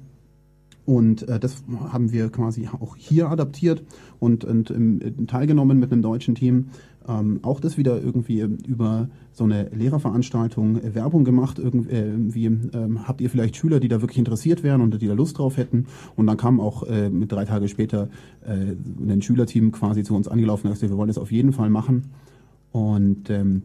Und 0.86 1.28
äh, 1.28 1.38
das 1.38 1.62
haben 1.92 2.10
wir 2.10 2.30
quasi 2.30 2.68
auch 2.68 2.96
hier 2.96 3.30
adaptiert 3.30 3.84
und, 4.18 4.44
und 4.44 4.70
ähm, 4.70 5.26
teilgenommen 5.26 5.78
mit 5.78 5.92
einem 5.92 6.02
deutschen 6.02 6.34
Team. 6.34 6.70
Ähm, 7.06 7.40
auch 7.42 7.60
das 7.60 7.76
wieder 7.78 8.02
irgendwie 8.02 8.40
über 8.66 9.08
so 9.32 9.44
eine 9.44 9.68
Lehrerveranstaltung 9.68 10.82
äh, 10.82 10.94
Werbung 10.94 11.24
gemacht. 11.24 11.58
Irgendwie, 11.58 11.94
äh, 11.94 12.12
wie, 12.16 12.46
ähm, 12.46 13.06
habt 13.06 13.20
ihr 13.20 13.30
vielleicht 13.30 13.56
Schüler, 13.56 13.78
die 13.78 13.88
da 13.88 14.00
wirklich 14.00 14.18
interessiert 14.18 14.62
wären 14.62 14.80
und 14.80 15.00
die 15.00 15.06
da 15.06 15.14
Lust 15.14 15.38
drauf 15.38 15.56
hätten? 15.56 15.86
Und 16.16 16.26
dann 16.26 16.36
kam 16.36 16.60
auch 16.60 16.82
äh, 16.82 17.08
drei 17.08 17.44
Tage 17.44 17.68
später 17.68 18.08
äh, 18.44 18.74
ein 19.00 19.22
Schülerteam 19.22 19.72
quasi 19.72 20.02
zu 20.02 20.14
uns 20.14 20.28
angelaufen 20.28 20.66
und 20.66 20.72
gesagt, 20.72 20.90
wir 20.90 20.98
wollen 20.98 21.08
das 21.08 21.18
auf 21.18 21.30
jeden 21.30 21.52
Fall 21.52 21.70
machen. 21.70 22.10
Und 22.72 23.30
ähm, 23.30 23.62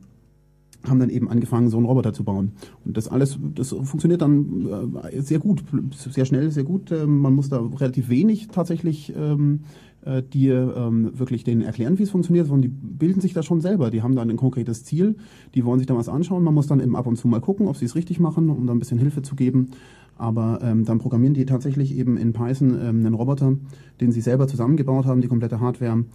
haben 0.90 1.00
dann 1.00 1.10
eben 1.10 1.30
angefangen, 1.30 1.70
so 1.70 1.78
einen 1.78 1.86
Roboter 1.86 2.14
zu 2.14 2.24
bauen. 2.24 2.52
Und 2.86 2.98
das 2.98 3.08
alles, 3.08 3.40
das 3.56 3.70
funktioniert 3.70 4.22
dann 4.22 4.68
äh, 5.12 5.22
sehr 5.22 5.40
gut, 5.40 5.64
sehr 5.92 6.26
schnell, 6.26 6.52
sehr 6.52 6.64
gut. 6.64 6.92
Ähm, 6.92 7.20
man 7.20 7.34
muss 7.34 7.50
da 7.50 7.60
relativ 7.60 8.10
wenig 8.10 8.48
tatsächlich 8.50 9.14
ähm, 9.16 9.62
äh, 10.06 10.22
die 10.22 10.50
ähm, 10.50 11.18
wirklich 11.18 11.44
denen 11.44 11.62
erklären, 11.62 11.98
wie 11.98 12.04
es 12.04 12.12
funktioniert, 12.12 12.48
sondern 12.48 12.62
die 12.62 12.68
bilden 12.68 13.22
sich 13.22 13.34
da 13.34 13.44
schon 13.44 13.62
selber. 13.62 13.90
Die 13.90 14.04
haben 14.04 14.16
dann 14.16 14.30
ein 14.30 14.38
konkretes 14.38 14.84
Ziel, 14.84 15.16
die 15.56 15.66
wollen 15.66 15.80
sich 15.80 15.88
da 15.88 15.96
was 15.96 16.10
anschauen. 16.10 16.44
Man 16.44 16.54
muss 16.54 16.68
dann 16.68 16.80
eben 16.80 16.96
ab 16.96 17.08
und 17.08 17.16
zu 17.16 17.28
mal 17.28 17.42
gucken, 17.42 17.68
ob 17.68 17.76
sie 17.76 17.86
es 17.86 17.96
richtig 17.96 18.20
machen, 18.20 18.50
um 18.50 18.68
da 18.68 18.74
ein 18.74 18.80
bisschen 18.80 19.00
Hilfe 19.00 19.24
zu 19.24 19.36
geben. 19.36 19.72
Aber 20.18 20.60
ähm, 20.62 20.86
dann 20.86 21.00
programmieren 21.00 21.34
die 21.34 21.46
tatsächlich 21.46 21.98
eben 21.98 22.18
in 22.18 22.34
Python 22.34 22.70
ähm, 22.80 23.06
einen 23.06 23.16
Roboter, 23.16 23.56
den 24.00 24.12
sie 24.12 24.22
selber 24.22 24.48
zusammengebaut 24.48 25.06
haben, 25.06 25.22
die 25.22 25.28
komplette 25.28 25.60
Hardware, 25.60 26.06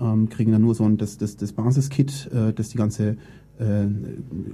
ähm, 0.00 0.28
kriegen 0.28 0.52
dann 0.52 0.62
nur 0.62 0.74
so 0.74 0.84
ein 0.84 0.96
das, 0.96 1.18
das, 1.18 1.36
das 1.36 1.52
Basiskit, 1.52 2.30
äh, 2.32 2.52
das 2.52 2.68
die 2.68 2.78
ganze 2.78 3.16
äh, 3.58 3.86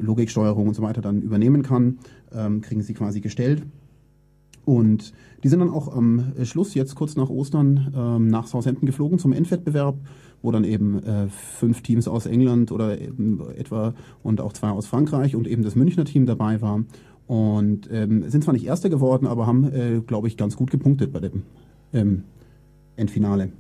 Logiksteuerung 0.01 0.69
und 0.69 0.75
so 0.75 0.83
weiter 0.83 1.01
dann 1.01 1.23
übernehmen 1.23 1.63
kann, 1.63 1.99
ähm, 2.33 2.61
kriegen 2.61 2.83
sie 2.83 2.95
quasi 2.95 3.21
gestellt. 3.21 3.63
Und 4.65 5.13
die 5.43 5.49
sind 5.49 5.59
dann 5.59 5.71
auch 5.71 5.95
am 5.95 6.33
Schluss, 6.45 6.75
jetzt 6.75 6.95
kurz 6.95 7.17
nach 7.17 7.31
Ostern, 7.31 7.93
ähm, 7.97 8.29
nach 8.29 8.47
Southampton 8.47 8.87
geflogen 8.87 9.19
zum 9.19 9.33
Endwettbewerb, 9.33 9.97
wo 10.41 10.53
dann 10.53 10.65
eben 10.65 11.03
äh, 11.03 11.29
fünf 11.29 11.83
Teams 11.83 12.07
aus 12.07 12.27
England 12.27 12.71
oder 12.71 13.01
etwa 13.01 13.95
und 14.23 14.41
auch 14.41 14.53
zwei 14.53 14.71
aus 14.71 14.87
Frankreich 14.87 15.35
und 15.35 15.49
eben 15.49 15.63
das 15.63 15.75
Münchner 15.75 16.05
Team 16.05 16.27
dabei 16.27 16.61
war. 16.61 16.85
Und 17.27 17.89
ähm, 17.91 18.29
sind 18.29 18.45
zwar 18.45 18.55
nicht 18.55 18.67
Erster 18.67 18.89
geworden, 18.89 19.27
aber 19.27 19.47
haben, 19.47 19.65
äh, 19.73 20.01
glaube 20.07 20.29
ich, 20.29 20.37
ganz 20.37 20.57
gut 20.57 20.71
gepunktet 20.71 21.13
bei 21.13 21.21
dem 21.21 21.43
ähm, 21.93 22.25
Endfinale 22.97 23.51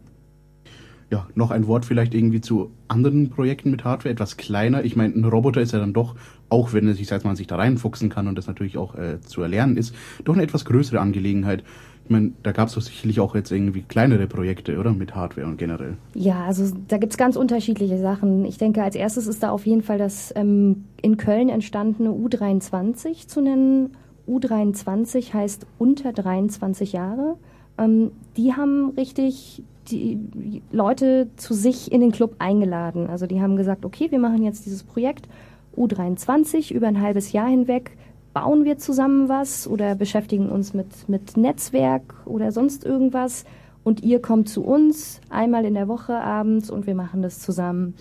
ja, 1.12 1.26
noch 1.34 1.50
ein 1.50 1.66
Wort 1.66 1.84
vielleicht 1.84 2.14
irgendwie 2.14 2.40
zu 2.40 2.70
anderen 2.88 3.28
Projekten 3.28 3.70
mit 3.70 3.84
Hardware, 3.84 4.10
etwas 4.10 4.38
kleiner. 4.38 4.82
Ich 4.82 4.96
meine, 4.96 5.14
ein 5.14 5.26
Roboter 5.26 5.60
ist 5.60 5.72
ja 5.72 5.78
dann 5.78 5.92
doch, 5.92 6.16
auch 6.48 6.72
wenn 6.72 6.88
er 6.88 6.94
sich, 6.94 7.06
seit 7.06 7.22
man 7.22 7.36
sich 7.36 7.46
da 7.46 7.56
reinfuchsen 7.56 8.08
kann 8.08 8.28
und 8.28 8.38
das 8.38 8.46
natürlich 8.46 8.78
auch 8.78 8.94
äh, 8.94 9.20
zu 9.20 9.42
erlernen 9.42 9.76
ist, 9.76 9.94
doch 10.24 10.32
eine 10.32 10.42
etwas 10.42 10.64
größere 10.64 11.00
Angelegenheit. 11.00 11.64
Ich 12.04 12.10
meine, 12.10 12.32
da 12.42 12.52
gab 12.52 12.68
es 12.68 12.74
doch 12.74 12.80
sicherlich 12.80 13.20
auch 13.20 13.34
jetzt 13.34 13.52
irgendwie 13.52 13.82
kleinere 13.82 14.26
Projekte, 14.26 14.78
oder? 14.78 14.94
Mit 14.94 15.14
Hardware 15.14 15.46
und 15.46 15.58
generell. 15.58 15.98
Ja, 16.14 16.46
also 16.46 16.74
da 16.88 16.96
gibt 16.96 17.12
es 17.12 17.18
ganz 17.18 17.36
unterschiedliche 17.36 17.98
Sachen. 17.98 18.46
Ich 18.46 18.56
denke, 18.56 18.82
als 18.82 18.96
erstes 18.96 19.26
ist 19.26 19.42
da 19.42 19.50
auf 19.50 19.66
jeden 19.66 19.82
Fall 19.82 19.98
das 19.98 20.32
ähm, 20.34 20.84
in 21.02 21.18
Köln 21.18 21.50
entstandene 21.50 22.08
U23 22.08 23.28
zu 23.28 23.42
nennen. 23.42 23.90
U23 24.26 25.34
heißt 25.34 25.66
unter 25.78 26.14
23 26.14 26.94
Jahre. 26.94 27.36
Ähm, 27.76 28.12
die 28.38 28.54
haben 28.54 28.92
richtig 28.96 29.62
die 29.90 30.62
Leute 30.70 31.28
zu 31.36 31.54
sich 31.54 31.90
in 31.90 32.00
den 32.00 32.12
Club 32.12 32.36
eingeladen. 32.38 33.08
Also 33.08 33.26
die 33.26 33.40
haben 33.40 33.56
gesagt, 33.56 33.84
okay, 33.84 34.10
wir 34.10 34.18
machen 34.18 34.42
jetzt 34.42 34.66
dieses 34.66 34.84
Projekt 34.84 35.28
U23 35.76 36.72
über 36.72 36.86
ein 36.86 37.00
halbes 37.00 37.32
Jahr 37.32 37.48
hinweg. 37.48 37.96
Bauen 38.34 38.64
wir 38.64 38.78
zusammen 38.78 39.28
was 39.28 39.66
oder 39.68 39.94
beschäftigen 39.94 40.48
uns 40.48 40.72
mit, 40.72 41.08
mit 41.08 41.36
Netzwerk 41.36 42.14
oder 42.24 42.52
sonst 42.52 42.84
irgendwas. 42.84 43.44
Und 43.84 44.02
ihr 44.02 44.22
kommt 44.22 44.48
zu 44.48 44.64
uns 44.64 45.20
einmal 45.28 45.64
in 45.64 45.74
der 45.74 45.88
Woche 45.88 46.14
abends 46.14 46.70
und 46.70 46.86
wir 46.86 46.94
machen 46.94 47.22
das 47.22 47.40
zusammen. 47.40 47.94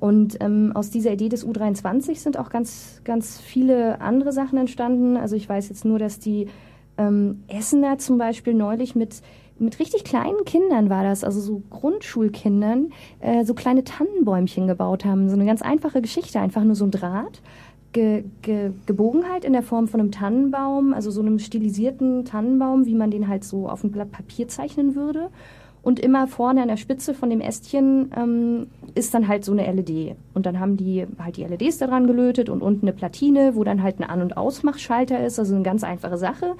Und 0.00 0.36
ähm, 0.40 0.72
aus 0.74 0.90
dieser 0.90 1.12
Idee 1.12 1.28
des 1.28 1.46
U23 1.46 2.16
sind 2.16 2.38
auch 2.38 2.50
ganz, 2.50 3.00
ganz 3.04 3.40
viele 3.40 4.00
andere 4.00 4.32
Sachen 4.32 4.58
entstanden. 4.58 5.16
Also 5.16 5.34
ich 5.34 5.48
weiß 5.48 5.68
jetzt 5.70 5.84
nur, 5.84 5.98
dass 5.98 6.18
die 6.18 6.46
ähm, 6.98 7.42
Essener 7.48 7.98
zum 7.98 8.18
Beispiel 8.18 8.54
neulich 8.54 8.94
mit 8.94 9.22
mit 9.58 9.78
richtig 9.78 10.04
kleinen 10.04 10.44
Kindern 10.44 10.90
war 10.90 11.04
das, 11.04 11.22
also 11.22 11.40
so 11.40 11.62
Grundschulkindern, 11.70 12.92
äh, 13.20 13.44
so 13.44 13.54
kleine 13.54 13.84
Tannenbäumchen 13.84 14.66
gebaut 14.66 15.04
haben. 15.04 15.28
So 15.28 15.34
eine 15.34 15.46
ganz 15.46 15.62
einfache 15.62 16.02
Geschichte, 16.02 16.40
einfach 16.40 16.64
nur 16.64 16.74
so 16.74 16.84
ein 16.84 16.90
Draht, 16.90 17.40
ge, 17.92 18.24
ge, 18.42 18.72
gebogen 18.84 19.30
halt 19.30 19.44
in 19.44 19.52
der 19.54 19.62
Form 19.62 19.88
von 19.88 20.00
einem 20.00 20.10
Tannenbaum, 20.10 20.92
also 20.92 21.10
so 21.10 21.22
einem 21.22 21.38
stilisierten 21.38 22.24
Tannenbaum, 22.24 22.84
wie 22.84 22.94
man 22.94 23.10
den 23.10 23.28
halt 23.28 23.44
so 23.44 23.68
auf 23.68 23.82
ein 23.84 23.92
Blatt 23.92 24.12
Papier 24.12 24.48
zeichnen 24.48 24.94
würde. 24.94 25.30
Und 25.82 26.00
immer 26.00 26.26
vorne 26.26 26.62
an 26.62 26.68
der 26.68 26.78
Spitze 26.78 27.12
von 27.12 27.28
dem 27.28 27.42
Ästchen 27.42 28.10
ähm, 28.16 28.68
ist 28.94 29.12
dann 29.12 29.28
halt 29.28 29.44
so 29.44 29.52
eine 29.52 29.70
LED. 29.70 30.16
Und 30.32 30.46
dann 30.46 30.58
haben 30.58 30.78
die 30.78 31.06
halt 31.18 31.36
die 31.36 31.44
LEDs 31.44 31.76
da 31.76 31.86
dran 31.86 32.06
gelötet 32.06 32.48
und 32.48 32.62
unten 32.62 32.86
eine 32.86 32.96
Platine, 32.96 33.54
wo 33.54 33.64
dann 33.64 33.82
halt 33.82 34.00
ein 34.00 34.04
An- 34.04 34.22
und 34.22 34.38
Ausmachschalter 34.38 35.22
ist. 35.24 35.38
Also 35.38 35.54
eine 35.54 35.62
ganz 35.62 35.84
einfache 35.84 36.16
Sache. 36.16 36.54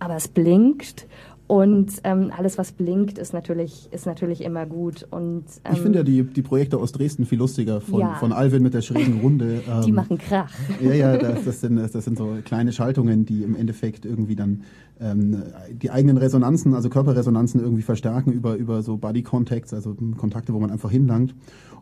Aber 0.00 0.16
es 0.16 0.26
blinkt 0.26 1.06
und 1.46 1.92
ähm, 2.04 2.32
alles, 2.36 2.56
was 2.56 2.72
blinkt, 2.72 3.18
ist 3.18 3.34
natürlich, 3.34 3.88
ist 3.92 4.06
natürlich 4.06 4.42
immer 4.42 4.64
gut. 4.64 5.06
Und, 5.10 5.44
ähm, 5.64 5.72
ich 5.74 5.80
finde 5.80 5.98
ja 5.98 6.02
die, 6.02 6.22
die 6.22 6.40
Projekte 6.40 6.78
aus 6.78 6.92
Dresden 6.92 7.26
viel 7.26 7.38
lustiger, 7.38 7.82
von, 7.82 8.00
ja. 8.00 8.14
von 8.14 8.32
Alvin 8.32 8.62
mit 8.62 8.72
der 8.72 8.82
schrägen 8.82 9.20
Runde. 9.20 9.44
Ähm, 9.66 9.82
die 9.82 9.92
machen 9.92 10.18
Krach. 10.18 10.52
Ja, 10.80 10.92
ja, 10.92 11.16
das, 11.16 11.44
das, 11.44 11.60
sind, 11.60 11.76
das 11.76 11.92
sind 11.92 12.18
so 12.18 12.36
kleine 12.44 12.72
Schaltungen, 12.72 13.24
die 13.24 13.42
im 13.42 13.56
Endeffekt 13.56 14.04
irgendwie 14.04 14.36
dann 14.36 14.62
ähm, 15.00 15.42
die 15.70 15.90
eigenen 15.90 16.18
Resonanzen, 16.18 16.74
also 16.74 16.90
Körperresonanzen 16.90 17.60
irgendwie 17.60 17.82
verstärken 17.82 18.32
über, 18.32 18.56
über 18.56 18.82
so 18.82 18.96
Body 18.96 19.22
Contacts, 19.22 19.72
also 19.72 19.96
Kontakte, 20.18 20.52
wo 20.52 20.60
man 20.60 20.70
einfach 20.70 20.90
hinlangt. 20.90 21.34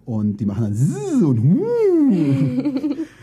Und 0.04 0.38
die 0.38 0.46
machen 0.46 0.62
dann 0.64 1.24
und 1.24 1.62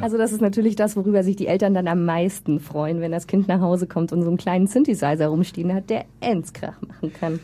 Also 0.00 0.18
das 0.18 0.32
ist 0.32 0.40
natürlich 0.40 0.76
das, 0.76 0.96
worüber 0.96 1.22
sich 1.22 1.36
die 1.36 1.46
Eltern 1.46 1.74
dann 1.74 1.88
am 1.88 2.04
meisten 2.04 2.60
freuen, 2.60 3.00
wenn 3.00 3.12
das 3.12 3.26
Kind 3.26 3.48
nach 3.48 3.60
Hause 3.60 3.86
kommt 3.86 4.12
und 4.12 4.22
so 4.22 4.28
einen 4.28 4.36
kleinen 4.36 4.66
Synthesizer 4.66 5.28
rumstehen 5.28 5.74
hat, 5.74 5.90
der 5.90 6.04
Endskrach 6.20 6.80
machen 6.82 7.12
kann. 7.12 7.40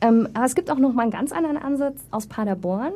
Ähm, 0.00 0.28
aber 0.34 0.44
es 0.44 0.54
gibt 0.54 0.70
auch 0.70 0.78
noch 0.78 0.92
mal 0.92 1.02
einen 1.02 1.10
ganz 1.10 1.32
anderen 1.32 1.56
Ansatz 1.56 2.00
aus 2.10 2.26
Paderborn. 2.26 2.92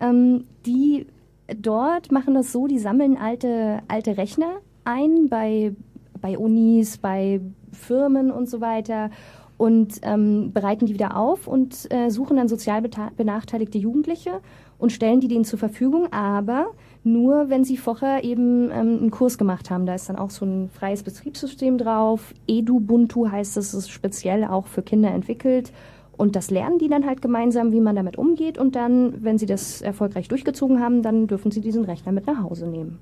Ähm, 0.00 0.44
die 0.64 1.06
dort 1.48 2.12
machen 2.12 2.34
das 2.34 2.52
so, 2.52 2.66
die 2.66 2.78
sammeln 2.78 3.16
alte, 3.16 3.80
alte 3.88 4.16
Rechner 4.16 4.58
ein 4.84 5.28
bei, 5.28 5.74
bei 6.20 6.38
Unis, 6.38 6.98
bei 6.98 7.40
Firmen 7.72 8.30
und 8.30 8.48
so 8.48 8.60
weiter 8.60 9.10
und 9.58 10.00
ähm, 10.02 10.52
bereiten 10.52 10.86
die 10.86 10.94
wieder 10.94 11.16
auf 11.16 11.46
und 11.48 11.90
äh, 11.92 12.10
suchen 12.10 12.36
dann 12.36 12.48
sozial 12.48 12.82
benachteiligte 13.16 13.78
Jugendliche 13.78 14.40
und 14.78 14.92
stellen 14.92 15.20
die 15.20 15.28
denen 15.28 15.44
zur 15.44 15.58
Verfügung, 15.58 16.12
aber 16.12 16.66
nur 17.06 17.48
wenn 17.50 17.62
sie 17.62 17.76
vorher 17.76 18.24
eben 18.24 18.70
ähm, 18.72 18.98
einen 18.98 19.10
Kurs 19.12 19.38
gemacht 19.38 19.70
haben. 19.70 19.86
Da 19.86 19.94
ist 19.94 20.08
dann 20.08 20.16
auch 20.16 20.30
so 20.30 20.44
ein 20.44 20.68
freies 20.68 21.04
Betriebssystem 21.04 21.78
drauf. 21.78 22.34
Edubuntu 22.48 23.30
heißt 23.30 23.56
es, 23.56 23.74
ist 23.74 23.90
speziell 23.90 24.44
auch 24.44 24.66
für 24.66 24.82
Kinder 24.82 25.10
entwickelt. 25.10 25.72
Und 26.16 26.34
das 26.34 26.50
lernen 26.50 26.78
die 26.78 26.88
dann 26.88 27.06
halt 27.06 27.22
gemeinsam, 27.22 27.72
wie 27.72 27.80
man 27.80 27.94
damit 27.94 28.18
umgeht. 28.18 28.58
Und 28.58 28.74
dann, 28.74 29.22
wenn 29.22 29.38
sie 29.38 29.46
das 29.46 29.82
erfolgreich 29.82 30.26
durchgezogen 30.26 30.80
haben, 30.80 31.02
dann 31.02 31.28
dürfen 31.28 31.52
sie 31.52 31.60
diesen 31.60 31.84
Rechner 31.84 32.10
mit 32.10 32.26
nach 32.26 32.42
Hause 32.42 32.66
nehmen. 32.66 32.98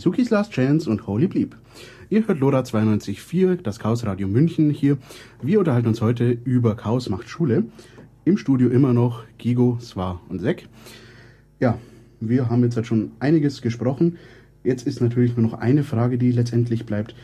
Mizukis 0.00 0.30
Last 0.30 0.52
Chance 0.52 0.88
und 0.88 1.06
Holy 1.06 1.26
Bleep. 1.26 1.54
Ihr 2.08 2.26
hört 2.26 2.40
Lora 2.40 2.60
92.4, 2.60 3.56
das 3.56 3.78
Chaos 3.78 4.06
Radio 4.06 4.28
München 4.28 4.70
hier. 4.70 4.96
Wir 5.42 5.58
unterhalten 5.58 5.88
uns 5.88 6.00
heute 6.00 6.38
über 6.44 6.74
Chaos 6.74 7.10
macht 7.10 7.28
Schule. 7.28 7.64
Im 8.24 8.38
Studio 8.38 8.70
immer 8.70 8.94
noch 8.94 9.24
Gigo, 9.36 9.76
Swa 9.78 10.18
und 10.30 10.38
Sek. 10.38 10.66
Ja, 11.58 11.76
wir 12.18 12.48
haben 12.48 12.62
jetzt 12.62 12.76
halt 12.76 12.86
schon 12.86 13.12
einiges 13.20 13.60
gesprochen. 13.60 14.16
Jetzt 14.64 14.86
ist 14.86 15.02
natürlich 15.02 15.36
nur 15.36 15.46
noch 15.46 15.58
eine 15.58 15.84
Frage, 15.84 16.16
die 16.16 16.32
letztendlich 16.32 16.86
bleibt. 16.86 17.14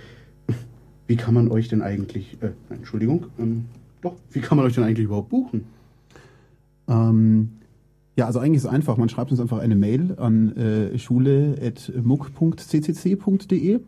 Wie 1.07 1.17
kann 1.17 1.33
man 1.33 1.51
euch 1.51 1.69
denn 1.69 1.81
eigentlich, 1.81 2.37
äh, 2.43 2.51
Entschuldigung, 2.69 3.29
ähm, 3.39 3.65
doch, 4.03 4.17
wie 4.33 4.41
kann 4.41 4.59
man 4.59 4.67
euch 4.67 4.75
denn 4.75 4.85
eigentlich 4.85 5.07
überhaupt 5.07 5.31
buchen? 5.31 5.65
Ähm, 6.89 7.53
ja, 8.17 8.27
also 8.27 8.41
eigentlich 8.41 8.57
ist 8.57 8.65
es 8.65 8.71
einfach. 8.71 8.97
Man 8.97 9.09
schreibt 9.09 9.31
uns 9.31 9.39
einfach 9.41 9.59
eine 9.59 9.77
Mail 9.77 10.17
an 10.19 10.57
äh, 10.57 10.99
schule.muck.ccc.de. 10.99 13.81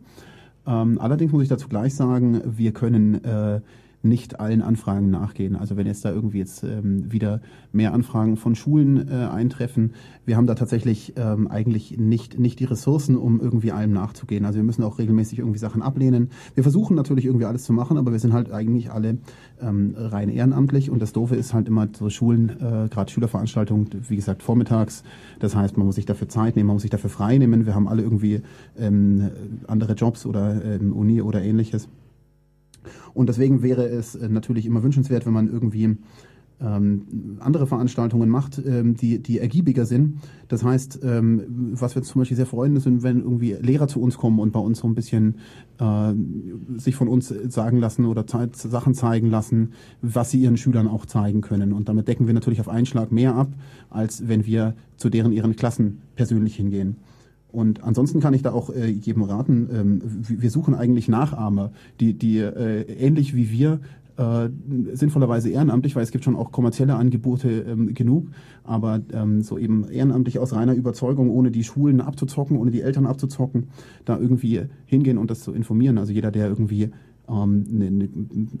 Ähm, 0.67 0.99
allerdings 0.99 1.31
muss 1.31 1.43
ich 1.43 1.49
dazu 1.49 1.67
gleich 1.67 1.95
sagen, 1.95 2.41
wir 2.45 2.71
können 2.71 3.23
äh, 3.23 3.61
nicht 4.01 4.39
allen 4.39 4.61
Anfragen 4.61 5.09
nachgehen. 5.09 5.55
Also 5.55 5.75
wenn 5.75 5.85
jetzt 5.85 6.05
da 6.05 6.11
irgendwie 6.11 6.37
jetzt 6.37 6.63
ähm, 6.63 7.11
wieder 7.11 7.41
mehr 7.71 7.93
Anfragen 7.93 8.37
von 8.37 8.55
Schulen 8.55 9.09
äh, 9.09 9.25
eintreffen, 9.25 9.93
wir 10.25 10.37
haben 10.37 10.47
da 10.47 10.55
tatsächlich 10.55 11.13
ähm, 11.17 11.47
eigentlich 11.47 11.97
nicht, 11.97 12.39
nicht 12.39 12.59
die 12.59 12.65
Ressourcen, 12.65 13.17
um 13.17 13.41
irgendwie 13.41 13.71
allem 13.71 13.91
nachzugehen. 13.91 14.45
Also 14.45 14.57
wir 14.57 14.63
müssen 14.63 14.83
auch 14.83 14.99
regelmäßig 14.99 15.39
irgendwie 15.39 15.59
Sachen 15.59 15.81
ablehnen. 15.81 16.29
Wir 16.55 16.63
versuchen 16.63 16.95
natürlich 16.95 17.25
irgendwie 17.25 17.45
alles 17.45 17.63
zu 17.63 17.73
machen, 17.73 17.97
aber 17.97 18.11
wir 18.11 18.19
sind 18.19 18.31
halt 18.31 18.51
eigentlich 18.51 18.91
alle 18.91 19.17
ähm, 19.61 19.95
rein 19.97 20.29
ehrenamtlich 20.29 20.89
und 20.89 21.01
das 21.01 21.11
Doofe 21.11 21.35
ist 21.35 21.53
halt 21.53 21.67
immer 21.67 21.87
so 21.91 22.09
Schulen, 22.09 22.49
äh, 22.49 22.87
gerade 22.89 23.11
Schülerveranstaltungen, 23.11 23.89
wie 24.07 24.15
gesagt, 24.15 24.43
vormittags. 24.43 25.03
Das 25.39 25.55
heißt, 25.55 25.77
man 25.77 25.85
muss 25.85 25.95
sich 25.95 26.05
dafür 26.05 26.29
Zeit 26.29 26.55
nehmen, 26.55 26.67
man 26.67 26.75
muss 26.75 26.83
sich 26.83 26.91
dafür 26.91 27.09
frei 27.09 27.37
nehmen. 27.37 27.65
Wir 27.65 27.75
haben 27.75 27.87
alle 27.87 28.01
irgendwie 28.01 28.41
ähm, 28.77 29.29
andere 29.67 29.93
Jobs 29.93 30.25
oder 30.25 30.63
ähm, 30.63 30.93
Uni 30.93 31.21
oder 31.21 31.41
ähnliches. 31.41 31.89
Und 33.13 33.29
deswegen 33.29 33.61
wäre 33.61 33.87
es 33.87 34.15
äh, 34.15 34.29
natürlich 34.29 34.65
immer 34.65 34.83
wünschenswert, 34.83 35.25
wenn 35.25 35.33
man 35.33 35.51
irgendwie 35.51 35.97
ähm, 36.61 37.37
andere 37.39 37.67
Veranstaltungen 37.67 38.29
macht, 38.29 38.61
ähm, 38.65 38.95
die, 38.95 39.19
die 39.19 39.39
ergiebiger 39.39 39.85
sind. 39.85 40.17
Das 40.49 40.63
heißt, 40.63 40.99
ähm, 41.03 41.71
was 41.73 41.95
wir 41.95 42.01
zum 42.01 42.19
Beispiel 42.19 42.37
sehr 42.37 42.45
freuen, 42.45 42.75
ist, 42.75 42.85
wenn 42.85 43.21
irgendwie 43.21 43.53
Lehrer 43.53 43.87
zu 43.87 44.01
uns 44.01 44.17
kommen 44.17 44.39
und 44.39 44.51
bei 44.51 44.59
uns 44.59 44.79
so 44.79 44.87
ein 44.87 44.95
bisschen 44.95 45.35
äh, 45.79 46.13
sich 46.77 46.95
von 46.95 47.07
uns 47.07 47.33
sagen 47.47 47.77
lassen 47.77 48.05
oder 48.05 48.25
Sachen 48.53 48.93
zeigen 48.93 49.29
lassen, 49.29 49.73
was 50.01 50.31
sie 50.31 50.41
ihren 50.41 50.57
Schülern 50.57 50.87
auch 50.87 51.05
zeigen 51.05 51.41
können. 51.41 51.71
Und 51.71 51.87
damit 51.87 52.07
decken 52.07 52.27
wir 52.27 52.33
natürlich 52.33 52.59
auf 52.59 52.69
einen 52.69 52.85
Schlag 52.85 53.11
mehr 53.11 53.35
ab, 53.35 53.49
als 53.89 54.27
wenn 54.27 54.45
wir 54.45 54.75
zu 54.97 55.09
deren 55.09 55.31
ihren 55.31 55.55
Klassen 55.55 56.01
persönlich 56.15 56.55
hingehen. 56.55 56.97
Und 57.51 57.83
ansonsten 57.83 58.19
kann 58.19 58.33
ich 58.33 58.43
da 58.43 58.51
auch 58.51 58.69
äh, 58.69 58.87
jedem 58.87 59.23
raten, 59.23 59.69
ähm, 59.73 60.01
wir 60.27 60.51
suchen 60.51 60.75
eigentlich 60.75 61.07
Nachahmer, 61.07 61.71
die, 61.99 62.13
die 62.13 62.37
äh, 62.37 62.81
ähnlich 62.81 63.35
wie 63.35 63.51
wir 63.51 63.79
äh, 64.17 64.49
sinnvollerweise 64.93 65.49
ehrenamtlich, 65.49 65.95
weil 65.95 66.03
es 66.03 66.11
gibt 66.11 66.25
schon 66.25 66.35
auch 66.35 66.51
kommerzielle 66.51 66.95
Angebote 66.95 67.49
ähm, 67.61 67.93
genug, 67.93 68.27
aber 68.63 68.99
ähm, 69.13 69.41
so 69.41 69.57
eben 69.57 69.89
ehrenamtlich 69.89 70.39
aus 70.39 70.53
reiner 70.53 70.73
Überzeugung, 70.73 71.29
ohne 71.29 71.51
die 71.51 71.63
Schulen 71.63 72.01
abzuzocken, 72.01 72.57
ohne 72.57 72.69
die 72.69 72.81
Eltern 72.81 73.05
abzuzocken, 73.05 73.69
da 74.05 74.19
irgendwie 74.19 74.63
hingehen 74.85 75.17
und 75.17 75.31
das 75.31 75.39
zu 75.39 75.53
informieren. 75.53 75.97
Also 75.97 76.11
jeder, 76.11 76.31
der 76.31 76.49
irgendwie 76.49 76.91
ähm, 77.29 77.65
ne, 77.69 77.91
ne, 77.91 78.09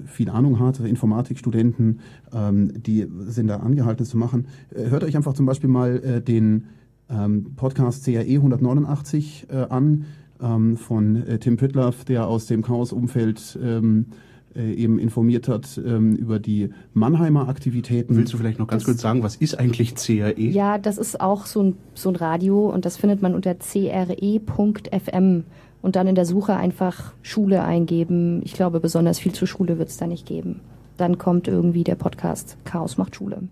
viel 0.05 0.29
Ahnung 0.29 0.59
hat, 0.59 0.79
Informatikstudenten, 0.79 1.99
ähm, 2.33 2.71
die 2.81 3.07
sind 3.27 3.47
da 3.47 3.57
angehalten, 3.57 4.05
zu 4.05 4.17
machen. 4.17 4.47
Äh, 4.73 4.89
hört 4.89 5.03
euch 5.03 5.17
einfach 5.17 5.33
zum 5.33 5.45
Beispiel 5.45 5.69
mal 5.69 5.97
äh, 5.97 6.21
den 6.21 6.65
ähm, 7.09 7.55
Podcast 7.55 8.05
CRE 8.05 8.21
189 8.21 9.47
äh, 9.49 9.55
an 9.69 10.05
ähm, 10.41 10.77
von 10.77 11.27
äh, 11.27 11.39
Tim 11.39 11.57
Püttlaff, 11.57 12.05
der 12.05 12.27
aus 12.27 12.45
dem 12.45 12.61
Chaos-Umfeld 12.61 13.59
ähm, 13.61 14.07
äh, 14.55 14.73
eben 14.73 14.99
informiert 14.99 15.47
hat 15.47 15.79
ähm, 15.83 16.15
über 16.15 16.39
die 16.39 16.69
Mannheimer 16.93 17.47
Aktivitäten. 17.49 18.15
Willst 18.15 18.33
du 18.33 18.37
vielleicht 18.37 18.59
noch 18.59 18.67
ganz 18.67 18.83
das, 18.83 18.87
kurz 18.87 19.01
sagen, 19.01 19.21
was 19.23 19.35
ist 19.35 19.59
eigentlich 19.59 19.95
CRE? 19.95 20.33
Ja, 20.39 20.77
das 20.77 20.97
ist 20.97 21.21
auch 21.21 21.45
so 21.45 21.63
ein, 21.63 21.77
so 21.93 22.09
ein 22.09 22.15
Radio 22.15 22.69
und 22.69 22.85
das 22.85 22.97
findet 22.97 23.21
man 23.21 23.35
unter 23.35 23.53
cre.fm 23.55 25.43
und 25.81 25.95
dann 25.95 26.07
in 26.07 26.15
der 26.15 26.25
Suche 26.25 26.55
einfach 26.55 27.13
Schule 27.21 27.63
eingeben. 27.63 28.41
Ich 28.43 28.53
glaube, 28.53 28.79
besonders 28.79 29.19
viel 29.19 29.33
zur 29.33 29.47
Schule 29.47 29.77
wird 29.77 29.89
es 29.89 29.97
da 29.97 30.07
nicht 30.07 30.25
geben. 30.25 30.61
Dann 30.97 31.17
kommt 31.17 31.47
irgendwie 31.47 31.83
der 31.83 31.95
Podcast 31.95 32.57
Chaos 32.65 32.97
macht 32.97 33.15
Schule. 33.15 33.43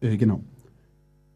Äh, 0.00 0.16
genau. 0.16 0.40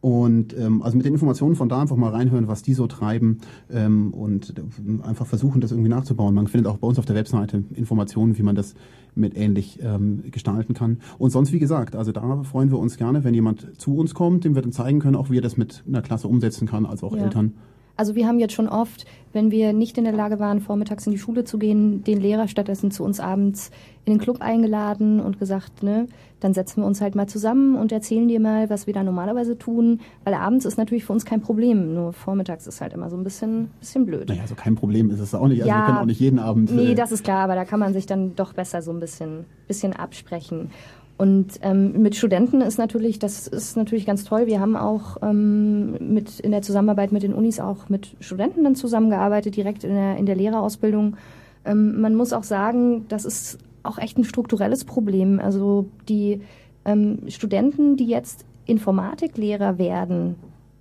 Und 0.05 0.55
ähm, 0.55 0.83
also 0.83 0.97
mit 0.97 1.07
den 1.07 1.13
Informationen 1.13 1.55
von 1.55 1.67
da 1.67 1.81
einfach 1.81 1.95
mal 1.95 2.11
reinhören, 2.11 2.47
was 2.47 2.61
die 2.61 2.75
so 2.75 2.85
treiben 2.85 3.39
ähm, 3.71 4.13
und 4.13 4.53
einfach 5.01 5.25
versuchen, 5.25 5.61
das 5.61 5.71
irgendwie 5.71 5.89
nachzubauen. 5.89 6.35
Man 6.35 6.45
findet 6.45 6.71
auch 6.71 6.77
bei 6.77 6.87
uns 6.87 6.99
auf 6.99 7.05
der 7.05 7.15
Webseite 7.15 7.63
Informationen, 7.73 8.37
wie 8.37 8.43
man 8.43 8.55
das 8.55 8.75
mit 9.15 9.35
ähnlich 9.35 9.79
ähm, 9.81 10.21
gestalten 10.29 10.75
kann. 10.75 10.99
Und 11.17 11.31
sonst, 11.31 11.53
wie 11.53 11.57
gesagt, 11.57 11.95
also 11.95 12.11
da 12.11 12.43
freuen 12.43 12.69
wir 12.69 12.77
uns 12.77 12.97
gerne, 12.97 13.23
wenn 13.23 13.33
jemand 13.33 13.79
zu 13.81 13.97
uns 13.97 14.13
kommt, 14.13 14.43
dem 14.43 14.53
wir 14.53 14.61
dann 14.61 14.71
zeigen 14.71 14.99
können, 14.99 15.15
auch 15.15 15.31
wie 15.31 15.39
er 15.39 15.41
das 15.41 15.57
mit 15.57 15.83
einer 15.87 16.03
Klasse 16.03 16.27
umsetzen 16.27 16.67
kann, 16.67 16.85
als 16.85 17.01
auch 17.01 17.15
ja. 17.15 17.23
Eltern. 17.23 17.53
Also 17.97 18.15
wir 18.15 18.27
haben 18.27 18.39
jetzt 18.39 18.53
schon 18.53 18.67
oft, 18.67 19.05
wenn 19.33 19.51
wir 19.51 19.73
nicht 19.73 19.97
in 19.97 20.03
der 20.03 20.13
Lage 20.13 20.39
waren, 20.39 20.59
vormittags 20.59 21.05
in 21.05 21.11
die 21.11 21.17
Schule 21.17 21.43
zu 21.43 21.57
gehen, 21.57 22.03
den 22.03 22.19
Lehrer 22.19 22.47
stattdessen 22.47 22.91
zu 22.91 23.03
uns 23.03 23.19
abends 23.19 23.71
in 24.05 24.13
den 24.13 24.19
Club 24.19 24.41
eingeladen 24.41 25.19
und 25.19 25.39
gesagt, 25.39 25.81
ne, 25.81 26.07
dann 26.39 26.53
setzen 26.53 26.81
wir 26.81 26.87
uns 26.87 27.01
halt 27.01 27.15
mal 27.15 27.27
zusammen 27.27 27.75
und 27.75 27.91
erzählen 27.91 28.27
dir 28.27 28.39
mal, 28.39 28.69
was 28.69 28.85
wir 28.85 28.93
da 28.93 29.03
normalerweise 29.03 29.57
tun. 29.57 30.01
Weil 30.23 30.35
abends 30.35 30.65
ist 30.65 30.77
natürlich 30.77 31.03
für 31.05 31.13
uns 31.13 31.25
kein 31.25 31.41
Problem, 31.41 31.93
nur 31.93 32.13
vormittags 32.13 32.67
ist 32.67 32.81
halt 32.81 32.93
immer 32.93 33.09
so 33.09 33.17
ein 33.17 33.23
bisschen, 33.23 33.69
bisschen 33.79 34.05
blöd. 34.05 34.29
Naja, 34.29 34.43
also 34.43 34.55
kein 34.55 34.75
Problem 34.75 35.09
ist 35.09 35.19
es 35.19 35.33
auch 35.33 35.47
nicht. 35.47 35.61
Also 35.61 35.69
ja, 35.69 35.79
wir 35.79 35.85
können 35.85 35.97
auch 35.97 36.05
nicht 36.05 36.19
jeden 36.19 36.39
Abend. 36.39 36.71
Nee, 36.71 36.91
äh, 36.91 36.95
das 36.95 37.11
ist 37.11 37.23
klar, 37.23 37.43
aber 37.43 37.55
da 37.55 37.65
kann 37.65 37.79
man 37.79 37.93
sich 37.93 38.05
dann 38.05 38.35
doch 38.35 38.53
besser 38.53 38.81
so 38.81 38.91
ein 38.91 38.99
bisschen, 38.99 39.45
bisschen 39.67 39.93
absprechen. 39.93 40.69
Und 41.17 41.59
ähm, 41.61 42.01
mit 42.01 42.15
Studenten 42.15 42.59
ist 42.59 42.77
natürlich, 42.77 43.19
das 43.19 43.47
ist 43.47 43.77
natürlich 43.77 44.05
ganz 44.05 44.25
toll. 44.25 44.47
Wir 44.47 44.59
haben 44.59 44.75
auch 44.75 45.17
ähm, 45.21 46.13
mit 46.13 46.41
in 46.41 46.51
der 46.51 46.61
Zusammenarbeit 46.61 47.13
mit 47.13 47.23
den 47.23 47.33
Unis 47.33 47.61
auch 47.61 47.87
mit 47.87 48.15
Studenten 48.19 48.65
dann 48.65 48.75
zusammengearbeitet, 48.75 49.55
direkt 49.55 49.85
in 49.85 49.93
der, 49.93 50.17
in 50.17 50.25
der 50.25 50.35
Lehrerausbildung. 50.35 51.15
Ähm, 51.63 52.01
man 52.01 52.15
muss 52.15 52.33
auch 52.33 52.43
sagen, 52.43 53.05
das 53.07 53.23
ist 53.23 53.59
auch 53.83 53.97
echt 53.97 54.17
ein 54.17 54.25
strukturelles 54.25 54.83
Problem. 54.83 55.39
Also 55.39 55.85
die 56.09 56.41
ähm, 56.83 57.19
Studenten, 57.29 57.95
die 57.95 58.07
jetzt 58.07 58.43
Informatiklehrer 58.65 59.77
werden, 59.77 60.35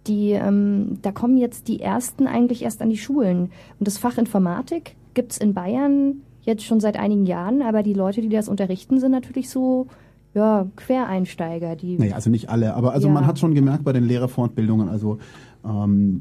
die, 0.09 0.32
ähm, 0.32 0.99
da 1.03 1.12
kommen 1.12 1.37
jetzt 1.37 1.68
die 1.68 1.80
ersten 1.80 2.26
eigentlich 2.26 2.62
erst 2.62 2.82
an 2.82 2.91
die 2.91 2.99
Schulen. 2.99 3.51
Und 3.78 3.87
das 3.87 3.99
Fach 3.99 4.18
Informatik 4.18 4.97
gibt's 5.14 5.39
in 5.39 5.55
Bayern 5.55 6.22
jetzt 6.43 6.64
schon 6.64 6.80
seit 6.80 6.99
einigen 6.99 7.24
Jahren, 7.24 7.62
aber 7.62 7.82
die 7.82 7.95
Leute, 7.95 8.20
die 8.20 8.28
das 8.28 8.49
unterrichten, 8.49 9.01
sind 9.01 9.12
natürlich 9.12 9.49
so 9.49 9.87
ja, 10.35 10.66
Quereinsteiger, 10.76 11.76
die. 11.76 11.97
Naja, 11.97 12.16
also 12.16 12.28
nicht 12.28 12.49
alle, 12.49 12.74
aber 12.74 12.93
also 12.93 13.09
ja. 13.09 13.14
man 13.14 13.26
hat 13.26 13.39
schon 13.39 13.55
gemerkt 13.55 13.85
bei 13.85 13.93
den 13.93 14.05
Lehrerfortbildungen, 14.05 14.89
also 14.89 15.18
ähm, 15.64 16.20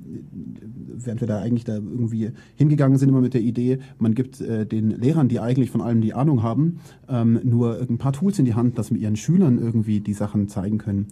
während 0.95 1.21
wir 1.21 1.27
da 1.27 1.41
eigentlich 1.41 1.65
da 1.65 1.75
irgendwie 1.75 2.31
hingegangen 2.55 2.97
sind, 2.97 3.09
immer 3.09 3.21
mit 3.21 3.33
der 3.33 3.41
Idee, 3.41 3.79
man 3.99 4.13
gibt 4.13 4.39
äh, 4.39 4.65
den 4.65 4.91
Lehrern, 4.91 5.27
die 5.27 5.39
eigentlich 5.39 5.71
von 5.71 5.81
allem 5.81 6.01
die 6.01 6.13
Ahnung 6.13 6.43
haben, 6.43 6.79
ähm, 7.09 7.39
nur 7.43 7.79
ein 7.81 7.97
paar 7.97 8.13
Tools 8.13 8.39
in 8.39 8.45
die 8.45 8.53
Hand, 8.53 8.77
dass 8.77 8.91
wir 8.91 8.99
ihren 8.99 9.15
Schülern 9.15 9.57
irgendwie 9.57 9.99
die 9.99 10.13
Sachen 10.13 10.47
zeigen 10.47 10.77
können. 10.77 11.07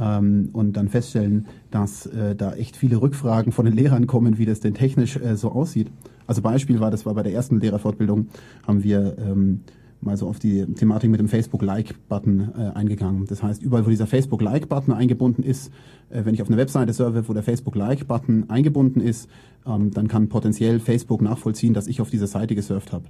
Ähm, 0.00 0.50
und 0.52 0.76
dann 0.76 0.88
feststellen, 0.88 1.46
dass 1.70 2.06
äh, 2.06 2.34
da 2.34 2.54
echt 2.54 2.76
viele 2.76 3.00
Rückfragen 3.00 3.52
von 3.52 3.64
den 3.64 3.74
Lehrern 3.74 4.06
kommen, 4.06 4.38
wie 4.38 4.46
das 4.46 4.60
denn 4.60 4.74
technisch 4.74 5.16
äh, 5.16 5.36
so 5.36 5.52
aussieht. 5.52 5.90
Also 6.26 6.42
Beispiel 6.42 6.80
war, 6.80 6.90
das 6.90 7.06
war 7.06 7.14
bei 7.14 7.22
der 7.22 7.32
ersten 7.32 7.58
Lehrerfortbildung, 7.60 8.28
haben 8.66 8.84
wir 8.84 9.16
ähm, 9.18 9.60
mal 10.00 10.16
so 10.16 10.28
auf 10.28 10.38
die 10.38 10.64
Thematik 10.74 11.10
mit 11.10 11.20
dem 11.20 11.28
Facebook-Like-Button 11.28 12.52
äh, 12.56 12.76
eingegangen. 12.76 13.26
Das 13.26 13.42
heißt, 13.42 13.62
überall, 13.62 13.84
wo 13.84 13.90
dieser 13.90 14.06
Facebook-Like-Button 14.06 14.92
eingebunden 14.92 15.42
ist, 15.42 15.72
äh, 16.10 16.24
wenn 16.24 16.34
ich 16.34 16.42
auf 16.42 16.48
eine 16.48 16.56
Webseite 16.56 16.92
surfe, 16.92 17.28
wo 17.28 17.32
der 17.32 17.42
Facebook-Like-Button 17.42 18.48
eingebunden 18.48 19.00
ist, 19.00 19.28
ähm, 19.66 19.90
dann 19.92 20.08
kann 20.08 20.28
potenziell 20.28 20.80
Facebook 20.80 21.22
nachvollziehen, 21.22 21.74
dass 21.74 21.86
ich 21.86 22.00
auf 22.00 22.10
diese 22.10 22.26
Seite 22.26 22.54
gesurft 22.54 22.92
habe. 22.92 23.04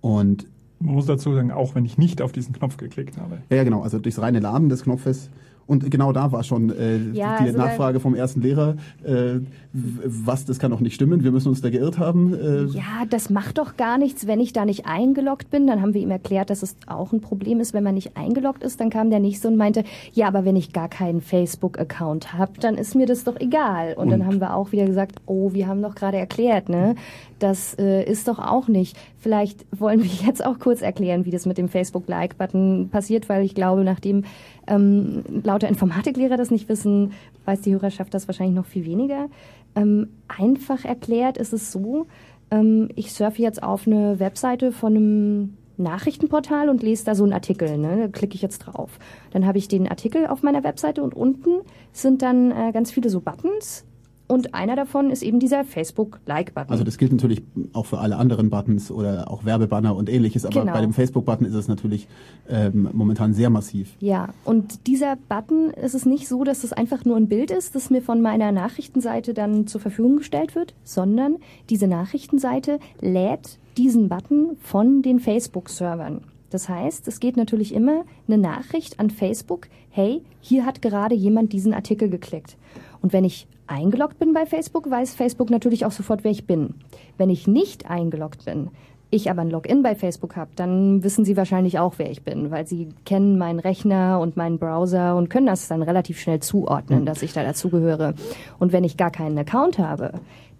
Und 0.00 0.46
man 0.78 0.94
muss 0.94 1.06
dazu 1.06 1.34
sagen, 1.34 1.52
auch 1.52 1.74
wenn 1.74 1.84
ich 1.84 1.98
nicht 1.98 2.22
auf 2.22 2.32
diesen 2.32 2.54
Knopf 2.54 2.76
geklickt 2.78 3.18
habe. 3.18 3.42
Ja, 3.50 3.58
ja 3.58 3.64
genau. 3.64 3.82
Also 3.82 3.98
durchs 3.98 4.18
reine 4.18 4.40
Laden 4.40 4.68
des 4.68 4.82
Knopfes 4.82 5.30
und 5.70 5.88
genau 5.88 6.12
da 6.12 6.32
war 6.32 6.42
schon 6.42 6.70
äh, 6.70 6.98
ja, 7.12 7.38
die 7.38 7.44
also 7.44 7.58
Nachfrage 7.58 8.00
vom 8.00 8.16
ersten 8.16 8.40
Lehrer, 8.40 8.74
äh, 9.04 9.38
was, 9.72 10.44
das 10.44 10.58
kann 10.58 10.72
doch 10.72 10.80
nicht 10.80 10.96
stimmen, 10.96 11.22
wir 11.22 11.30
müssen 11.30 11.48
uns 11.48 11.60
da 11.60 11.70
geirrt 11.70 11.96
haben. 11.96 12.34
Äh. 12.34 12.64
Ja, 12.76 13.04
das 13.08 13.30
macht 13.30 13.58
doch 13.58 13.76
gar 13.76 13.96
nichts, 13.96 14.26
wenn 14.26 14.40
ich 14.40 14.52
da 14.52 14.64
nicht 14.64 14.86
eingeloggt 14.86 15.48
bin. 15.52 15.68
Dann 15.68 15.80
haben 15.80 15.94
wir 15.94 16.00
ihm 16.00 16.10
erklärt, 16.10 16.50
dass 16.50 16.64
es 16.64 16.74
auch 16.88 17.12
ein 17.12 17.20
Problem 17.20 17.60
ist, 17.60 17.72
wenn 17.72 17.84
man 17.84 17.94
nicht 17.94 18.16
eingeloggt 18.16 18.64
ist. 18.64 18.80
Dann 18.80 18.90
kam 18.90 19.10
der 19.10 19.20
nächste 19.20 19.46
und 19.46 19.56
meinte, 19.56 19.84
ja, 20.12 20.26
aber 20.26 20.44
wenn 20.44 20.56
ich 20.56 20.72
gar 20.72 20.88
keinen 20.88 21.20
Facebook-Account 21.20 22.32
habe, 22.32 22.54
dann 22.58 22.74
ist 22.74 22.96
mir 22.96 23.06
das 23.06 23.22
doch 23.22 23.38
egal. 23.38 23.94
Und, 23.94 24.04
und, 24.04 24.10
dann 24.10 24.26
haben 24.26 24.40
wir 24.40 24.56
auch 24.56 24.72
wieder 24.72 24.86
gesagt, 24.86 25.20
oh, 25.26 25.52
wir 25.52 25.68
haben 25.68 25.82
doch 25.82 25.94
gerade 25.94 26.16
erklärt, 26.16 26.68
ne? 26.68 26.96
Das 27.38 27.74
äh, 27.78 28.04
ist 28.04 28.26
doch 28.26 28.38
auch 28.38 28.66
nicht. 28.66 28.96
Vielleicht 29.18 29.66
wollen 29.78 30.02
wir 30.02 30.10
jetzt 30.26 30.44
auch 30.44 30.58
kurz 30.58 30.82
erklären, 30.82 31.26
wie 31.26 31.30
das 31.30 31.46
mit 31.46 31.58
dem 31.58 31.68
Facebook-Like-Button 31.68 32.88
passiert, 32.90 33.28
weil 33.28 33.44
ich 33.44 33.54
glaube, 33.54 33.84
nachdem 33.84 34.24
ähm, 34.70 35.22
lauter 35.42 35.68
Informatiklehrer 35.68 36.36
das 36.36 36.50
nicht 36.50 36.68
wissen, 36.68 37.12
weiß 37.44 37.60
die 37.60 37.72
Hörerschaft 37.72 38.14
das 38.14 38.28
wahrscheinlich 38.28 38.56
noch 38.56 38.66
viel 38.66 38.86
weniger. 38.86 39.28
Ähm, 39.74 40.08
einfach 40.28 40.84
erklärt 40.84 41.36
ist 41.36 41.52
es 41.52 41.70
so, 41.72 42.06
ähm, 42.50 42.88
ich 42.96 43.12
surfe 43.12 43.42
jetzt 43.42 43.62
auf 43.62 43.86
eine 43.86 44.18
Webseite 44.18 44.72
von 44.72 44.96
einem 44.96 45.56
Nachrichtenportal 45.76 46.68
und 46.68 46.82
lese 46.82 47.04
da 47.04 47.14
so 47.14 47.24
einen 47.24 47.32
Artikel. 47.32 47.78
Ne? 47.78 47.96
Da 47.98 48.08
klicke 48.08 48.34
ich 48.34 48.42
jetzt 48.42 48.60
drauf. 48.60 48.98
Dann 49.32 49.46
habe 49.46 49.58
ich 49.58 49.68
den 49.68 49.88
Artikel 49.88 50.26
auf 50.26 50.42
meiner 50.42 50.62
Webseite 50.62 51.02
und 51.02 51.14
unten 51.14 51.60
sind 51.92 52.22
dann 52.22 52.50
äh, 52.50 52.72
ganz 52.72 52.90
viele 52.90 53.10
so 53.10 53.20
Buttons, 53.20 53.84
und 54.30 54.54
einer 54.54 54.76
davon 54.76 55.10
ist 55.10 55.22
eben 55.22 55.40
dieser 55.40 55.64
Facebook-Like-Button. 55.64 56.70
Also 56.70 56.84
das 56.84 56.98
gilt 56.98 57.10
natürlich 57.12 57.42
auch 57.72 57.86
für 57.86 57.98
alle 57.98 58.16
anderen 58.16 58.48
Buttons 58.48 58.90
oder 58.90 59.30
auch 59.30 59.44
Werbebanner 59.44 59.96
und 59.96 60.08
ähnliches, 60.08 60.44
aber 60.44 60.60
genau. 60.60 60.72
bei 60.72 60.80
dem 60.80 60.92
Facebook-Button 60.92 61.46
ist 61.46 61.54
es 61.54 61.66
natürlich 61.66 62.06
ähm, 62.48 62.88
momentan 62.92 63.34
sehr 63.34 63.50
massiv. 63.50 63.96
Ja, 63.98 64.28
und 64.44 64.86
dieser 64.86 65.16
Button 65.16 65.70
ist 65.70 65.94
es 65.94 66.06
nicht 66.06 66.28
so, 66.28 66.44
dass 66.44 66.62
es 66.62 66.72
einfach 66.72 67.04
nur 67.04 67.16
ein 67.16 67.28
Bild 67.28 67.50
ist, 67.50 67.74
das 67.74 67.90
mir 67.90 68.02
von 68.02 68.22
meiner 68.22 68.52
Nachrichtenseite 68.52 69.34
dann 69.34 69.66
zur 69.66 69.80
Verfügung 69.80 70.18
gestellt 70.18 70.54
wird, 70.54 70.74
sondern 70.84 71.36
diese 71.68 71.88
Nachrichtenseite 71.88 72.78
lädt 73.00 73.58
diesen 73.76 74.08
Button 74.08 74.56
von 74.60 75.02
den 75.02 75.18
Facebook-Servern. 75.18 76.20
Das 76.50 76.68
heißt, 76.68 77.06
es 77.08 77.20
geht 77.20 77.36
natürlich 77.36 77.74
immer 77.74 78.04
eine 78.28 78.38
Nachricht 78.38 79.00
an 79.00 79.10
Facebook, 79.10 79.68
hey, 79.88 80.22
hier 80.40 80.66
hat 80.66 80.82
gerade 80.82 81.14
jemand 81.14 81.52
diesen 81.52 81.74
Artikel 81.74 82.08
geklickt. 82.08 82.56
Und 83.02 83.12
wenn 83.12 83.24
ich 83.24 83.46
eingeloggt 83.70 84.18
bin 84.18 84.32
bei 84.32 84.46
Facebook, 84.46 84.90
weiß 84.90 85.14
Facebook 85.14 85.50
natürlich 85.50 85.86
auch 85.86 85.92
sofort, 85.92 86.24
wer 86.24 86.30
ich 86.30 86.46
bin. 86.46 86.74
Wenn 87.16 87.30
ich 87.30 87.46
nicht 87.46 87.88
eingeloggt 87.88 88.44
bin, 88.44 88.70
ich 89.10 89.30
aber 89.30 89.42
ein 89.42 89.50
Login 89.50 89.82
bei 89.82 89.94
Facebook 89.94 90.36
habe, 90.36 90.50
dann 90.54 91.02
wissen 91.02 91.24
sie 91.24 91.36
wahrscheinlich 91.36 91.78
auch, 91.78 91.94
wer 91.96 92.10
ich 92.10 92.22
bin, 92.22 92.50
weil 92.50 92.66
sie 92.66 92.88
kennen 93.04 93.38
meinen 93.38 93.58
Rechner 93.58 94.20
und 94.20 94.36
meinen 94.36 94.58
Browser 94.58 95.16
und 95.16 95.30
können 95.30 95.46
das 95.46 95.68
dann 95.68 95.82
relativ 95.82 96.20
schnell 96.20 96.40
zuordnen, 96.40 97.04
dass 97.06 97.22
ich 97.22 97.32
da 97.32 97.42
dazugehöre. 97.42 98.14
Und 98.58 98.72
wenn 98.72 98.84
ich 98.84 98.96
gar 98.96 99.10
keinen 99.10 99.38
Account 99.38 99.78
habe, 99.78 100.12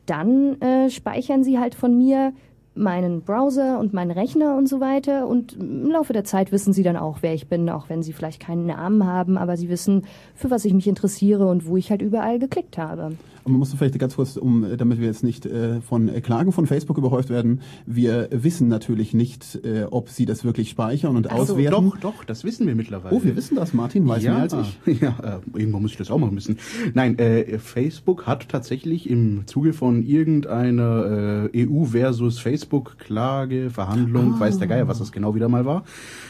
dann 0.06 0.60
äh, 0.60 0.90
speichern 0.90 1.44
sie 1.44 1.58
halt 1.58 1.76
von 1.76 1.96
mir 1.96 2.32
meinen 2.80 3.22
Browser 3.22 3.78
und 3.78 3.92
meinen 3.92 4.10
Rechner 4.10 4.56
und 4.56 4.68
so 4.68 4.80
weiter. 4.80 5.28
Und 5.28 5.52
im 5.52 5.90
Laufe 5.90 6.12
der 6.12 6.24
Zeit 6.24 6.50
wissen 6.50 6.72
sie 6.72 6.82
dann 6.82 6.96
auch, 6.96 7.18
wer 7.20 7.34
ich 7.34 7.48
bin, 7.48 7.68
auch 7.70 7.88
wenn 7.88 8.02
sie 8.02 8.12
vielleicht 8.12 8.40
keinen 8.40 8.66
Namen 8.66 9.06
haben, 9.06 9.38
aber 9.38 9.56
sie 9.56 9.68
wissen, 9.68 10.06
für 10.34 10.50
was 10.50 10.64
ich 10.64 10.74
mich 10.74 10.88
interessiere 10.88 11.46
und 11.46 11.66
wo 11.66 11.76
ich 11.76 11.90
halt 11.90 12.02
überall 12.02 12.38
geklickt 12.38 12.78
habe. 12.78 13.12
Und 13.44 13.52
man 13.52 13.58
muss 13.58 13.72
vielleicht 13.72 13.98
ganz 13.98 14.16
kurz, 14.16 14.36
um, 14.36 14.66
damit 14.76 15.00
wir 15.00 15.06
jetzt 15.06 15.24
nicht 15.24 15.46
äh, 15.46 15.80
von 15.80 16.10
Klagen 16.22 16.52
von 16.52 16.66
Facebook 16.66 16.98
überhäuft 16.98 17.30
werden, 17.30 17.60
wir 17.86 18.28
wissen 18.30 18.68
natürlich 18.68 19.14
nicht, 19.14 19.60
äh, 19.64 19.84
ob 19.90 20.08
sie 20.08 20.26
das 20.26 20.44
wirklich 20.44 20.70
speichern 20.70 21.16
und 21.16 21.30
also, 21.30 21.54
auswerten. 21.54 21.90
Doch, 21.90 21.98
doch, 21.98 22.24
das 22.24 22.44
wissen 22.44 22.66
wir 22.66 22.74
mittlerweile. 22.74 23.14
Oh, 23.14 23.22
wir 23.22 23.36
wissen 23.36 23.56
das, 23.56 23.72
Martin, 23.72 24.06
weiß 24.06 24.22
ja, 24.22 24.34
mehr 24.34 24.42
als 24.42 24.54
ich. 24.54 25.00
Ja, 25.00 25.40
äh, 25.54 25.58
irgendwo 25.58 25.78
muss 25.78 25.92
ich 25.92 25.96
das 25.96 26.10
auch 26.10 26.18
mal 26.18 26.34
wissen. 26.34 26.58
Nein, 26.94 27.18
äh, 27.18 27.58
Facebook 27.58 28.26
hat 28.26 28.48
tatsächlich 28.48 29.08
im 29.08 29.46
Zuge 29.46 29.72
von 29.72 30.02
irgendeiner 30.02 31.48
äh, 31.54 31.66
EU 31.66 31.84
versus 31.84 32.38
Facebook 32.38 32.98
Klage, 32.98 33.70
Verhandlung, 33.70 34.34
ah. 34.34 34.40
weiß 34.40 34.58
der 34.58 34.68
Geier, 34.68 34.88
was 34.88 34.98
das 34.98 35.12
genau 35.12 35.34
wieder 35.34 35.48
mal 35.48 35.64
war, 35.64 35.84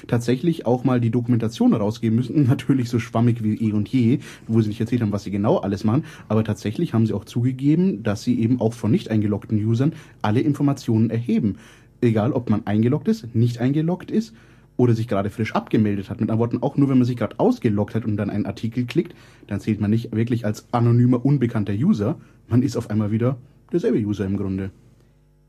tatsächlich 0.06 0.66
auch 0.66 0.84
mal 0.84 1.00
die 1.00 1.10
Dokumentation 1.10 1.72
herausgeben 1.72 2.16
müssen. 2.16 2.44
Natürlich 2.48 2.90
so 2.90 2.98
schwammig 2.98 3.42
wie 3.42 3.56
eh 3.56 3.72
und 3.72 3.88
je, 3.88 4.20
wo 4.46 4.60
sie 4.60 4.68
nicht 4.68 4.80
erzählt 4.80 5.02
haben, 5.02 5.12
was 5.12 5.24
sie 5.24 5.30
genau 5.30 5.56
alles 5.58 5.84
machen, 5.84 6.04
aber 6.28 6.44
tatsächlich 6.44 6.94
haben 6.94 6.99
haben 7.00 7.06
sie 7.06 7.14
auch 7.14 7.24
zugegeben, 7.24 8.02
dass 8.02 8.22
sie 8.22 8.38
eben 8.38 8.60
auch 8.60 8.74
von 8.74 8.90
nicht 8.90 9.10
eingeloggten 9.10 9.58
Usern 9.64 9.94
alle 10.20 10.40
Informationen 10.40 11.08
erheben. 11.08 11.56
Egal, 12.02 12.32
ob 12.32 12.50
man 12.50 12.66
eingeloggt 12.66 13.08
ist, 13.08 13.34
nicht 13.34 13.58
eingeloggt 13.58 14.10
ist 14.10 14.34
oder 14.76 14.94
sich 14.94 15.08
gerade 15.08 15.30
frisch 15.30 15.54
abgemeldet 15.54 16.10
hat. 16.10 16.20
Mit 16.20 16.30
anderen 16.30 16.40
Worten, 16.40 16.62
auch 16.62 16.76
nur 16.76 16.88
wenn 16.90 16.98
man 16.98 17.06
sich 17.06 17.16
gerade 17.16 17.38
ausgeloggt 17.38 17.94
hat 17.94 18.04
und 18.04 18.16
dann 18.16 18.30
einen 18.30 18.46
Artikel 18.46 18.84
klickt, 18.84 19.14
dann 19.46 19.60
zählt 19.60 19.80
man 19.80 19.90
nicht 19.90 20.14
wirklich 20.14 20.44
als 20.44 20.66
anonymer, 20.72 21.24
unbekannter 21.24 21.72
User. 21.72 22.16
Man 22.48 22.62
ist 22.62 22.76
auf 22.76 22.90
einmal 22.90 23.10
wieder 23.10 23.38
derselbe 23.72 23.98
User 23.98 24.26
im 24.26 24.36
Grunde. 24.36 24.70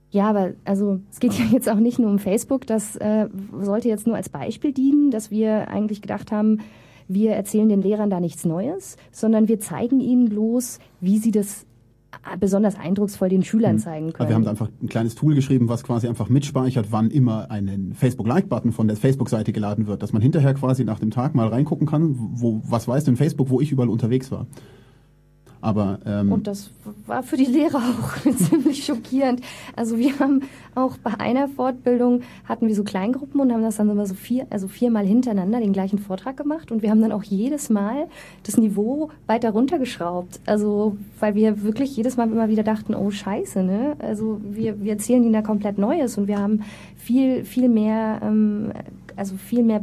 Ja, 0.09 0.29
aber 0.29 0.51
also 0.65 0.99
es 1.09 1.19
geht 1.19 1.33
ja 1.33 1.45
jetzt 1.51 1.69
auch 1.69 1.79
nicht 1.79 1.99
nur 1.99 2.09
um 2.09 2.19
Facebook. 2.19 2.65
Das 2.65 2.95
äh, 2.97 3.27
sollte 3.59 3.89
jetzt 3.89 4.07
nur 4.07 4.15
als 4.15 4.29
Beispiel 4.29 4.71
dienen, 4.71 5.11
dass 5.11 5.31
wir 5.31 5.69
eigentlich 5.69 6.01
gedacht 6.01 6.31
haben, 6.31 6.59
wir 7.13 7.31
erzählen 7.31 7.69
den 7.69 7.81
Lehrern 7.81 8.09
da 8.09 8.19
nichts 8.19 8.45
Neues, 8.45 8.97
sondern 9.11 9.47
wir 9.47 9.59
zeigen 9.59 9.99
ihnen 9.99 10.29
bloß, 10.29 10.79
wie 10.99 11.17
sie 11.17 11.31
das 11.31 11.65
besonders 12.39 12.77
eindrucksvoll 12.77 13.29
den 13.29 13.43
Schülern 13.43 13.75
mhm. 13.75 13.79
zeigen 13.79 14.13
können. 14.13 14.29
wir 14.29 14.35
haben 14.35 14.47
einfach 14.47 14.69
ein 14.81 14.89
kleines 14.89 15.15
Tool 15.15 15.33
geschrieben, 15.33 15.69
was 15.69 15.83
quasi 15.83 16.07
einfach 16.07 16.29
mitspeichert, 16.29 16.87
wann 16.91 17.09
immer 17.09 17.49
ein 17.49 17.93
Facebook-Like-Button 17.95 18.71
von 18.71 18.87
der 18.87 18.97
Facebook-Seite 18.97 19.53
geladen 19.53 19.87
wird, 19.87 20.03
dass 20.03 20.13
man 20.13 20.21
hinterher 20.21 20.53
quasi 20.53 20.83
nach 20.83 20.99
dem 20.99 21.11
Tag 21.11 21.35
mal 21.35 21.47
reingucken 21.47 21.87
kann, 21.87 22.15
wo, 22.17 22.61
was 22.65 22.87
weiß 22.87 23.05
denn 23.05 23.15
Facebook, 23.15 23.49
wo 23.49 23.61
ich 23.61 23.71
überall 23.71 23.89
unterwegs 23.89 24.31
war. 24.31 24.47
Aber, 25.61 25.99
ähm, 26.05 26.31
und 26.31 26.47
das 26.47 26.71
war 27.05 27.21
für 27.21 27.37
die 27.37 27.45
Lehrer 27.45 27.77
auch 27.99 28.31
ziemlich 28.35 28.83
schockierend. 28.83 29.41
Also 29.75 29.97
wir 29.97 30.17
haben 30.19 30.41
auch 30.73 30.97
bei 30.97 31.19
einer 31.19 31.47
Fortbildung 31.47 32.21
hatten 32.45 32.67
wir 32.67 32.75
so 32.75 32.83
Kleingruppen 32.83 33.39
und 33.39 33.53
haben 33.53 33.61
das 33.61 33.77
dann 33.77 33.89
immer 33.89 34.05
so 34.05 34.15
vier, 34.15 34.47
also 34.49 34.67
viermal 34.67 35.05
hintereinander 35.05 35.59
den 35.59 35.73
gleichen 35.73 35.99
Vortrag 35.99 36.37
gemacht 36.37 36.71
und 36.71 36.81
wir 36.81 36.89
haben 36.89 37.01
dann 37.01 37.11
auch 37.11 37.23
jedes 37.23 37.69
Mal 37.69 38.07
das 38.43 38.57
Niveau 38.57 39.09
weiter 39.27 39.51
runtergeschraubt. 39.51 40.39
Also 40.45 40.97
weil 41.19 41.35
wir 41.35 41.61
wirklich 41.63 41.95
jedes 41.95 42.17
Mal 42.17 42.29
immer 42.31 42.49
wieder 42.49 42.63
dachten, 42.63 42.95
oh 42.95 43.11
Scheiße, 43.11 43.63
ne? 43.63 43.95
Also 43.99 44.41
wir, 44.43 44.81
wir 44.81 44.93
erzählen 44.93 45.23
ihnen 45.23 45.33
da 45.33 45.41
komplett 45.41 45.77
Neues 45.77 46.17
und 46.17 46.27
wir 46.27 46.39
haben 46.39 46.63
viel, 46.97 47.45
viel 47.45 47.69
mehr, 47.69 48.19
ähm, 48.23 48.71
also 49.15 49.35
viel 49.35 49.63
mehr 49.63 49.81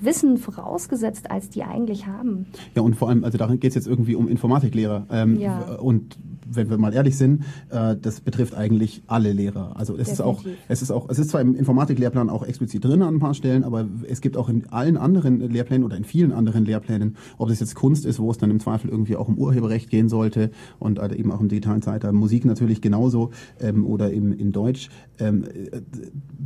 Wissen 0.00 0.38
vorausgesetzt, 0.38 1.30
als 1.30 1.50
die 1.50 1.62
eigentlich 1.62 2.06
haben. 2.06 2.46
Ja, 2.74 2.82
und 2.82 2.94
vor 2.94 3.08
allem, 3.08 3.24
also 3.24 3.38
darin 3.38 3.60
geht 3.60 3.70
es 3.70 3.74
jetzt 3.74 3.86
irgendwie 3.86 4.14
um 4.14 4.28
Informatiklehrer. 4.28 5.06
Ähm, 5.10 5.38
ja. 5.38 5.76
Und 5.76 6.16
wenn 6.50 6.70
wir 6.70 6.78
mal 6.78 6.94
ehrlich 6.94 7.16
sind, 7.16 7.44
äh, 7.70 7.96
das 8.00 8.20
betrifft 8.20 8.54
eigentlich 8.54 9.02
alle 9.06 9.32
Lehrer. 9.32 9.76
Also 9.76 9.96
es 9.96 10.08
ist 10.08 10.20
auch, 10.20 10.44
es 10.68 10.82
ist 10.82 10.90
auch, 10.90 11.08
es 11.08 11.18
ist 11.18 11.30
zwar 11.30 11.40
im 11.40 11.54
Informatiklehrplan 11.54 12.30
auch 12.30 12.42
explizit 12.42 12.84
drin 12.84 13.02
an 13.02 13.16
ein 13.16 13.20
paar 13.20 13.34
Stellen, 13.34 13.64
aber 13.64 13.86
es 14.08 14.20
gibt 14.20 14.36
auch 14.36 14.48
in 14.48 14.66
allen 14.68 14.96
anderen 14.96 15.40
Lehrplänen 15.40 15.84
oder 15.84 15.96
in 15.96 16.04
vielen 16.04 16.32
anderen 16.32 16.64
Lehrplänen, 16.64 17.16
ob 17.36 17.50
es 17.50 17.60
jetzt 17.60 17.74
Kunst 17.74 18.06
ist, 18.06 18.18
wo 18.18 18.30
es 18.30 18.38
dann 18.38 18.50
im 18.50 18.60
Zweifel 18.60 18.90
irgendwie 18.90 19.16
auch 19.16 19.28
um 19.28 19.38
Urheberrecht 19.38 19.90
gehen 19.90 20.08
sollte 20.08 20.50
und 20.78 20.98
halt 20.98 21.12
eben 21.12 21.30
auch 21.32 21.40
im 21.40 21.48
digitalen 21.48 21.82
Zeitalter, 21.82 22.12
Musik 22.12 22.44
natürlich 22.44 22.80
genauso 22.80 23.30
ähm, 23.60 23.86
oder 23.86 24.10
im, 24.10 24.32
in 24.32 24.52
Deutsch. 24.52 24.88
Ähm, 25.18 25.44
äh, 25.44 25.80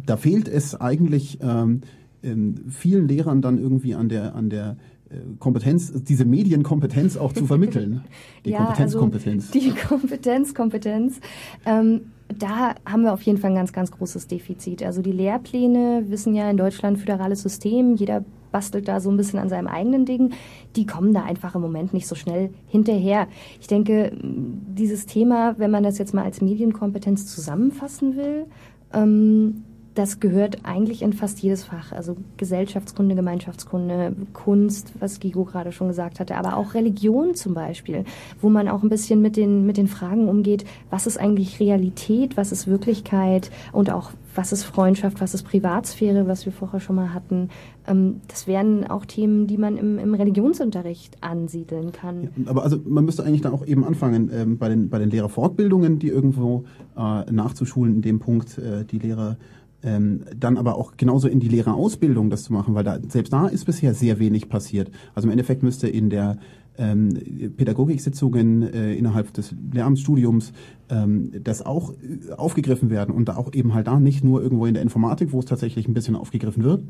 da 0.06 0.16
fehlt 0.16 0.48
es 0.48 0.74
eigentlich 0.80 1.38
ähm, 1.42 1.82
ähm, 2.22 2.54
vielen 2.68 3.08
Lehrern 3.08 3.42
dann 3.42 3.58
irgendwie 3.58 3.94
an 3.94 4.08
der, 4.08 4.34
an 4.34 4.50
der 4.50 4.76
äh, 5.10 5.16
Kompetenz, 5.38 5.92
diese 6.04 6.24
Medienkompetenz 6.24 7.16
auch 7.16 7.32
zu 7.32 7.46
vermitteln. 7.46 8.02
Die 8.44 8.50
ja, 8.50 8.64
Kompetenzkompetenz. 8.64 9.52
Also 9.52 9.58
die 9.58 9.74
Kompetenzkompetenz. 9.74 11.20
Ähm, 11.66 12.02
da 12.38 12.74
haben 12.86 13.02
wir 13.02 13.12
auf 13.12 13.22
jeden 13.22 13.38
Fall 13.38 13.50
ein 13.50 13.56
ganz, 13.56 13.72
ganz 13.72 13.90
großes 13.90 14.26
Defizit. 14.26 14.82
Also 14.82 15.02
die 15.02 15.12
Lehrpläne 15.12 16.04
wissen 16.08 16.34
ja 16.34 16.50
in 16.50 16.56
Deutschland 16.56 16.98
föderales 16.98 17.42
System, 17.42 17.94
jeder 17.94 18.24
bastelt 18.52 18.86
da 18.86 19.00
so 19.00 19.10
ein 19.10 19.16
bisschen 19.16 19.38
an 19.38 19.48
seinem 19.48 19.66
eigenen 19.66 20.04
Ding. 20.04 20.32
Die 20.76 20.86
kommen 20.86 21.12
da 21.12 21.24
einfach 21.24 21.54
im 21.54 21.62
Moment 21.62 21.92
nicht 21.92 22.06
so 22.06 22.14
schnell 22.14 22.50
hinterher. 22.68 23.26
Ich 23.60 23.66
denke, 23.66 24.12
dieses 24.22 25.06
Thema, 25.06 25.58
wenn 25.58 25.70
man 25.70 25.82
das 25.82 25.98
jetzt 25.98 26.14
mal 26.14 26.24
als 26.24 26.40
Medienkompetenz 26.40 27.26
zusammenfassen 27.26 28.16
will, 28.16 28.46
ähm, 28.92 29.64
das 29.94 30.20
gehört 30.20 30.58
eigentlich 30.64 31.02
in 31.02 31.12
fast 31.12 31.40
jedes 31.40 31.64
Fach. 31.64 31.92
Also 31.92 32.16
Gesellschaftskunde, 32.36 33.14
Gemeinschaftskunde, 33.14 34.14
Kunst, 34.32 34.92
was 34.98 35.20
Gigo 35.20 35.44
gerade 35.44 35.72
schon 35.72 35.88
gesagt 35.88 36.20
hatte, 36.20 36.36
aber 36.36 36.56
auch 36.56 36.74
Religion 36.74 37.34
zum 37.34 37.54
Beispiel, 37.54 38.04
wo 38.40 38.48
man 38.48 38.68
auch 38.68 38.82
ein 38.82 38.88
bisschen 38.88 39.20
mit 39.20 39.36
den, 39.36 39.66
mit 39.66 39.76
den 39.76 39.88
Fragen 39.88 40.28
umgeht, 40.28 40.64
was 40.90 41.06
ist 41.06 41.18
eigentlich 41.18 41.60
Realität, 41.60 42.36
was 42.36 42.52
ist 42.52 42.66
Wirklichkeit 42.66 43.50
und 43.72 43.90
auch 43.90 44.12
was 44.34 44.52
ist 44.52 44.64
Freundschaft, 44.64 45.20
was 45.20 45.34
ist 45.34 45.42
Privatsphäre, 45.42 46.26
was 46.26 46.46
wir 46.46 46.52
vorher 46.52 46.80
schon 46.80 46.96
mal 46.96 47.12
hatten. 47.12 47.50
Ähm, 47.86 48.20
das 48.28 48.46
wären 48.46 48.86
auch 48.86 49.04
Themen, 49.04 49.46
die 49.46 49.58
man 49.58 49.76
im, 49.76 49.98
im 49.98 50.14
Religionsunterricht 50.14 51.18
ansiedeln 51.20 51.92
kann. 51.92 52.22
Ja, 52.22 52.50
aber 52.50 52.62
also 52.62 52.78
man 52.84 53.04
müsste 53.04 53.24
eigentlich 53.24 53.42
da 53.42 53.52
auch 53.52 53.66
eben 53.66 53.84
anfangen 53.84 54.30
ähm, 54.32 54.58
bei, 54.58 54.68
den, 54.68 54.88
bei 54.88 54.98
den 54.98 55.10
Lehrerfortbildungen, 55.10 55.98
die 55.98 56.08
irgendwo 56.08 56.64
äh, 56.96 57.30
nachzuschulen, 57.30 57.96
in 57.96 58.02
dem 58.02 58.20
Punkt 58.20 58.56
äh, 58.58 58.84
die 58.84 58.98
Lehrer 58.98 59.36
ähm, 59.82 60.24
dann 60.36 60.56
aber 60.56 60.76
auch 60.76 60.96
genauso 60.96 61.28
in 61.28 61.40
die 61.40 61.48
Lehrerausbildung 61.48 62.30
das 62.30 62.44
zu 62.44 62.52
machen, 62.52 62.74
weil 62.74 62.84
da 62.84 62.98
selbst 63.08 63.32
da 63.32 63.46
ist 63.46 63.64
bisher 63.64 63.94
sehr 63.94 64.18
wenig 64.18 64.48
passiert. 64.48 64.90
Also 65.14 65.26
im 65.26 65.32
Endeffekt 65.32 65.62
müsste 65.62 65.88
in 65.88 66.10
der 66.10 66.38
ähm, 66.78 67.52
Pädagogiksitzungen 67.56 68.62
äh, 68.62 68.94
innerhalb 68.94 69.32
des 69.34 69.54
Lehramtsstudiums 69.72 70.52
ähm, 70.88 71.32
das 71.42 71.64
auch 71.64 71.92
äh, 71.92 72.32
aufgegriffen 72.32 72.90
werden 72.90 73.14
und 73.14 73.28
da 73.28 73.36
auch 73.36 73.52
eben 73.52 73.74
halt 73.74 73.86
da 73.86 74.00
nicht 74.00 74.24
nur 74.24 74.42
irgendwo 74.42 74.66
in 74.66 74.74
der 74.74 74.82
Informatik, 74.82 75.32
wo 75.32 75.40
es 75.40 75.44
tatsächlich 75.44 75.86
ein 75.86 75.94
bisschen 75.94 76.16
aufgegriffen 76.16 76.64
wird, 76.64 76.82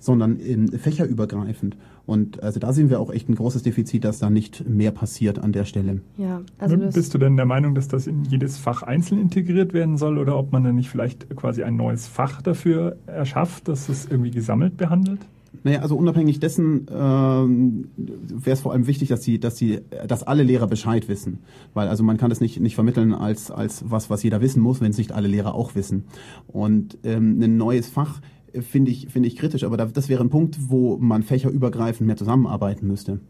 sondern 0.00 0.36
in 0.36 0.68
fächerübergreifend. 0.68 1.76
Und 2.06 2.42
also 2.42 2.58
da 2.58 2.72
sehen 2.72 2.90
wir 2.90 2.98
auch 2.98 3.12
echt 3.12 3.28
ein 3.28 3.36
großes 3.36 3.62
Defizit, 3.62 4.04
dass 4.04 4.18
da 4.18 4.30
nicht 4.30 4.68
mehr 4.68 4.90
passiert 4.90 5.38
an 5.38 5.52
der 5.52 5.64
Stelle. 5.64 6.00
Ja, 6.16 6.42
also 6.58 6.76
Bist 6.76 7.14
du 7.14 7.18
denn 7.18 7.36
der 7.36 7.46
Meinung, 7.46 7.76
dass 7.76 7.86
das 7.86 8.08
in 8.08 8.24
jedes 8.24 8.58
Fach 8.58 8.82
einzeln 8.82 9.20
integriert 9.20 9.72
werden 9.72 9.96
soll 9.96 10.18
oder 10.18 10.36
ob 10.36 10.50
man 10.50 10.64
dann 10.64 10.74
nicht 10.74 10.90
vielleicht 10.90 11.28
quasi 11.36 11.62
ein 11.62 11.76
neues 11.76 12.08
Fach 12.08 12.42
dafür 12.42 12.96
erschafft, 13.06 13.68
dass 13.68 13.88
es 13.88 14.06
irgendwie 14.06 14.32
gesammelt 14.32 14.76
behandelt? 14.76 15.20
Naja, 15.62 15.80
also 15.80 15.96
unabhängig 15.96 16.40
dessen 16.40 16.86
ähm, 16.90 17.88
wäre 17.96 18.54
es 18.54 18.60
vor 18.60 18.72
allem 18.72 18.86
wichtig, 18.86 19.08
dass 19.08 19.20
die, 19.20 19.38
dass 19.38 19.56
die, 19.56 19.80
dass 20.06 20.22
alle 20.22 20.42
Lehrer 20.42 20.66
Bescheid 20.66 21.08
wissen, 21.08 21.40
weil 21.74 21.88
also 21.88 22.02
man 22.02 22.16
kann 22.16 22.30
das 22.30 22.40
nicht 22.40 22.60
nicht 22.60 22.76
vermitteln 22.76 23.12
als 23.12 23.50
als 23.50 23.84
was 23.90 24.08
was 24.08 24.22
jeder 24.22 24.40
wissen 24.40 24.62
muss, 24.62 24.80
wenn 24.80 24.90
es 24.90 24.98
nicht 24.98 25.12
alle 25.12 25.28
Lehrer 25.28 25.54
auch 25.54 25.74
wissen. 25.74 26.04
Und 26.46 26.98
ähm, 27.04 27.40
ein 27.42 27.56
neues 27.56 27.88
Fach 27.88 28.20
finde 28.60 28.90
ich 28.90 29.08
finde 29.08 29.28
ich 29.28 29.36
kritisch, 29.36 29.64
aber 29.64 29.76
das 29.76 30.08
wäre 30.08 30.22
ein 30.22 30.30
Punkt, 30.30 30.56
wo 30.70 30.96
man 30.96 31.22
fächerübergreifend 31.22 32.06
mehr 32.06 32.16
zusammenarbeiten 32.16 32.86
müsste, 32.86 33.20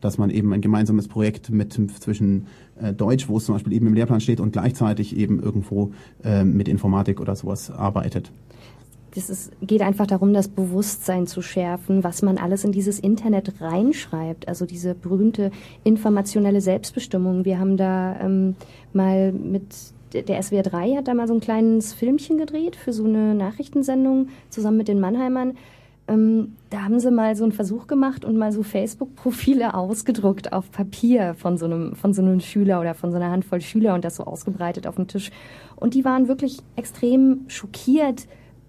dass 0.00 0.18
man 0.18 0.30
eben 0.30 0.52
ein 0.52 0.60
gemeinsames 0.60 1.08
Projekt 1.08 1.50
mit 1.50 1.72
zwischen 1.72 2.46
äh, 2.80 2.92
Deutsch, 2.92 3.28
wo 3.28 3.36
es 3.36 3.44
zum 3.44 3.54
Beispiel 3.54 3.72
eben 3.72 3.86
im 3.86 3.94
Lehrplan 3.94 4.20
steht, 4.20 4.40
und 4.40 4.52
gleichzeitig 4.52 5.16
eben 5.16 5.40
irgendwo 5.40 5.92
äh, 6.24 6.44
mit 6.44 6.68
Informatik 6.68 7.20
oder 7.20 7.36
sowas 7.36 7.70
arbeitet 7.70 8.32
ist, 9.16 9.50
geht 9.60 9.82
einfach 9.82 10.06
darum, 10.06 10.32
das 10.32 10.48
Bewusstsein 10.48 11.26
zu 11.26 11.42
schärfen, 11.42 12.04
was 12.04 12.22
man 12.22 12.38
alles 12.38 12.64
in 12.64 12.72
dieses 12.72 12.98
Internet 12.98 13.60
reinschreibt. 13.60 14.48
Also 14.48 14.66
diese 14.66 14.94
berühmte 14.94 15.50
informationelle 15.84 16.60
Selbstbestimmung. 16.60 17.44
Wir 17.44 17.58
haben 17.58 17.76
da 17.76 18.18
ähm, 18.20 18.54
mal 18.92 19.32
mit 19.32 19.74
der 20.12 20.42
SWR 20.42 20.62
3 20.62 20.96
hat 20.96 21.08
da 21.08 21.14
mal 21.14 21.28
so 21.28 21.34
ein 21.34 21.40
kleines 21.40 21.92
Filmchen 21.92 22.38
gedreht 22.38 22.76
für 22.76 22.92
so 22.92 23.04
eine 23.04 23.34
Nachrichtensendung 23.34 24.28
zusammen 24.48 24.76
mit 24.76 24.88
den 24.88 25.00
Mannheimern. 25.00 25.56
Ähm, 26.08 26.56
da 26.70 26.82
haben 26.82 26.98
sie 26.98 27.10
mal 27.10 27.36
so 27.36 27.44
einen 27.44 27.52
Versuch 27.52 27.86
gemacht 27.86 28.24
und 28.24 28.36
mal 28.36 28.50
so 28.50 28.62
Facebook-Profile 28.62 29.74
ausgedruckt 29.74 30.52
auf 30.52 30.70
Papier 30.72 31.34
von 31.34 31.56
so 31.56 31.66
einem 31.66 31.94
von 31.94 32.12
so 32.12 32.22
einem 32.22 32.40
Schüler 32.40 32.80
oder 32.80 32.94
von 32.94 33.12
so 33.12 33.16
einer 33.16 33.30
Handvoll 33.30 33.60
Schüler 33.60 33.94
und 33.94 34.04
das 34.04 34.16
so 34.16 34.24
ausgebreitet 34.24 34.86
auf 34.86 34.96
dem 34.96 35.06
Tisch. 35.06 35.30
Und 35.76 35.94
die 35.94 36.04
waren 36.04 36.26
wirklich 36.26 36.58
extrem 36.74 37.44
schockiert, 37.46 38.26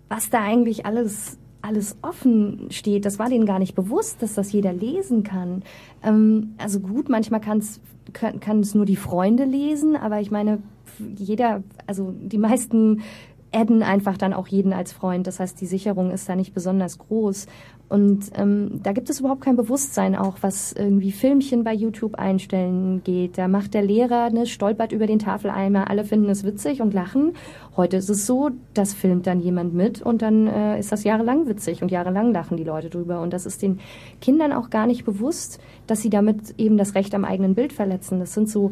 was 0.10 0.30
da 0.30 0.42
eigentlich 0.44 0.86
alles 0.86 1.40
alles 1.64 1.98
offen 2.02 2.68
steht. 2.70 3.06
Das 3.06 3.20
war 3.20 3.30
denen 3.30 3.46
gar 3.46 3.60
nicht 3.60 3.76
bewusst, 3.76 4.22
dass 4.22 4.34
das 4.34 4.52
jeder 4.52 4.74
lesen 4.74 5.24
kann. 5.24 5.64
Ähm, 6.04 6.56
also 6.58 6.80
gut, 6.80 7.10
manchmal 7.10 7.42
kann's, 7.42 7.80
kann, 8.14 8.40
kann 8.40 8.60
es 8.60 8.76
nur 8.76 8.86
die 8.86 8.96
Freunde 8.96 9.44
lesen, 9.44 9.96
aber 9.96 10.20
ich 10.22 10.32
meine, 10.32 10.60
jeder, 11.16 11.64
also 11.88 12.14
die 12.20 12.38
meisten 12.38 13.02
adden 13.52 13.84
einfach 13.84 14.18
dann 14.18 14.34
auch 14.34 14.48
jeden 14.48 14.74
als 14.74 14.94
Freund. 14.94 15.28
Das 15.28 15.40
heißt, 15.40 15.60
die 15.60 15.66
Sicherung 15.66 16.12
ist 16.12 16.30
da 16.30 16.36
nicht 16.36 16.54
besonders 16.54 16.98
groß. 16.98 17.48
Und 17.92 18.32
ähm, 18.36 18.80
da 18.84 18.94
gibt 18.94 19.10
es 19.10 19.20
überhaupt 19.20 19.42
kein 19.42 19.58
Bewusstsein 19.58 20.16
auch, 20.16 20.38
was 20.40 20.72
irgendwie 20.72 21.12
Filmchen 21.12 21.66
bei 21.66 21.74
YouTube 21.74 22.16
einstellen 22.16 23.04
geht. 23.04 23.38
Da 23.38 23.50
macht 23.50 23.74
der 23.74 23.82
Lehrer, 23.82 24.30
ne, 24.30 24.46
stolpert 24.46 24.94
über 24.94 25.08
den 25.08 25.20
Tafeleimer, 25.20 25.90
alle 25.90 26.06
finden 26.06 26.30
es 26.30 26.46
witzig 26.46 26.82
und 26.82 26.94
lachen. 26.94 27.34
Heute 27.76 27.98
ist 27.98 28.10
es 28.10 28.26
so, 28.26 28.52
das 28.74 28.94
filmt 28.94 29.28
dann 29.28 29.42
jemand 29.42 29.74
mit 29.74 30.02
und 30.02 30.22
dann 30.22 30.48
äh, 30.48 30.80
ist 30.80 30.94
das 30.94 31.04
jahrelang 31.04 31.50
witzig 31.50 31.82
und 31.82 31.92
jahrelang 31.92 32.32
lachen 32.32 32.56
die 32.56 32.64
Leute 32.64 32.90
drüber. 32.90 33.20
Und 33.20 33.34
das 33.34 33.46
ist 33.46 33.62
den 33.62 33.82
Kindern 34.22 34.54
auch 34.54 34.70
gar 34.70 34.88
nicht 34.88 35.04
bewusst, 35.04 35.60
dass 35.86 36.02
sie 36.02 36.10
damit 36.10 36.58
eben 36.58 36.78
das 36.78 36.96
Recht 36.96 37.14
am 37.14 37.26
eigenen 37.26 37.56
Bild 37.56 37.74
verletzen. 37.74 38.22
Das 38.22 38.34
sind 38.34 38.48
so, 38.48 38.72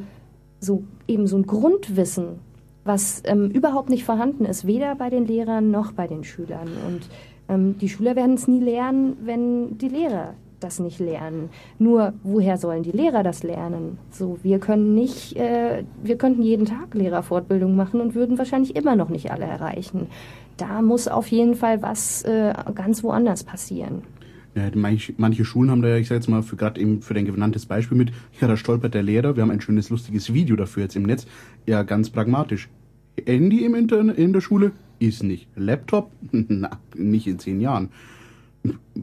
so 0.61 0.83
eben 1.09 1.27
so 1.27 1.35
ein 1.35 1.45
Grundwissen, 1.45 2.39
was 2.85 3.21
ähm, 3.25 3.49
überhaupt 3.49 3.89
nicht 3.89 4.05
vorhanden 4.05 4.45
ist, 4.45 4.65
weder 4.65 4.95
bei 4.95 5.09
den 5.09 5.25
Lehrern 5.25 5.71
noch 5.71 5.91
bei 5.91 6.07
den 6.07 6.23
Schülern. 6.23 6.69
Und 6.87 7.09
ähm, 7.49 7.77
die 7.79 7.89
Schüler 7.89 8.15
werden 8.15 8.35
es 8.35 8.47
nie 8.47 8.59
lernen, 8.59 9.17
wenn 9.23 9.77
die 9.77 9.89
Lehrer 9.89 10.35
das 10.59 10.79
nicht 10.79 10.99
lernen. 10.99 11.49
Nur 11.77 12.13
woher 12.23 12.57
sollen 12.57 12.83
die 12.83 12.91
Lehrer 12.91 13.23
das 13.23 13.43
lernen? 13.43 13.97
So, 14.11 14.39
wir 14.43 14.59
können 14.59 14.93
nicht, 14.93 15.35
äh, 15.37 15.83
wir 16.03 16.17
könnten 16.17 16.41
jeden 16.41 16.65
Tag 16.65 16.93
Lehrerfortbildung 16.93 17.75
machen 17.75 18.01
und 18.01 18.15
würden 18.15 18.37
wahrscheinlich 18.37 18.75
immer 18.75 18.95
noch 18.95 19.09
nicht 19.09 19.31
alle 19.31 19.45
erreichen. 19.45 20.07
Da 20.57 20.81
muss 20.81 21.07
auf 21.07 21.27
jeden 21.27 21.55
Fall 21.55 21.81
was 21.81 22.23
äh, 22.23 22.53
ganz 22.75 23.03
woanders 23.03 23.43
passieren. 23.43 24.03
Ja, 24.55 24.63
manche, 24.73 25.13
manche 25.17 25.45
Schulen 25.45 25.71
haben 25.71 25.81
da 25.81 25.89
ja, 25.89 25.97
ich 25.97 26.07
sag 26.07 26.15
jetzt 26.15 26.27
mal, 26.27 26.41
für 26.41 26.55
gerade 26.55 26.81
eben 26.81 27.01
für 27.01 27.13
dein 27.13 27.25
genanntes 27.25 27.65
Beispiel 27.65 27.97
mit, 27.97 28.11
ja, 28.41 28.47
da 28.47 28.57
stolpert 28.57 28.93
der 28.93 29.03
Lehrer, 29.03 29.35
wir 29.35 29.43
haben 29.43 29.51
ein 29.51 29.61
schönes, 29.61 29.89
lustiges 29.89 30.33
Video 30.33 30.55
dafür 30.55 30.83
jetzt 30.83 30.95
im 30.95 31.03
Netz. 31.03 31.27
Ja, 31.65 31.83
ganz 31.83 32.09
pragmatisch. 32.09 32.67
Handy 33.25 33.63
im 33.63 33.75
Internet 33.75 34.17
in 34.17 34.33
der 34.33 34.41
Schule 34.41 34.71
ist 34.99 35.23
nicht. 35.23 35.47
Laptop? 35.55 36.11
Na, 36.31 36.79
nicht 36.95 37.27
in 37.27 37.39
zehn 37.39 37.61
Jahren. 37.61 37.89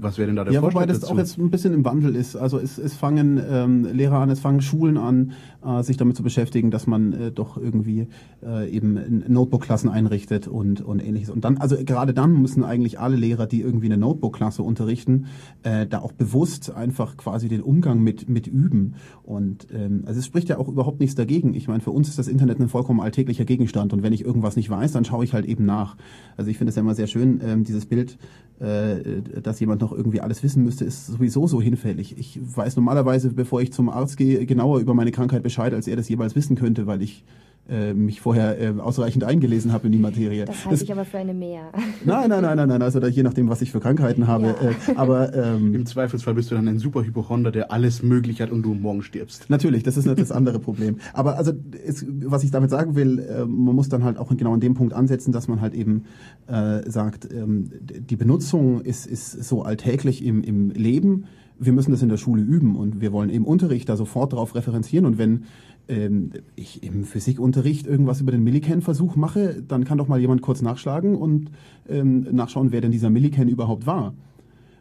Was 0.02 0.18
wäre 0.18 0.26
denn 0.26 0.36
da 0.36 0.44
der 0.44 0.52
ja, 0.52 0.60
Vorschlag 0.60 0.82
wobei 0.82 0.86
das 0.86 1.00
dazu? 1.00 1.12
auch 1.12 1.18
jetzt 1.18 1.38
ein 1.38 1.50
bisschen 1.50 1.74
im 1.74 1.84
Wandel 1.84 2.14
ist. 2.16 2.36
Also 2.36 2.58
es, 2.58 2.78
es 2.78 2.94
fangen 2.94 3.40
ähm, 3.48 3.84
Lehrer 3.84 4.18
an, 4.18 4.30
es 4.30 4.40
fangen 4.40 4.60
Schulen 4.60 4.96
an, 4.96 5.32
äh, 5.64 5.82
sich 5.82 5.96
damit 5.96 6.16
zu 6.16 6.22
beschäftigen, 6.22 6.70
dass 6.70 6.86
man 6.86 7.12
äh, 7.12 7.32
doch 7.32 7.56
irgendwie 7.56 8.08
äh, 8.44 8.70
eben 8.70 9.24
Notebook-Klassen 9.28 9.88
einrichtet 9.88 10.48
und, 10.48 10.80
und 10.80 11.04
ähnliches. 11.04 11.30
Und 11.30 11.44
dann, 11.44 11.58
also 11.58 11.76
gerade 11.84 12.14
dann 12.14 12.40
müssen 12.40 12.64
eigentlich 12.64 12.98
alle 12.98 13.16
Lehrer, 13.16 13.46
die 13.46 13.60
irgendwie 13.60 13.86
eine 13.86 13.96
Notebook-Klasse 13.96 14.62
unterrichten, 14.62 15.26
äh, 15.62 15.86
da 15.86 16.00
auch 16.00 16.12
bewusst 16.12 16.70
einfach 16.70 17.16
quasi 17.16 17.48
den 17.48 17.62
Umgang 17.62 18.00
mit, 18.00 18.28
mit 18.28 18.46
üben. 18.46 18.94
Und 19.22 19.66
ähm, 19.72 20.04
also 20.06 20.20
es 20.20 20.26
spricht 20.26 20.48
ja 20.48 20.58
auch 20.58 20.68
überhaupt 20.68 21.00
nichts 21.00 21.14
dagegen. 21.14 21.54
Ich 21.54 21.68
meine, 21.68 21.80
für 21.80 21.90
uns 21.90 22.08
ist 22.08 22.18
das 22.18 22.28
Internet 22.28 22.60
ein 22.60 22.68
vollkommen 22.68 23.00
alltäglicher 23.00 23.44
Gegenstand 23.44 23.92
und 23.92 24.02
wenn 24.02 24.12
ich 24.12 24.24
irgendwas 24.24 24.56
nicht 24.56 24.70
weiß, 24.70 24.92
dann 24.92 25.04
schaue 25.04 25.24
ich 25.24 25.32
halt 25.32 25.46
eben 25.46 25.64
nach. 25.64 25.96
Also 26.36 26.50
ich 26.50 26.58
finde 26.58 26.70
es 26.70 26.76
ja 26.76 26.82
immer 26.82 26.94
sehr 26.94 27.06
schön, 27.06 27.40
ähm, 27.42 27.64
dieses 27.64 27.86
Bild, 27.86 28.18
äh, 28.58 29.40
dass 29.42 29.60
jemand 29.60 29.82
noch 29.82 29.85
irgendwie 29.92 30.20
alles 30.20 30.42
wissen 30.42 30.64
müsste, 30.64 30.84
ist 30.84 31.06
sowieso 31.06 31.46
so 31.46 31.60
hinfällig. 31.60 32.18
Ich 32.18 32.38
weiß 32.42 32.76
normalerweise, 32.76 33.30
bevor 33.30 33.60
ich 33.60 33.72
zum 33.72 33.88
Arzt 33.88 34.16
gehe, 34.16 34.44
genauer 34.46 34.80
über 34.80 34.94
meine 34.94 35.12
Krankheit 35.12 35.42
Bescheid, 35.42 35.74
als 35.74 35.88
er 35.88 35.96
das 35.96 36.08
jeweils 36.08 36.34
wissen 36.34 36.56
könnte, 36.56 36.86
weil 36.86 37.02
ich 37.02 37.24
äh, 37.68 37.94
mich 37.94 38.20
vorher 38.20 38.60
äh, 38.60 38.80
ausreichend 38.80 39.24
eingelesen 39.24 39.72
habe 39.72 39.86
in 39.86 39.92
die 39.92 39.98
Materie. 39.98 40.44
Das 40.44 40.64
halte 40.66 40.84
ich 40.84 40.92
aber 40.92 41.04
für 41.04 41.18
eine 41.18 41.34
Mehr. 41.34 41.72
Nein, 42.04 42.28
nein, 42.28 42.42
nein, 42.42 42.56
nein, 42.56 42.68
nein. 42.68 42.82
Also 42.82 43.00
da, 43.00 43.08
je 43.08 43.22
nachdem, 43.22 43.48
was 43.48 43.62
ich 43.62 43.72
für 43.72 43.80
Krankheiten 43.80 44.26
habe. 44.26 44.46
Ja. 44.46 44.70
Äh, 44.70 44.96
aber 44.96 45.34
ähm, 45.34 45.74
im 45.74 45.86
Zweifelsfall 45.86 46.34
bist 46.34 46.50
du 46.50 46.54
dann 46.54 46.68
ein 46.68 46.78
super 46.78 47.02
Hypochonder, 47.04 47.50
der 47.50 47.72
alles 47.72 48.02
möglich 48.02 48.40
hat 48.40 48.50
und 48.50 48.62
du 48.62 48.74
morgen 48.74 49.02
stirbst. 49.02 49.50
Natürlich, 49.50 49.82
das 49.82 49.96
ist 49.96 50.06
nicht 50.06 50.20
das 50.20 50.30
andere 50.30 50.58
Problem. 50.58 50.98
Aber 51.12 51.36
also, 51.36 51.52
es, 51.84 52.06
was 52.24 52.44
ich 52.44 52.50
damit 52.50 52.70
sagen 52.70 52.94
will, 52.94 53.18
äh, 53.18 53.44
man 53.44 53.74
muss 53.74 53.88
dann 53.88 54.04
halt 54.04 54.18
auch 54.18 54.34
genau 54.36 54.54
an 54.54 54.60
dem 54.60 54.74
Punkt 54.74 54.94
ansetzen, 54.94 55.32
dass 55.32 55.48
man 55.48 55.60
halt 55.60 55.74
eben 55.74 56.04
äh, 56.46 56.88
sagt, 56.88 57.28
ähm, 57.32 57.70
die 57.80 58.16
Benutzung 58.16 58.80
ist, 58.82 59.06
ist 59.06 59.44
so 59.44 59.62
alltäglich 59.62 60.24
im, 60.24 60.42
im 60.42 60.70
Leben 60.70 61.26
wir 61.58 61.72
müssen 61.72 61.90
das 61.90 62.02
in 62.02 62.08
der 62.08 62.16
Schule 62.16 62.42
üben 62.42 62.76
und 62.76 63.00
wir 63.00 63.12
wollen 63.12 63.30
im 63.30 63.44
Unterricht 63.44 63.88
da 63.88 63.96
sofort 63.96 64.32
darauf 64.32 64.54
referenzieren 64.54 65.06
und 65.06 65.18
wenn 65.18 65.44
ähm, 65.88 66.30
ich 66.54 66.82
im 66.82 67.04
Physikunterricht 67.04 67.86
irgendwas 67.86 68.20
über 68.20 68.32
den 68.32 68.44
Millikan-Versuch 68.44 69.16
mache, 69.16 69.62
dann 69.66 69.84
kann 69.84 69.98
doch 69.98 70.08
mal 70.08 70.20
jemand 70.20 70.42
kurz 70.42 70.62
nachschlagen 70.62 71.16
und 71.16 71.50
ähm, 71.88 72.26
nachschauen, 72.32 72.72
wer 72.72 72.80
denn 72.80 72.90
dieser 72.90 73.10
Millikan 73.10 73.48
überhaupt 73.48 73.86
war. 73.86 74.14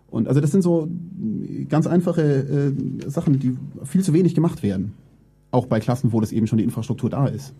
Und 0.08 0.28
also 0.28 0.40
das 0.40 0.52
sind 0.52 0.62
so 0.62 0.88
ganz 1.68 1.88
einfache 1.88 2.22
äh, 2.22 3.10
Sachen, 3.10 3.40
die 3.40 3.58
viel 3.84 4.04
zu 4.04 4.14
wenig 4.14 4.36
gemacht 4.36 4.64
werden. 4.64 4.94
Auch 5.52 5.66
bei 5.66 5.80
Klassen, 5.80 6.14
wo 6.14 6.22
das 6.22 6.32
eben 6.32 6.48
schon 6.48 6.58
die 6.58 6.64
Infrastruktur 6.64 7.10
da 7.10 7.28
ist. 7.28 7.54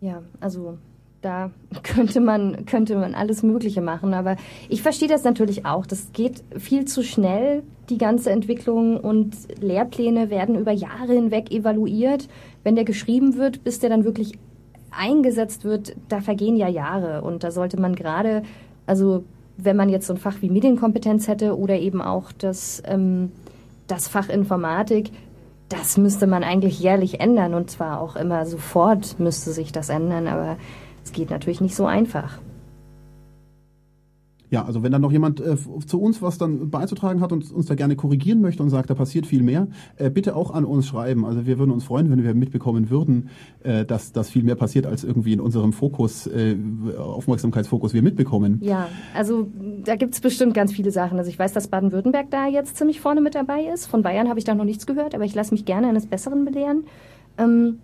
Ja, 0.00 0.22
also 0.40 0.78
da 1.22 1.50
könnte 1.82 2.20
man, 2.20 2.66
könnte 2.66 2.96
man 2.96 3.14
alles 3.14 3.42
Mögliche 3.42 3.80
machen. 3.80 4.14
Aber 4.14 4.36
ich 4.68 4.82
verstehe 4.82 5.08
das 5.08 5.24
natürlich 5.24 5.66
auch. 5.66 5.86
Das 5.86 6.12
geht 6.12 6.42
viel 6.56 6.84
zu 6.84 7.02
schnell, 7.02 7.62
die 7.88 7.98
ganze 7.98 8.30
Entwicklung. 8.30 8.98
Und 8.98 9.36
Lehrpläne 9.60 10.30
werden 10.30 10.58
über 10.58 10.72
Jahre 10.72 11.12
hinweg 11.14 11.50
evaluiert. 11.50 12.28
Wenn 12.62 12.76
der 12.76 12.84
geschrieben 12.84 13.36
wird, 13.36 13.64
bis 13.64 13.78
der 13.78 13.90
dann 13.90 14.04
wirklich 14.04 14.38
eingesetzt 14.90 15.64
wird, 15.64 15.94
da 16.08 16.20
vergehen 16.20 16.56
ja 16.56 16.68
Jahre. 16.68 17.22
Und 17.22 17.44
da 17.44 17.50
sollte 17.50 17.80
man 17.80 17.94
gerade, 17.94 18.42
also 18.86 19.24
wenn 19.56 19.76
man 19.76 19.88
jetzt 19.88 20.06
so 20.06 20.14
ein 20.14 20.18
Fach 20.18 20.36
wie 20.40 20.50
Medienkompetenz 20.50 21.28
hätte 21.28 21.56
oder 21.56 21.78
eben 21.78 22.02
auch 22.02 22.32
das, 22.32 22.82
ähm, 22.86 23.32
das 23.86 24.08
Fach 24.08 24.28
Informatik, 24.28 25.10
das 25.68 25.96
müsste 25.96 26.26
man 26.26 26.42
eigentlich 26.42 26.80
jährlich 26.80 27.20
ändern 27.20 27.54
und 27.54 27.70
zwar 27.70 28.00
auch 28.00 28.16
immer 28.16 28.44
sofort 28.44 29.20
müsste 29.20 29.52
sich 29.52 29.70
das 29.70 29.88
ändern. 29.88 30.26
Aber 30.26 30.56
es 31.04 31.12
geht 31.12 31.30
natürlich 31.30 31.60
nicht 31.60 31.74
so 31.74 31.86
einfach. 31.86 32.38
Ja, 34.50 34.64
also 34.64 34.82
wenn 34.82 34.90
dann 34.90 35.00
noch 35.00 35.12
jemand 35.12 35.40
äh, 35.40 35.56
zu 35.86 36.00
uns 36.00 36.20
was 36.20 36.36
dann 36.36 36.70
beizutragen 36.70 37.20
hat 37.20 37.32
und 37.32 37.50
uns 37.52 37.66
da 37.66 37.76
gerne 37.76 37.94
korrigieren 37.94 38.40
möchte 38.40 38.62
und 38.62 38.70
sagt, 38.70 38.90
da 38.90 38.94
passiert 38.94 39.26
viel 39.26 39.42
mehr, 39.42 39.68
äh, 39.96 40.10
bitte 40.10 40.34
auch 40.34 40.50
an 40.50 40.64
uns 40.64 40.88
schreiben. 40.88 41.24
Also 41.24 41.46
wir 41.46 41.58
würden 41.58 41.70
uns 41.70 41.84
freuen, 41.84 42.10
wenn 42.10 42.24
wir 42.24 42.34
mitbekommen 42.34 42.90
würden, 42.90 43.30
äh, 43.62 43.84
dass 43.84 44.12
das 44.12 44.28
viel 44.28 44.42
mehr 44.42 44.56
passiert, 44.56 44.86
als 44.86 45.04
irgendwie 45.04 45.32
in 45.32 45.40
unserem 45.40 45.72
Fokus, 45.72 46.26
äh, 46.26 46.56
Aufmerksamkeitsfokus 46.98 47.94
wir 47.94 48.02
mitbekommen. 48.02 48.58
Ja, 48.60 48.88
also 49.14 49.48
da 49.84 49.94
gibt's 49.94 50.20
bestimmt 50.20 50.54
ganz 50.54 50.72
viele 50.72 50.90
Sachen. 50.90 51.16
Also 51.18 51.30
ich 51.30 51.38
weiß, 51.38 51.52
dass 51.52 51.68
Baden-Württemberg 51.68 52.30
da 52.30 52.48
jetzt 52.48 52.76
ziemlich 52.76 53.00
vorne 53.00 53.20
mit 53.20 53.36
dabei 53.36 53.62
ist. 53.72 53.86
Von 53.86 54.02
Bayern 54.02 54.28
habe 54.28 54.40
ich 54.40 54.44
da 54.44 54.54
noch 54.56 54.64
nichts 54.64 54.84
gehört, 54.84 55.14
aber 55.14 55.24
ich 55.24 55.34
lasse 55.34 55.54
mich 55.54 55.64
gerne 55.64 55.88
eines 55.88 56.06
Besseren 56.06 56.44
belehren. 56.44 56.84
Ähm, 57.38 57.78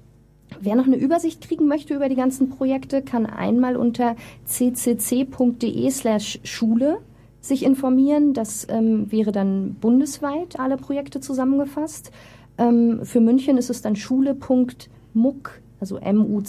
Wer 0.61 0.77
noch 0.77 0.87
eine 0.87 0.97
Übersicht 0.97 1.41
kriegen 1.43 1.67
möchte 1.67 1.95
über 1.95 2.09
die 2.09 2.15
ganzen 2.15 2.51
Projekte, 2.51 3.03
kann 3.03 3.27
einmal 3.27 3.77
unter 3.77 4.17
ccc.de 4.47 5.91
slash 5.91 6.41
Schule 6.45 6.99
sich 7.41 7.65
informieren. 7.65 8.33
Das 8.33 8.67
ähm, 8.71 9.11
wäre 9.11 9.33
dann 9.33 9.75
bundesweit 9.75 10.59
alle 10.59 10.77
Projekte 10.77 11.21
zusammengefasst. 11.21 12.11
Ähm, 12.59 13.01
für 13.05 13.21
München 13.21 13.59
ist 13.59 13.71
es 13.71 13.83
dann 13.83 13.97
schule.muck, 13.97 15.61
also 15.81 16.01
muc.ccc.de 16.01 16.43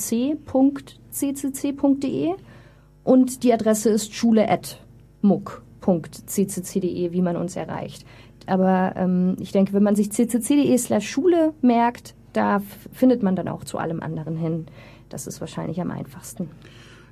und 3.04 3.44
die 3.44 3.54
Adresse 3.54 3.90
ist 3.90 4.14
schule.muck 4.14 5.64
ccc.de, 5.86 7.12
wie 7.14 7.22
man 7.22 7.38
uns 7.38 7.56
erreicht. 7.56 8.06
Aber 8.46 8.94
ähm, 8.96 9.36
ich 9.40 9.52
denke, 9.52 9.74
wenn 9.74 9.84
man 9.84 9.96
sich 9.96 10.10
ccc.de 10.10 10.78
slash 10.78 11.10
Schule 11.10 11.54
merkt, 11.62 12.16
da 12.38 12.62
findet 12.94 13.24
man 13.24 13.36
dann 13.36 13.48
auch 13.48 13.64
zu 13.64 13.80
allem 13.80 14.02
anderen 14.02 14.38
hin. 14.38 14.68
Das 15.10 15.26
ist 15.26 15.42
wahrscheinlich 15.42 15.82
am 15.82 15.90
einfachsten. 15.90 16.50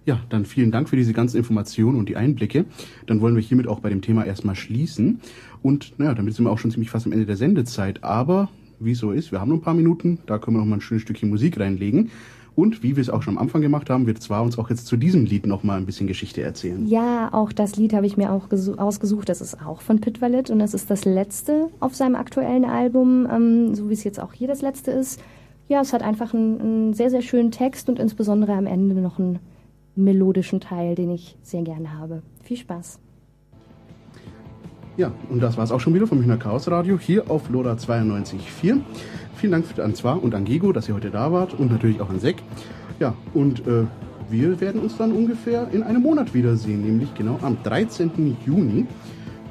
Ja, 0.05 0.19
dann 0.30 0.45
vielen 0.45 0.71
Dank 0.71 0.88
für 0.88 0.95
diese 0.95 1.13
ganzen 1.13 1.38
Informationen 1.38 1.97
und 1.97 2.07
die 2.07 2.15
Einblicke. 2.15 2.65
Dann 3.07 3.21
wollen 3.21 3.36
wir 3.36 3.41
hiermit 3.41 3.67
auch 3.67 3.80
bei 3.80 3.89
dem 3.89 4.01
Thema 4.01 4.23
erstmal 4.23 4.55
schließen. 4.55 5.19
Und 5.63 5.97
naja, 5.97 6.13
damit 6.13 6.36
sind 6.36 6.45
wir 6.45 6.51
auch 6.51 6.59
schon 6.59 6.69
ziemlich 6.69 6.91
fast 6.91 7.07
am 7.07 7.11
Ende 7.11 7.26
der 7.26 7.38
Sendezeit. 7.38 8.03
Aber 8.03 8.49
wie 8.80 8.91
es 8.91 8.99
so 8.99 9.11
ist, 9.11 9.32
wir 9.32 9.41
haben 9.41 9.49
noch 9.49 9.57
ein 9.57 9.61
paar 9.61 9.73
Minuten, 9.73 10.19
da 10.28 10.38
können 10.38 10.57
wir 10.57 10.59
noch 10.59 10.67
mal 10.67 10.76
ein 10.76 10.82
schönes 10.82 11.01
Stückchen 11.01 11.30
Musik 11.30 11.59
reinlegen. 11.59 12.11
Und 12.56 12.84
wie 12.84 12.95
wir 12.95 13.01
es 13.01 13.10
auch 13.10 13.22
schon 13.22 13.36
am 13.36 13.41
Anfang 13.41 13.62
gemacht 13.62 13.89
haben, 13.89 14.08
wird 14.08 14.22
zwar 14.22 14.41
uns 14.41 14.58
auch 14.58 14.70
jetzt 14.70 14.88
zu 14.88 14.95
diesem 14.95 15.26
Lied 15.26 15.45
noch 15.45 15.64
mal 15.64 15.78
ein 15.78 15.86
bisschen 15.86 16.08
Geschichte 16.08 16.41
erzählen. 16.41 16.88
Ja, 16.88 17.34
auch 17.34 17.51
das 17.51 17.76
Lied 17.76 17.93
habe 17.93 18.06
ich 18.06 18.16
mir 18.16 18.32
auch 18.32 18.47
ausgesucht. 18.78 19.28
Das 19.28 19.41
ist 19.41 19.62
auch 19.66 19.82
von 19.82 19.99
Pit 19.99 20.22
Valet 20.22 20.49
und 20.49 20.60
das 20.60 20.74
ist 20.74 20.89
das 20.89 21.03
letzte 21.03 21.68
auf 21.82 21.95
seinem 21.95 22.16
aktuellen 22.16 22.64
Album, 22.64 23.28
ähm, 23.30 23.76
so 23.76 23.89
wie 23.89 23.93
es 23.93 24.06
jetzt 24.06 24.22
auch 24.22 24.32
hier 24.32 24.47
das 24.47 24.62
letzte 24.62 24.91
ist. 24.91 25.22
Ja, 25.68 25.82
es 25.82 25.91
hat 25.91 26.03
einfach 26.03 26.34
einen, 26.34 26.62
einen 26.62 26.93
sehr, 26.93 27.10
sehr 27.10 27.22
schönen 27.22 27.51
Text 27.51 27.89
und 27.89 27.99
insbesondere 27.99 28.53
am 28.53 28.68
Ende 28.68 28.95
noch 29.01 29.20
einen 29.20 29.39
melodischen 29.95 30.62
Teil, 30.62 30.95
den 30.95 31.12
ich 31.12 31.38
sehr 31.41 31.64
gerne 31.64 31.97
habe. 31.97 32.22
Viel 32.43 32.58
Spaß. 32.58 32.99
Ja, 34.97 35.12
und 35.30 35.43
das 35.43 35.58
war 35.58 35.66
es 35.66 35.72
auch 35.72 35.82
schon 35.82 35.93
wieder 35.93 36.08
vom 36.08 36.20
Münchner 36.20 36.38
Chaos 36.38 36.70
Radio 36.70 36.97
hier 36.97 37.30
auf 37.30 37.49
Lora 37.49 37.74
92.4. 37.74 38.80
Vielen 39.45 39.61
Dank 39.61 39.77
an 39.77 39.93
Zwar 39.93 40.23
und 40.23 40.33
an 40.33 40.43
Gigo, 40.43 40.71
dass 40.71 40.89
ihr 40.89 40.95
heute 40.95 41.11
da 41.11 41.31
wart 41.31 41.53
und 41.53 41.71
natürlich 41.71 42.01
auch 42.01 42.09
an 42.09 42.19
Sek. 42.19 42.37
Ja, 42.99 43.13
und 43.35 43.59
äh, 43.67 43.83
wir 44.27 44.59
werden 44.59 44.81
uns 44.81 44.97
dann 44.97 45.11
ungefähr 45.11 45.67
in 45.71 45.83
einem 45.83 46.01
Monat 46.01 46.33
wiedersehen, 46.33 46.81
nämlich 46.81 47.13
genau 47.13 47.37
am 47.43 47.55
13. 47.61 48.37
Juni. 48.43 48.87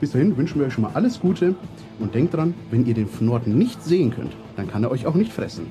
Bis 0.00 0.10
dahin 0.10 0.36
wünschen 0.36 0.58
wir 0.58 0.66
euch 0.66 0.72
schon 0.72 0.82
mal 0.82 0.90
alles 0.94 1.20
Gute 1.20 1.54
und 2.00 2.12
denkt 2.12 2.34
dran, 2.34 2.54
wenn 2.72 2.84
ihr 2.86 2.94
den 2.94 3.06
Fnord 3.06 3.46
nicht 3.46 3.84
sehen 3.84 4.10
könnt, 4.10 4.32
dann 4.56 4.66
kann 4.66 4.82
er 4.82 4.90
euch 4.90 5.06
auch 5.06 5.14
nicht 5.14 5.32
fressen. 5.32 5.68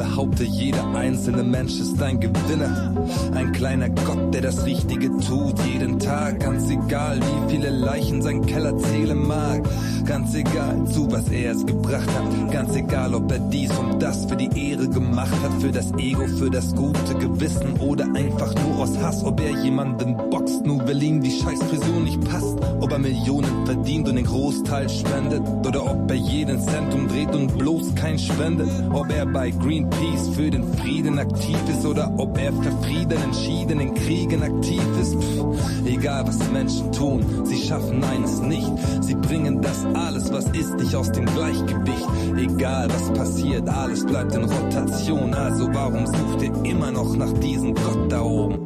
Behaupte, 0.00 0.44
jeder 0.44 0.94
einzelne 0.94 1.42
Mensch 1.42 1.78
ist 1.78 2.02
ein 2.02 2.20
Gewinner. 2.20 2.94
Ein 3.34 3.52
kleiner 3.52 3.90
Gott, 3.90 4.32
der 4.32 4.40
das 4.40 4.64
Richtige 4.64 5.10
tut, 5.18 5.60
jeden 5.66 5.98
Tag. 5.98 6.40
Ganz 6.40 6.70
egal, 6.70 7.20
wie 7.20 7.52
viele 7.52 7.68
Leichen 7.68 8.22
sein 8.22 8.46
Keller 8.46 8.78
zählen 8.78 9.26
mag. 9.26 9.62
Ganz 10.06 10.34
egal, 10.34 10.84
zu 10.86 11.10
was 11.10 11.28
er 11.28 11.52
es 11.52 11.64
gebracht 11.64 12.08
hat. 12.08 12.50
Ganz 12.50 12.74
egal, 12.74 13.14
ob 13.14 13.30
er 13.30 13.38
dies 13.38 13.70
und 13.78 14.02
das 14.02 14.24
für 14.26 14.36
die 14.36 14.70
Ehre 14.70 14.88
gemacht 14.88 15.32
hat. 15.42 15.60
Für 15.60 15.70
das 15.70 15.92
Ego, 15.98 16.26
für 16.26 16.50
das 16.50 16.74
gute 16.74 17.14
Gewissen 17.14 17.78
oder 17.80 18.04
einfach 18.14 18.54
nur 18.64 18.78
aus 18.78 18.96
Hass. 18.98 19.22
Ob 19.24 19.40
er 19.40 19.62
jemanden 19.62 20.16
boxt, 20.30 20.64
nur 20.66 20.86
weil 20.86 21.02
ihm 21.02 21.20
die 21.20 21.30
scheiß 21.30 21.62
Frisur 21.64 22.00
nicht 22.00 22.20
passt. 22.28 22.56
Ob 22.80 22.90
er 22.90 22.98
Millionen 22.98 23.66
verdient 23.66 24.08
und 24.08 24.16
den 24.16 24.24
Großteil 24.24 24.88
spendet. 24.88 25.42
Oder 25.66 25.84
ob 25.84 26.10
er 26.10 26.16
jeden 26.16 26.60
Cent 26.60 26.92
umdreht 26.94 27.34
und 27.34 27.56
bloß 27.58 27.94
kein 27.94 28.18
spendet. 28.18 28.70
Ob 28.92 29.10
er 29.12 29.26
bei 29.26 29.50
Greenpeace 29.50 30.28
für 30.34 30.50
den 30.50 30.64
Frieden 30.74 31.18
aktiv 31.18 31.58
ist 31.70 31.86
oder 31.86 32.12
ob 32.16 32.38
er 32.38 32.52
für 32.52 32.72
Frieden 32.82 33.22
entschieden 33.22 33.80
in 33.80 33.94
Kriegen 33.94 34.42
aktiv 34.42 34.82
ist. 35.00 35.14
Pff, 35.14 35.86
egal 35.86 36.26
was 36.26 36.38
Menschen 36.50 36.90
tun, 36.92 37.24
sie 37.44 37.58
schaffen 37.58 38.02
eines 38.02 38.40
nicht. 38.40 38.70
Sie 39.00 39.14
bringen 39.14 39.60
das 39.60 39.84
alles, 39.96 40.32
was 40.32 40.46
ist, 40.46 40.74
nicht 40.74 40.94
aus 40.94 41.10
dem 41.12 41.26
Gleichgewicht. 41.26 42.08
Egal 42.36 42.88
was 42.90 43.12
passiert, 43.12 43.68
alles 43.68 44.04
bleibt 44.04 44.34
in 44.34 44.44
Rotation. 44.44 45.34
Also 45.34 45.68
warum 45.72 46.06
sucht 46.06 46.42
ihr 46.42 46.64
immer 46.64 46.90
noch 46.90 47.16
nach 47.16 47.32
diesem 47.34 47.74
Gott 47.74 48.10
da 48.10 48.20
oben? 48.22 48.58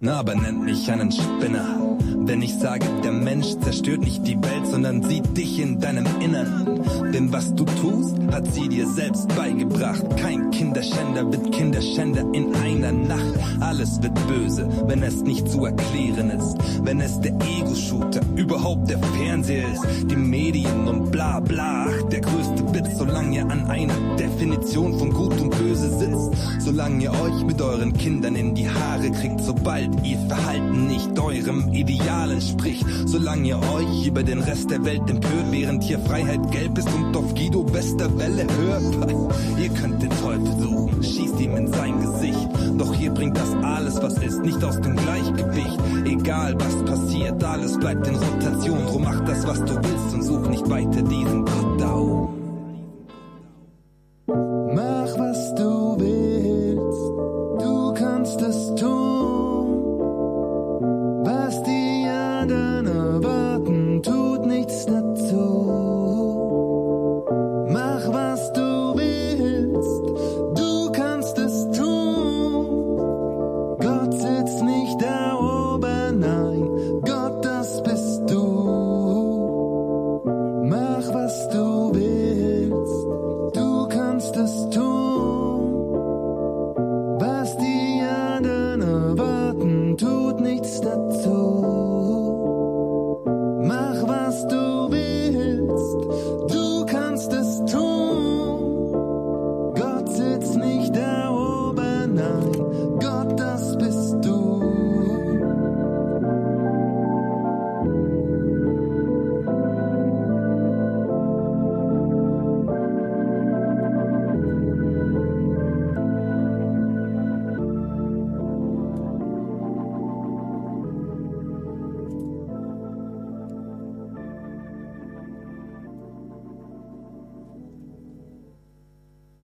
Na, 0.00 0.20
aber 0.20 0.34
nennt 0.34 0.62
mich 0.62 0.90
einen 0.90 1.10
Spinner. 1.10 1.85
Wenn 2.26 2.42
ich 2.42 2.54
sage, 2.54 2.84
der 3.04 3.12
Mensch 3.12 3.56
zerstört 3.60 4.00
nicht 4.00 4.26
die 4.26 4.34
Welt, 4.42 4.66
sondern 4.66 5.00
sieht 5.04 5.36
dich 5.36 5.60
in 5.60 5.78
deinem 5.78 6.06
Innern. 6.20 6.80
Denn 7.14 7.32
was 7.32 7.54
du 7.54 7.64
tust, 7.64 8.16
hat 8.32 8.52
sie 8.52 8.68
dir 8.68 8.88
selbst 8.88 9.28
beigebracht. 9.36 10.04
Kein 10.16 10.50
Kinderschänder 10.50 11.30
wird 11.30 11.52
Kinderschänder 11.52 12.24
in 12.32 12.52
einer 12.56 12.90
Nacht. 12.90 13.32
Alles 13.60 14.02
wird 14.02 14.14
böse, 14.26 14.68
wenn 14.88 15.04
es 15.04 15.22
nicht 15.22 15.48
zu 15.48 15.66
erklären 15.66 16.30
ist. 16.30 16.56
Wenn 16.82 17.00
es 17.00 17.20
der 17.20 17.32
Ego-Shooter, 17.32 18.22
überhaupt 18.34 18.90
der 18.90 18.98
Fernseher 18.98 19.72
ist, 19.72 19.86
die 20.10 20.16
Medien 20.16 20.88
und 20.88 21.12
bla 21.12 21.38
bla. 21.38 21.86
Ach, 21.88 22.08
der 22.08 22.22
größte 22.22 22.74
Witz, 22.74 22.98
solange 22.98 23.36
ihr 23.36 23.48
an 23.48 23.66
einer 23.66 24.16
Definition 24.16 24.98
von 24.98 25.10
Gut 25.10 25.40
und 25.40 25.56
Böse 25.56 25.96
sitzt. 25.96 26.32
Solange 26.58 27.04
ihr 27.04 27.12
euch 27.12 27.44
mit 27.44 27.62
euren 27.62 27.92
Kindern 27.92 28.34
in 28.34 28.56
die 28.56 28.68
Haare 28.68 29.12
kriegt, 29.12 29.40
sobald 29.40 30.04
ihr 30.04 30.18
Verhalten 30.26 30.88
nicht 30.88 31.16
eurem 31.18 31.72
Ideal 31.72 32.15
entspricht. 32.24 32.84
Solange 33.04 33.48
ihr 33.48 33.58
euch 33.58 34.06
über 34.06 34.22
den 34.22 34.40
Rest 34.40 34.70
der 34.70 34.84
Welt 34.84 35.08
empört, 35.08 35.50
während 35.50 35.84
hier 35.84 35.98
Freiheit 36.00 36.50
gelb 36.50 36.78
ist 36.78 36.88
und 36.92 37.16
auf 37.16 37.34
Guido 37.34 37.72
Westerwelle 37.72 38.46
hört. 38.58 39.10
Ihr 39.58 39.68
könnt 39.70 40.02
den 40.02 40.10
Teufel 40.10 40.58
suchen, 40.60 41.02
schießt 41.02 41.40
ihm 41.40 41.56
in 41.56 41.72
sein 41.72 42.00
Gesicht. 42.00 42.48
Doch 42.78 42.94
hier 42.94 43.12
bringt 43.12 43.36
das 43.36 43.52
alles, 43.62 44.02
was 44.02 44.18
ist, 44.18 44.42
nicht 44.42 44.62
aus 44.62 44.80
dem 44.80 44.96
Gleichgewicht. 44.96 45.78
Egal 46.04 46.54
was 46.58 46.84
passiert, 46.84 47.42
alles 47.42 47.78
bleibt 47.78 48.06
in 48.06 48.16
Rotation. 48.16 48.86
Drum 48.86 49.02
mach 49.02 49.20
das, 49.20 49.46
was 49.46 49.58
du 49.64 49.74
willst 49.74 50.14
und 50.14 50.22
such 50.22 50.48
nicht 50.48 50.68
weiter 50.68 51.02
diesen 51.02 51.44
Gott 51.44 51.80
da 51.80 51.94
oben. 51.94 52.45